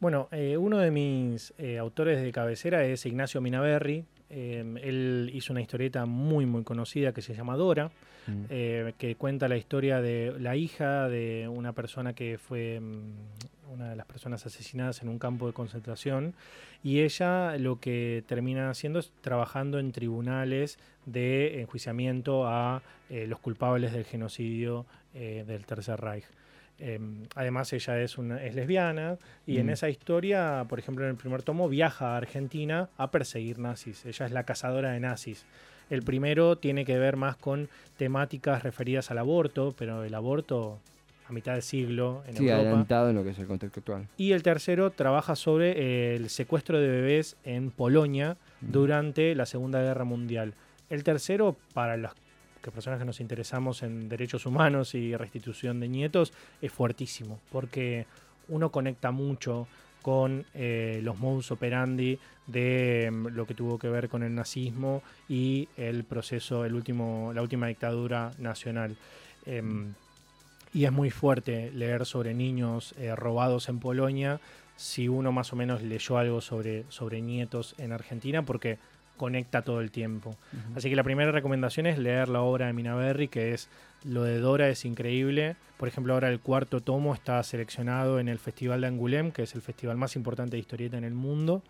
Bueno, 0.00 0.28
eh, 0.30 0.56
uno 0.56 0.78
de 0.78 0.90
mis 0.90 1.52
eh, 1.58 1.78
autores 1.78 2.20
de 2.22 2.30
cabecera 2.32 2.84
es 2.84 3.04
Ignacio 3.06 3.40
Minaberri. 3.40 4.04
Eh, 4.30 4.62
él 4.82 5.30
hizo 5.32 5.52
una 5.52 5.60
historieta 5.62 6.04
muy, 6.06 6.44
muy 6.46 6.62
conocida 6.62 7.12
que 7.12 7.22
se 7.22 7.34
llama 7.34 7.56
Dora. 7.56 7.90
Mm. 8.26 8.44
eh, 8.50 8.92
que 8.98 9.14
cuenta 9.14 9.48
la 9.48 9.56
historia 9.56 10.02
de 10.02 10.34
la 10.38 10.54
hija 10.54 11.08
de 11.08 11.48
una 11.48 11.72
persona 11.72 12.12
que 12.12 12.36
fue 12.36 12.78
mm, 12.78 13.12
una 13.72 13.90
de 13.90 13.96
las 13.96 14.06
personas 14.06 14.44
asesinadas 14.46 15.02
en 15.02 15.08
un 15.08 15.18
campo 15.18 15.46
de 15.46 15.52
concentración 15.52 16.34
y 16.82 17.00
ella 17.00 17.56
lo 17.58 17.80
que 17.80 18.24
termina 18.26 18.70
haciendo 18.70 18.98
es 18.98 19.12
trabajando 19.20 19.78
en 19.78 19.92
tribunales 19.92 20.78
de 21.06 21.60
enjuiciamiento 21.60 22.46
a 22.46 22.82
eh, 23.10 23.26
los 23.26 23.38
culpables 23.40 23.92
del 23.92 24.04
genocidio 24.04 24.86
eh, 25.14 25.44
del 25.46 25.64
Tercer 25.64 26.00
Reich. 26.00 26.24
Eh, 26.80 27.00
además 27.34 27.72
ella 27.72 28.00
es, 28.00 28.18
una, 28.18 28.42
es 28.44 28.54
lesbiana 28.54 29.18
y 29.46 29.58
en 29.58 29.66
Mm. 29.66 29.70
esa 29.70 29.88
historia, 29.88 30.64
por 30.68 30.78
ejemplo 30.78 31.04
en 31.04 31.10
el 31.10 31.16
primer 31.16 31.42
tomo, 31.42 31.68
viaja 31.68 32.14
a 32.14 32.16
Argentina 32.16 32.88
a 32.96 33.10
perseguir 33.10 33.58
nazis. 33.58 34.06
Ella 34.06 34.26
es 34.26 34.32
la 34.32 34.44
cazadora 34.44 34.92
de 34.92 35.00
nazis. 35.00 35.44
El 35.90 36.02
primero 36.02 36.56
tiene 36.56 36.84
que 36.84 36.98
ver 36.98 37.16
más 37.16 37.36
con 37.36 37.68
temáticas 37.96 38.62
referidas 38.62 39.10
al 39.10 39.18
aborto, 39.18 39.74
pero 39.76 40.04
el 40.04 40.14
aborto 40.14 40.78
a 41.28 41.32
mitad 41.32 41.54
de 41.54 41.62
siglo 41.62 42.22
en 42.26 42.36
Sí, 42.36 42.44
Europa. 42.48 42.62
adelantado 42.62 43.10
en 43.10 43.16
lo 43.16 43.22
que 43.24 43.30
es 43.30 43.38
el 43.38 43.46
contexto 43.46 43.80
actual. 43.80 44.08
Y 44.16 44.32
el 44.32 44.42
tercero 44.42 44.90
trabaja 44.90 45.36
sobre 45.36 46.14
el 46.16 46.30
secuestro 46.30 46.80
de 46.80 46.88
bebés 46.88 47.36
en 47.44 47.70
Polonia 47.70 48.36
Mm. 48.60 48.72
durante 48.72 49.34
la 49.34 49.44
Segunda 49.46 49.80
Guerra 49.82 50.04
Mundial. 50.04 50.54
El 50.90 51.04
tercero, 51.04 51.54
para 51.74 51.96
las 51.96 52.12
que 52.62 52.70
personas 52.72 52.98
que 52.98 53.04
nos 53.04 53.20
interesamos 53.20 53.82
en 53.82 54.08
derechos 54.08 54.46
humanos 54.46 54.94
y 54.94 55.14
restitución 55.16 55.78
de 55.80 55.88
nietos, 55.88 56.32
es 56.62 56.72
fuertísimo, 56.72 57.38
porque 57.52 58.06
uno 58.48 58.70
conecta 58.70 59.10
mucho 59.12 59.68
con 60.02 60.44
eh, 60.54 61.00
los 61.02 61.18
modus 61.18 61.50
operandi 61.52 62.18
de 62.46 63.10
mm, 63.12 63.26
lo 63.28 63.46
que 63.46 63.54
tuvo 63.54 63.78
que 63.78 63.88
ver 63.88 64.08
con 64.08 64.22
el 64.22 64.34
nazismo 64.34 65.02
y 65.28 65.68
el 65.76 66.04
proceso, 66.04 66.64
el 66.64 66.74
último, 66.74 67.32
la 67.34 67.42
última 67.42 67.66
dictadura 67.66 68.30
nacional. 68.38 68.96
Em, 69.46 69.92
y 70.78 70.84
es 70.84 70.92
muy 70.92 71.10
fuerte 71.10 71.72
leer 71.72 72.06
sobre 72.06 72.34
niños 72.34 72.94
eh, 72.98 73.16
robados 73.16 73.68
en 73.68 73.80
Polonia 73.80 74.40
si 74.76 75.08
uno 75.08 75.32
más 75.32 75.52
o 75.52 75.56
menos 75.56 75.82
leyó 75.82 76.18
algo 76.18 76.40
sobre, 76.40 76.84
sobre 76.88 77.20
nietos 77.20 77.74
en 77.78 77.90
Argentina, 77.90 78.44
porque 78.44 78.78
conecta 79.16 79.62
todo 79.62 79.80
el 79.80 79.90
tiempo. 79.90 80.36
Así 80.76 80.88
que 80.88 80.94
la 80.94 81.02
primera 81.02 81.32
recomendación 81.32 81.86
es 81.86 81.98
leer 81.98 82.28
la 82.28 82.42
obra 82.42 82.68
de 82.68 82.74
Minaberri, 82.74 83.26
que 83.26 83.54
es 83.54 83.68
lo 84.04 84.22
de 84.22 84.38
Dora 84.38 84.68
es 84.68 84.84
increíble. 84.84 85.56
Por 85.78 85.88
ejemplo, 85.88 86.14
ahora 86.14 86.28
el 86.28 86.38
cuarto 86.38 86.80
tomo 86.80 87.12
está 87.12 87.42
seleccionado 87.42 88.20
en 88.20 88.28
el 88.28 88.38
Festival 88.38 88.82
de 88.82 88.86
Angoulême, 88.86 89.32
que 89.32 89.42
es 89.42 89.56
el 89.56 89.62
festival 89.62 89.96
más 89.96 90.14
importante 90.14 90.54
de 90.54 90.60
historieta 90.60 90.96
en 90.96 91.02
el 91.02 91.14
mundo. 91.14 91.64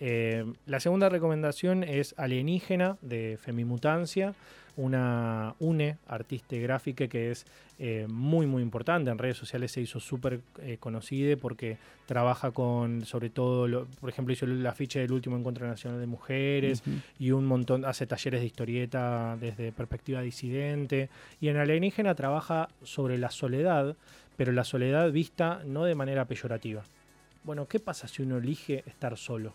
Eh, 0.00 0.44
la 0.66 0.80
segunda 0.80 1.08
recomendación 1.08 1.84
es 1.84 2.14
Alienígena 2.18 2.96
de 3.00 3.38
Femimutancia, 3.40 4.34
una 4.76 5.54
UNE, 5.60 5.98
artista 6.08 6.56
gráfica 6.56 7.06
que 7.06 7.30
es 7.30 7.46
eh, 7.78 8.06
muy 8.08 8.46
muy 8.46 8.60
importante. 8.62 9.10
En 9.10 9.18
redes 9.18 9.36
sociales 9.36 9.70
se 9.70 9.80
hizo 9.80 10.00
súper 10.00 10.40
eh, 10.62 10.78
conocida 10.80 11.36
porque 11.36 11.76
trabaja 12.06 12.50
con, 12.50 13.04
sobre 13.04 13.30
todo, 13.30 13.68
lo- 13.68 13.86
por 14.00 14.10
ejemplo, 14.10 14.32
hizo 14.34 14.46
el 14.46 14.66
afiche 14.66 14.98
del 14.98 15.12
último 15.12 15.36
Encuentro 15.36 15.66
Nacional 15.66 16.00
de 16.00 16.06
Mujeres 16.06 16.82
y 17.20 17.30
un 17.30 17.46
montón, 17.46 17.84
hace 17.84 18.06
talleres 18.06 18.40
de 18.40 18.46
historieta 18.46 19.36
desde 19.40 19.70
perspectiva 19.70 20.20
disidente. 20.22 21.08
Y 21.40 21.48
en 21.48 21.56
Alienígena 21.56 22.14
trabaja 22.16 22.68
sobre 22.82 23.16
la 23.16 23.30
soledad, 23.30 23.94
pero 24.36 24.50
la 24.50 24.64
soledad 24.64 25.10
vista 25.12 25.62
no 25.64 25.84
de 25.84 25.94
manera 25.94 26.24
peyorativa. 26.24 26.82
Bueno, 27.44 27.66
¿qué 27.68 27.78
pasa 27.78 28.08
si 28.08 28.22
uno 28.22 28.38
elige 28.38 28.82
estar 28.86 29.16
solo? 29.16 29.54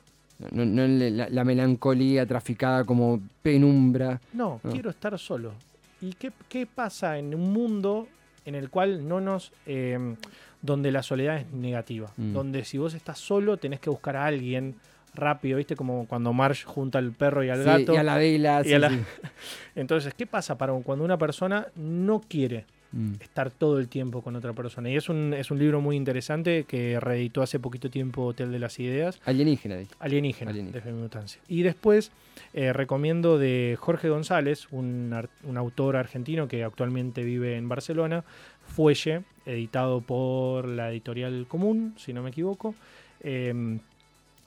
No, 0.51 0.87
la, 0.87 1.29
la 1.29 1.43
melancolía 1.43 2.25
traficada 2.25 2.83
como 2.85 3.19
penumbra. 3.41 4.21
No, 4.33 4.59
quiero 4.71 4.89
estar 4.89 5.17
solo. 5.19 5.53
¿Y 6.01 6.13
qué, 6.13 6.31
qué 6.47 6.65
pasa 6.65 7.17
en 7.17 7.35
un 7.35 7.51
mundo 7.51 8.07
en 8.45 8.55
el 8.55 8.69
cual 8.69 9.07
no 9.07 9.19
nos... 9.19 9.51
eh, 9.65 10.15
donde 10.61 10.91
la 10.91 11.03
soledad 11.03 11.37
es 11.37 11.51
negativa? 11.51 12.11
Mm. 12.17 12.33
Donde 12.33 12.65
si 12.65 12.77
vos 12.77 12.93
estás 12.93 13.17
solo 13.19 13.57
tenés 13.57 13.79
que 13.79 13.89
buscar 13.89 14.15
a 14.17 14.25
alguien 14.25 14.75
rápido, 15.13 15.57
¿viste? 15.57 15.75
Como 15.75 16.05
cuando 16.07 16.31
Marge 16.33 16.63
junta 16.65 16.99
al 16.99 17.11
perro 17.11 17.43
y 17.43 17.49
al 17.49 17.59
Sí, 17.59 17.65
gato. 17.65 17.93
y 17.93 17.97
a 17.97 18.03
la 18.03 18.17
vela. 18.17 18.61
y 18.61 18.65
sí, 18.65 18.73
a 18.73 18.79
la- 18.79 18.89
sí. 18.89 18.99
Entonces, 19.75 20.13
¿qué 20.13 20.25
pasa 20.27 20.57
para 20.57 20.73
cuando 20.73 21.03
una 21.05 21.17
persona 21.17 21.67
no 21.75 22.21
quiere 22.21 22.65
mm. 22.91 23.13
estar 23.21 23.51
todo 23.51 23.79
el 23.79 23.87
tiempo 23.87 24.21
con 24.21 24.35
otra 24.35 24.53
persona. 24.53 24.89
Y 24.89 24.95
es 24.95 25.09
un, 25.09 25.33
es 25.33 25.51
un 25.51 25.59
libro 25.59 25.81
muy 25.81 25.95
interesante 25.95 26.65
que 26.65 26.99
reeditó 26.99 27.41
hace 27.41 27.59
poquito 27.59 27.89
tiempo 27.89 28.25
Hotel 28.25 28.51
de 28.51 28.59
las 28.59 28.79
Ideas. 28.79 29.19
Alienígena. 29.25 29.75
Alienígena, 29.99 30.51
Alienígena. 30.51 30.85
de 30.85 30.93
Mutancia. 30.93 31.41
Y 31.47 31.63
después 31.63 32.11
eh, 32.53 32.73
recomiendo 32.73 33.37
de 33.37 33.77
Jorge 33.79 34.09
González, 34.09 34.67
un, 34.71 35.13
un, 35.43 35.57
autor 35.57 35.95
argentino 35.95 36.47
que 36.47 36.63
actualmente 36.63 37.23
vive 37.23 37.57
en 37.57 37.67
Barcelona, 37.69 38.23
Fuelle, 38.67 39.23
editado 39.45 40.01
por 40.01 40.67
la 40.67 40.91
editorial 40.91 41.45
Común, 41.47 41.93
si 41.97 42.13
no 42.13 42.21
me 42.21 42.29
equivoco. 42.29 42.75
Em, 43.21 43.79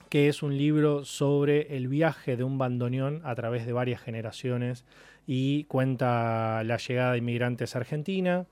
que 0.09 0.27
es 0.27 0.43
un 0.43 0.57
libro 0.57 1.05
sobre 1.05 1.75
el 1.75 1.87
viaje 1.87 2.37
de 2.37 2.43
un 2.43 2.59
bandoneón 2.59 3.21
a 3.23 3.33
través 3.33 3.65
de 3.65 3.73
varias 3.73 3.99
generaciones 3.99 4.83
y 5.27 5.63
cuenta 5.65 6.63
la 6.63 6.77
llegada 6.77 7.13
de 7.13 7.17
inmigrantes 7.19 7.75
a 7.75 7.79
Argentina. 7.79 8.45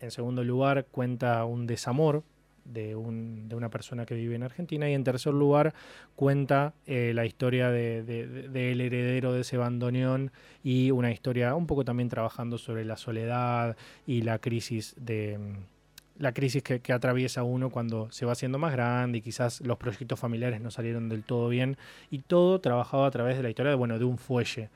En 0.00 0.10
segundo 0.10 0.42
lugar, 0.44 0.86
cuenta 0.90 1.44
un 1.44 1.66
desamor 1.66 2.24
de, 2.64 2.94
una 2.94 3.68
persona 3.70 4.06
que 4.06 4.14
vive 4.14 4.34
en 4.34 4.42
Argentina. 4.42 4.88
Y 4.88 4.94
en 4.94 5.04
tercer 5.04 5.32
lugar, 5.32 5.74
cuenta 6.16 6.74
eh, 6.86 7.12
la 7.14 7.26
historia 7.26 7.70
del 7.70 8.06
de, 8.06 8.72
heredero 8.72 9.32
de 9.32 9.42
ese 9.42 9.56
bandoneón 9.56 10.32
y 10.62 10.90
una 10.90 11.10
historia 11.10 11.54
un 11.54 11.66
poco 11.66 11.84
también 11.84 12.08
trabajando 12.08 12.58
sobre 12.58 12.84
la 12.84 12.96
soledad 12.96 13.76
y 14.06 14.22
la 14.22 14.38
crisis 14.38 14.94
de 14.98 15.38
la 16.18 16.32
crisis 16.32 16.62
que, 16.62 16.92
atraviesa 16.92 17.42
uno 17.42 17.70
cuando 17.70 18.10
se 18.12 18.26
va 18.26 18.32
haciendo 18.32 18.58
más 18.58 18.72
grande 18.72 19.18
y 19.18 19.20
quizás 19.22 19.60
los 19.62 19.78
proyectos 19.78 20.20
familiares 20.20 20.60
no 20.60 20.70
salieron 20.70 21.08
del 21.08 21.24
todo 21.24 21.48
bien 21.48 21.76
y 22.10 22.18
todo 22.18 22.60
trabajado 22.60 23.04
a 23.04 23.10
través 23.10 23.36
de 23.38 23.42
la 23.42 23.50
historia 23.50 23.70
de, 23.70 23.76
bueno, 23.76 23.98
de 23.98 24.04
un 24.04 24.18
fuelle. 24.18 24.68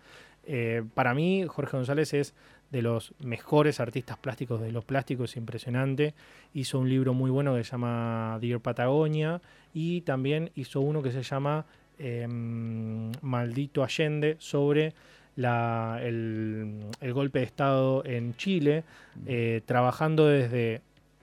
Eh, 0.46 0.84
para 0.94 1.12
mí, 1.12 1.44
Jorge 1.46 1.76
González 1.76 2.14
es 2.14 2.34
de 2.70 2.82
los 2.82 3.14
mejores 3.20 3.80
artistas 3.80 4.16
plásticos 4.18 4.60
de 4.60 4.72
los 4.72 4.84
plásticos, 4.84 5.36
impresionante. 5.36 6.14
Hizo 6.54 6.78
un 6.78 6.88
libro 6.88 7.14
muy 7.14 7.30
bueno 7.30 7.54
que 7.54 7.64
se 7.64 7.72
llama 7.72 8.38
Dear 8.40 8.60
Patagonia 8.60 9.40
y 9.74 10.00
también 10.02 10.50
hizo 10.54 10.80
uno 10.80 11.02
que 11.02 11.12
se 11.12 11.22
llama 11.22 11.66
em, 11.98 13.12
Maldito 13.22 13.82
Allende 13.84 14.36
sobre 14.38 14.94
el, 15.36 17.12
golpe 17.12 17.40
de 17.40 17.44
Estado 17.44 18.04
en 18.04 18.34
Chile, 18.36 18.84
mm. 19.14 19.20
eh, 19.26 19.62
trabajando 19.66 20.26
desde 20.26 20.80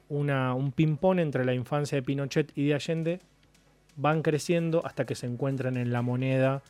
un 0.09 0.71
ping-pong 0.75 1.19
entre 1.19 1.43
la 1.45 1.53
infancia 1.53 1.95
de 1.95 2.03
Pinochet 2.03 2.51
y 2.55 2.67
de 2.67 2.75
Allende, 2.75 3.19
van 3.95 4.21
creciendo 4.21 4.85
hasta 4.85 5.05
que 5.05 5.15
se 5.15 5.25
encuentran 5.25 5.77
en 5.77 5.91
la 5.91 6.01
moneda 6.01 6.61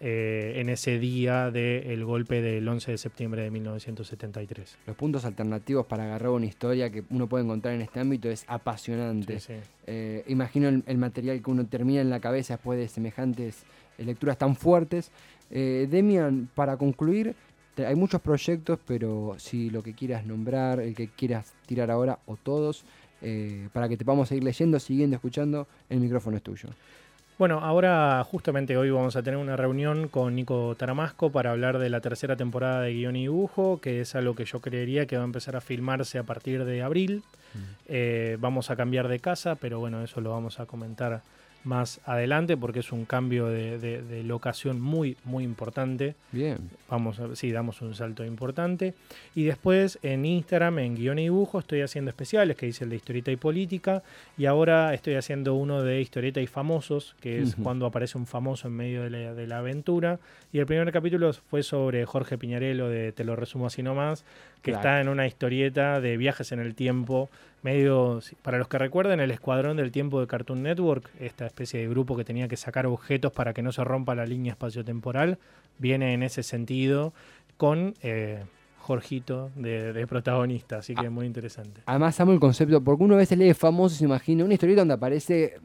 eh, 0.00 0.54
en 0.56 0.68
ese 0.68 0.98
día 0.98 1.50
del 1.50 2.04
golpe 2.04 2.42
del 2.42 2.66
11 2.68 2.92
de 2.92 2.98
septiembre 2.98 3.42
de 3.42 3.50
1973. 3.50 4.78
Los 4.86 4.96
puntos 4.96 5.24
alternativos 5.24 5.86
para 5.86 6.04
agarrar 6.04 6.30
una 6.30 6.46
historia 6.46 6.90
que 6.90 7.04
uno 7.10 7.26
puede 7.26 7.44
encontrar 7.44 7.74
en 7.74 7.82
este 7.82 8.00
ámbito 8.00 8.28
es 8.28 8.44
apasionante. 8.48 9.38
Eh, 9.86 10.24
imagino 10.26 10.68
el, 10.68 10.98
material 10.98 11.42
que 11.42 11.50
uno 11.50 11.66
termina 11.66 12.00
en 12.00 12.10
la 12.10 12.20
cabeza 12.20 12.54
después 12.54 12.78
de 12.78 12.88
semejantes 12.88 13.64
lecturas 13.98 14.38
tan 14.38 14.56
fuertes. 14.56 15.10
Eh, 15.50 15.86
Demian, 15.90 16.48
para 16.54 16.76
concluir, 16.76 17.34
hay 17.84 17.94
muchos 17.94 18.20
proyectos, 18.20 18.78
pero 18.86 19.34
si 19.38 19.70
lo 19.70 19.82
que 19.82 19.94
quieras 19.94 20.24
nombrar, 20.24 20.80
el 20.80 20.94
que 20.94 21.08
quieras 21.08 21.52
tirar 21.66 21.90
ahora 21.90 22.18
o 22.26 22.36
todos, 22.36 22.84
eh, 23.22 23.68
para 23.72 23.88
que 23.88 23.96
te 23.96 24.04
podamos 24.04 24.28
seguir 24.28 24.44
leyendo, 24.44 24.78
siguiendo, 24.78 25.16
escuchando, 25.16 25.66
el 25.88 26.00
micrófono 26.00 26.36
es 26.36 26.42
tuyo. 26.42 26.68
Bueno, 27.38 27.58
ahora 27.60 28.24
justamente 28.24 28.78
hoy 28.78 28.90
vamos 28.90 29.14
a 29.14 29.22
tener 29.22 29.36
una 29.38 29.56
reunión 29.56 30.08
con 30.08 30.34
Nico 30.34 30.74
Taramasco 30.74 31.30
para 31.30 31.50
hablar 31.50 31.78
de 31.78 31.90
la 31.90 32.00
tercera 32.00 32.34
temporada 32.34 32.80
de 32.80 32.94
guion 32.94 33.14
y 33.14 33.22
dibujo, 33.22 33.78
que 33.78 34.00
es 34.00 34.14
algo 34.14 34.34
que 34.34 34.46
yo 34.46 34.60
creería 34.60 35.04
que 35.04 35.18
va 35.18 35.22
a 35.22 35.26
empezar 35.26 35.54
a 35.54 35.60
filmarse 35.60 36.16
a 36.18 36.22
partir 36.22 36.64
de 36.64 36.82
abril. 36.82 37.22
Mm. 37.52 37.58
Eh, 37.88 38.38
vamos 38.40 38.70
a 38.70 38.76
cambiar 38.76 39.08
de 39.08 39.18
casa, 39.18 39.54
pero 39.56 39.78
bueno, 39.80 40.02
eso 40.02 40.22
lo 40.22 40.30
vamos 40.30 40.60
a 40.60 40.66
comentar 40.66 41.20
más 41.66 42.00
adelante 42.04 42.56
porque 42.56 42.80
es 42.80 42.92
un 42.92 43.04
cambio 43.04 43.46
de, 43.46 44.22
locación 44.24 44.80
muy, 44.80 45.16
muy 45.24 45.44
importante. 45.44 46.14
Bien. 46.32 46.58
Vamos 46.88 47.18
a, 47.18 47.34
sí, 47.34 47.50
damos 47.50 47.82
un 47.82 47.94
salto 47.94 48.24
importante. 48.24 48.94
Y 49.34 49.44
después 49.44 49.98
en 50.02 50.24
Instagram, 50.24 50.78
en 50.78 50.94
guion 50.94 51.18
y 51.18 51.24
dibujo, 51.24 51.58
estoy 51.58 51.82
haciendo 51.82 52.08
especiales, 52.08 52.56
que 52.56 52.66
dice 52.66 52.84
el 52.84 52.90
de 52.90 52.96
historieta 52.96 53.30
y 53.30 53.36
política. 53.36 54.02
Y 54.38 54.46
ahora 54.46 54.94
estoy 54.94 55.14
haciendo 55.14 55.54
uno 55.54 55.82
de 55.82 56.00
historieta 56.00 56.40
y 56.40 56.46
famosos, 56.46 57.14
que 57.20 57.42
es 57.42 57.56
cuando 57.56 57.86
aparece 57.86 58.16
un 58.16 58.26
famoso 58.26 58.68
en 58.68 58.74
medio 58.74 59.02
de 59.02 59.46
la, 59.46 59.58
aventura. 59.58 60.18
Y 60.52 60.58
el 60.58 60.66
primer 60.66 60.90
capítulo 60.92 61.32
fue 61.32 61.62
sobre 61.62 62.06
Jorge 62.06 62.38
Piñarelo, 62.38 62.88
de 62.88 63.12
Te 63.12 63.24
lo 63.24 63.34
resumo 63.34 63.66
así 63.66 63.82
nomás, 63.82 64.24
que 64.62 64.70
está 64.70 65.00
en 65.00 65.08
una 65.08 65.26
historieta 65.26 66.00
de 66.00 66.16
viajes 66.16 66.52
en 66.52 66.60
el 66.60 66.74
tiempo 66.74 67.28
medio, 67.66 68.20
para 68.42 68.58
los 68.58 68.68
que 68.68 68.78
recuerden, 68.78 69.18
el 69.18 69.32
Escuadrón 69.32 69.76
del 69.76 69.90
Tiempo 69.90 70.20
de 70.20 70.28
Cartoon 70.28 70.62
Network, 70.62 71.10
esta 71.18 71.46
especie 71.46 71.80
de 71.80 71.88
grupo 71.88 72.16
que 72.16 72.24
tenía 72.24 72.46
que 72.46 72.56
sacar 72.56 72.86
objetos 72.86 73.32
para 73.32 73.52
que 73.52 73.60
no 73.60 73.72
se 73.72 73.82
rompa 73.82 74.14
la 74.14 74.24
línea 74.24 74.52
espaciotemporal, 74.52 75.38
viene 75.78 76.14
en 76.14 76.22
ese 76.22 76.44
sentido 76.44 77.12
con 77.56 77.94
eh, 78.02 78.44
Jorgito 78.78 79.50
de, 79.56 80.06
protagonista, 80.06 80.78
así 80.78 80.94
que 80.94 81.00
es 81.00 81.08
ah. 81.08 81.10
muy 81.10 81.26
interesante. 81.26 81.80
Además 81.86 82.20
amo 82.20 82.32
el 82.32 82.38
concepto, 82.38 82.80
porque 82.80 83.02
uno 83.02 83.14
a 83.14 83.18
veces 83.18 83.36
lee 83.36 83.52
famoso 83.52 83.96
y 83.96 83.98
se 83.98 84.04
imagina 84.04 84.44
una 84.44 84.54
historia 84.54 84.76
donde 84.76 84.94
aparece 84.94 85.58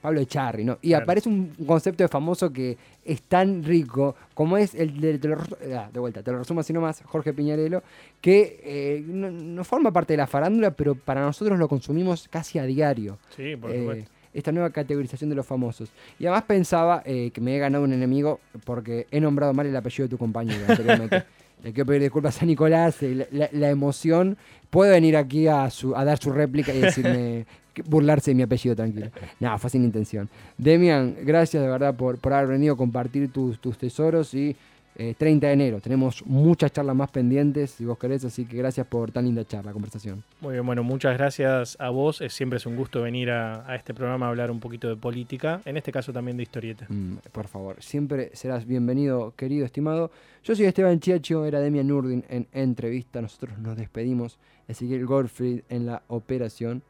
Pablo 0.00 0.20
Echarri, 0.20 0.64
¿no? 0.64 0.78
Y 0.82 0.92
aparece 0.92 1.28
un 1.28 1.52
concepto 1.66 2.04
de 2.04 2.08
famoso 2.08 2.52
que 2.52 2.76
es 3.04 3.22
tan 3.22 3.64
rico 3.64 4.14
como 4.34 4.56
es 4.56 4.74
el 4.74 5.00
de, 5.00 5.36
ah, 5.74 5.88
de 5.92 6.00
vuelta, 6.00 6.22
te 6.22 6.30
lo 6.30 6.38
resumo 6.38 6.60
así 6.60 6.72
nomás, 6.72 7.02
Jorge 7.04 7.32
Piñarelo, 7.32 7.82
que 8.20 8.60
eh, 8.62 9.04
no, 9.06 9.64
forma 9.64 9.92
parte 9.92 10.12
de 10.12 10.18
la 10.18 10.26
farándula, 10.26 10.70
pero 10.70 10.94
para 10.94 11.22
nosotros 11.22 11.58
lo 11.58 11.68
consumimos 11.68 12.28
casi 12.28 12.58
a 12.58 12.64
diario. 12.64 13.18
Sí, 13.36 13.56
por 13.56 13.70
eh, 13.70 14.04
Esta 14.34 14.52
nueva 14.52 14.70
categorización 14.70 15.30
de 15.30 15.36
los 15.36 15.46
famosos. 15.46 15.90
Y 16.18 16.26
además 16.26 16.44
pensaba 16.44 17.02
eh, 17.04 17.30
que 17.32 17.40
me 17.40 17.56
he 17.56 17.58
ganado 17.58 17.84
un 17.84 17.92
enemigo 17.92 18.40
porque 18.64 19.06
he 19.10 19.20
nombrado 19.20 19.54
mal 19.54 19.66
el 19.66 19.76
apellido 19.76 20.04
de 20.04 20.10
tu 20.10 20.18
compañero 20.18 20.64
anteriormente. 20.68 21.24
Le 21.64 21.72
quiero 21.72 21.86
pedir 21.86 22.02
disculpas 22.02 22.42
a 22.42 22.44
Nicolás, 22.44 22.98
la, 23.00 23.70
emoción. 23.70 24.36
Puede 24.68 24.90
venir 24.90 25.16
aquí 25.16 25.48
a, 25.48 25.64
a 25.64 26.04
dar 26.04 26.18
su 26.18 26.30
réplica 26.30 26.72
y 26.74 26.80
decirme 26.80 27.46
burlarse 27.84 28.30
de 28.30 28.34
mi 28.34 28.42
apellido, 28.42 28.74
tranquilo. 28.74 29.06
No, 29.40 29.58
fue 29.58 29.70
sin 29.70 29.84
intención. 29.84 30.28
Demian, 30.56 31.16
gracias 31.22 31.62
de 31.62 31.68
verdad 31.68 31.94
por, 31.94 32.18
por 32.18 32.32
haber 32.32 32.48
venido 32.48 32.74
a 32.74 32.76
compartir 32.76 33.30
tus, 33.30 33.58
tus 33.58 33.76
tesoros 33.76 34.32
y 34.34 34.56
30 34.96 35.46
eh, 35.46 35.48
de 35.48 35.52
enero. 35.52 35.80
Tenemos 35.80 36.24
muchas 36.24 36.72
charlas 36.72 36.96
más 36.96 37.10
pendientes, 37.10 37.72
si 37.72 37.84
vos 37.84 37.98
querés, 37.98 38.24
así 38.24 38.46
que 38.46 38.56
gracias 38.56 38.86
por 38.86 39.10
tan 39.10 39.26
linda 39.26 39.44
charla, 39.44 39.72
conversación. 39.72 40.22
Muy 40.40 40.54
bien, 40.54 40.64
bueno, 40.64 40.82
muchas 40.82 41.16
gracias 41.16 41.76
a 41.78 41.90
vos. 41.90 42.20
Es, 42.20 42.32
siempre 42.32 42.56
es 42.56 42.66
un 42.66 42.76
gusto 42.76 43.02
venir 43.02 43.30
a, 43.30 43.74
este 43.76 43.92
programa 43.92 44.26
a 44.26 44.28
hablar 44.30 44.50
un 44.50 44.60
poquito 44.60 44.88
de 44.88 44.96
política, 44.96 45.60
en 45.64 45.76
este 45.76 45.92
caso 45.92 46.12
también 46.12 46.36
de 46.36 46.44
historieta. 46.44 46.86
Mm, 46.88 47.16
por 47.30 47.46
favor, 47.46 47.76
siempre 47.82 48.30
serás 48.32 48.66
bienvenido, 48.66 49.34
querido 49.36 49.66
estimado. 49.66 50.10
Yo 50.42 50.54
soy 50.56 50.64
Esteban 50.64 50.98
Chiacho, 51.00 51.44
era 51.44 51.60
Demian 51.60 51.88
Nurdin 51.88 52.24
en 52.28 52.46
entrevista. 52.52 53.20
Nosotros 53.20 53.58
nos 53.58 53.76
despedimos. 53.76 54.38
Ezequiel 54.68 55.06
Goldfried 55.06 55.62
en 55.68 55.86
la 55.86 56.02
operación. 56.08 56.82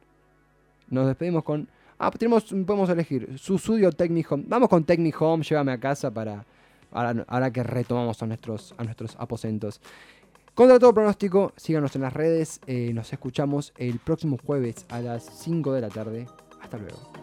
Nos 0.88 1.06
despedimos 1.06 1.44
con. 1.44 1.68
Ah, 1.98 2.10
tenemos, 2.10 2.44
podemos 2.44 2.88
elegir. 2.90 3.38
Su 3.38 3.56
estudio 3.56 3.90
Technic 3.92 4.30
Home. 4.30 4.44
Vamos 4.46 4.68
con 4.68 4.84
Technic 4.84 5.20
Home, 5.20 5.42
llévame 5.42 5.72
a 5.72 5.78
casa 5.78 6.10
para. 6.10 6.44
Ahora, 6.92 7.50
que 7.50 7.62
retomamos 7.62 8.22
a 8.22 8.26
nuestros, 8.26 8.74
a 8.78 8.84
nuestros 8.84 9.16
aposentos. 9.18 9.80
Contra 10.54 10.78
todo 10.78 10.94
pronóstico, 10.94 11.52
síganos 11.56 11.94
en 11.96 12.02
las 12.02 12.12
redes. 12.12 12.60
Eh, 12.66 12.92
nos 12.94 13.12
escuchamos 13.12 13.74
el 13.76 13.98
próximo 13.98 14.38
jueves 14.42 14.86
a 14.88 15.00
las 15.00 15.24
5 15.24 15.72
de 15.72 15.80
la 15.82 15.88
tarde. 15.88 16.26
Hasta 16.62 16.78
luego. 16.78 17.15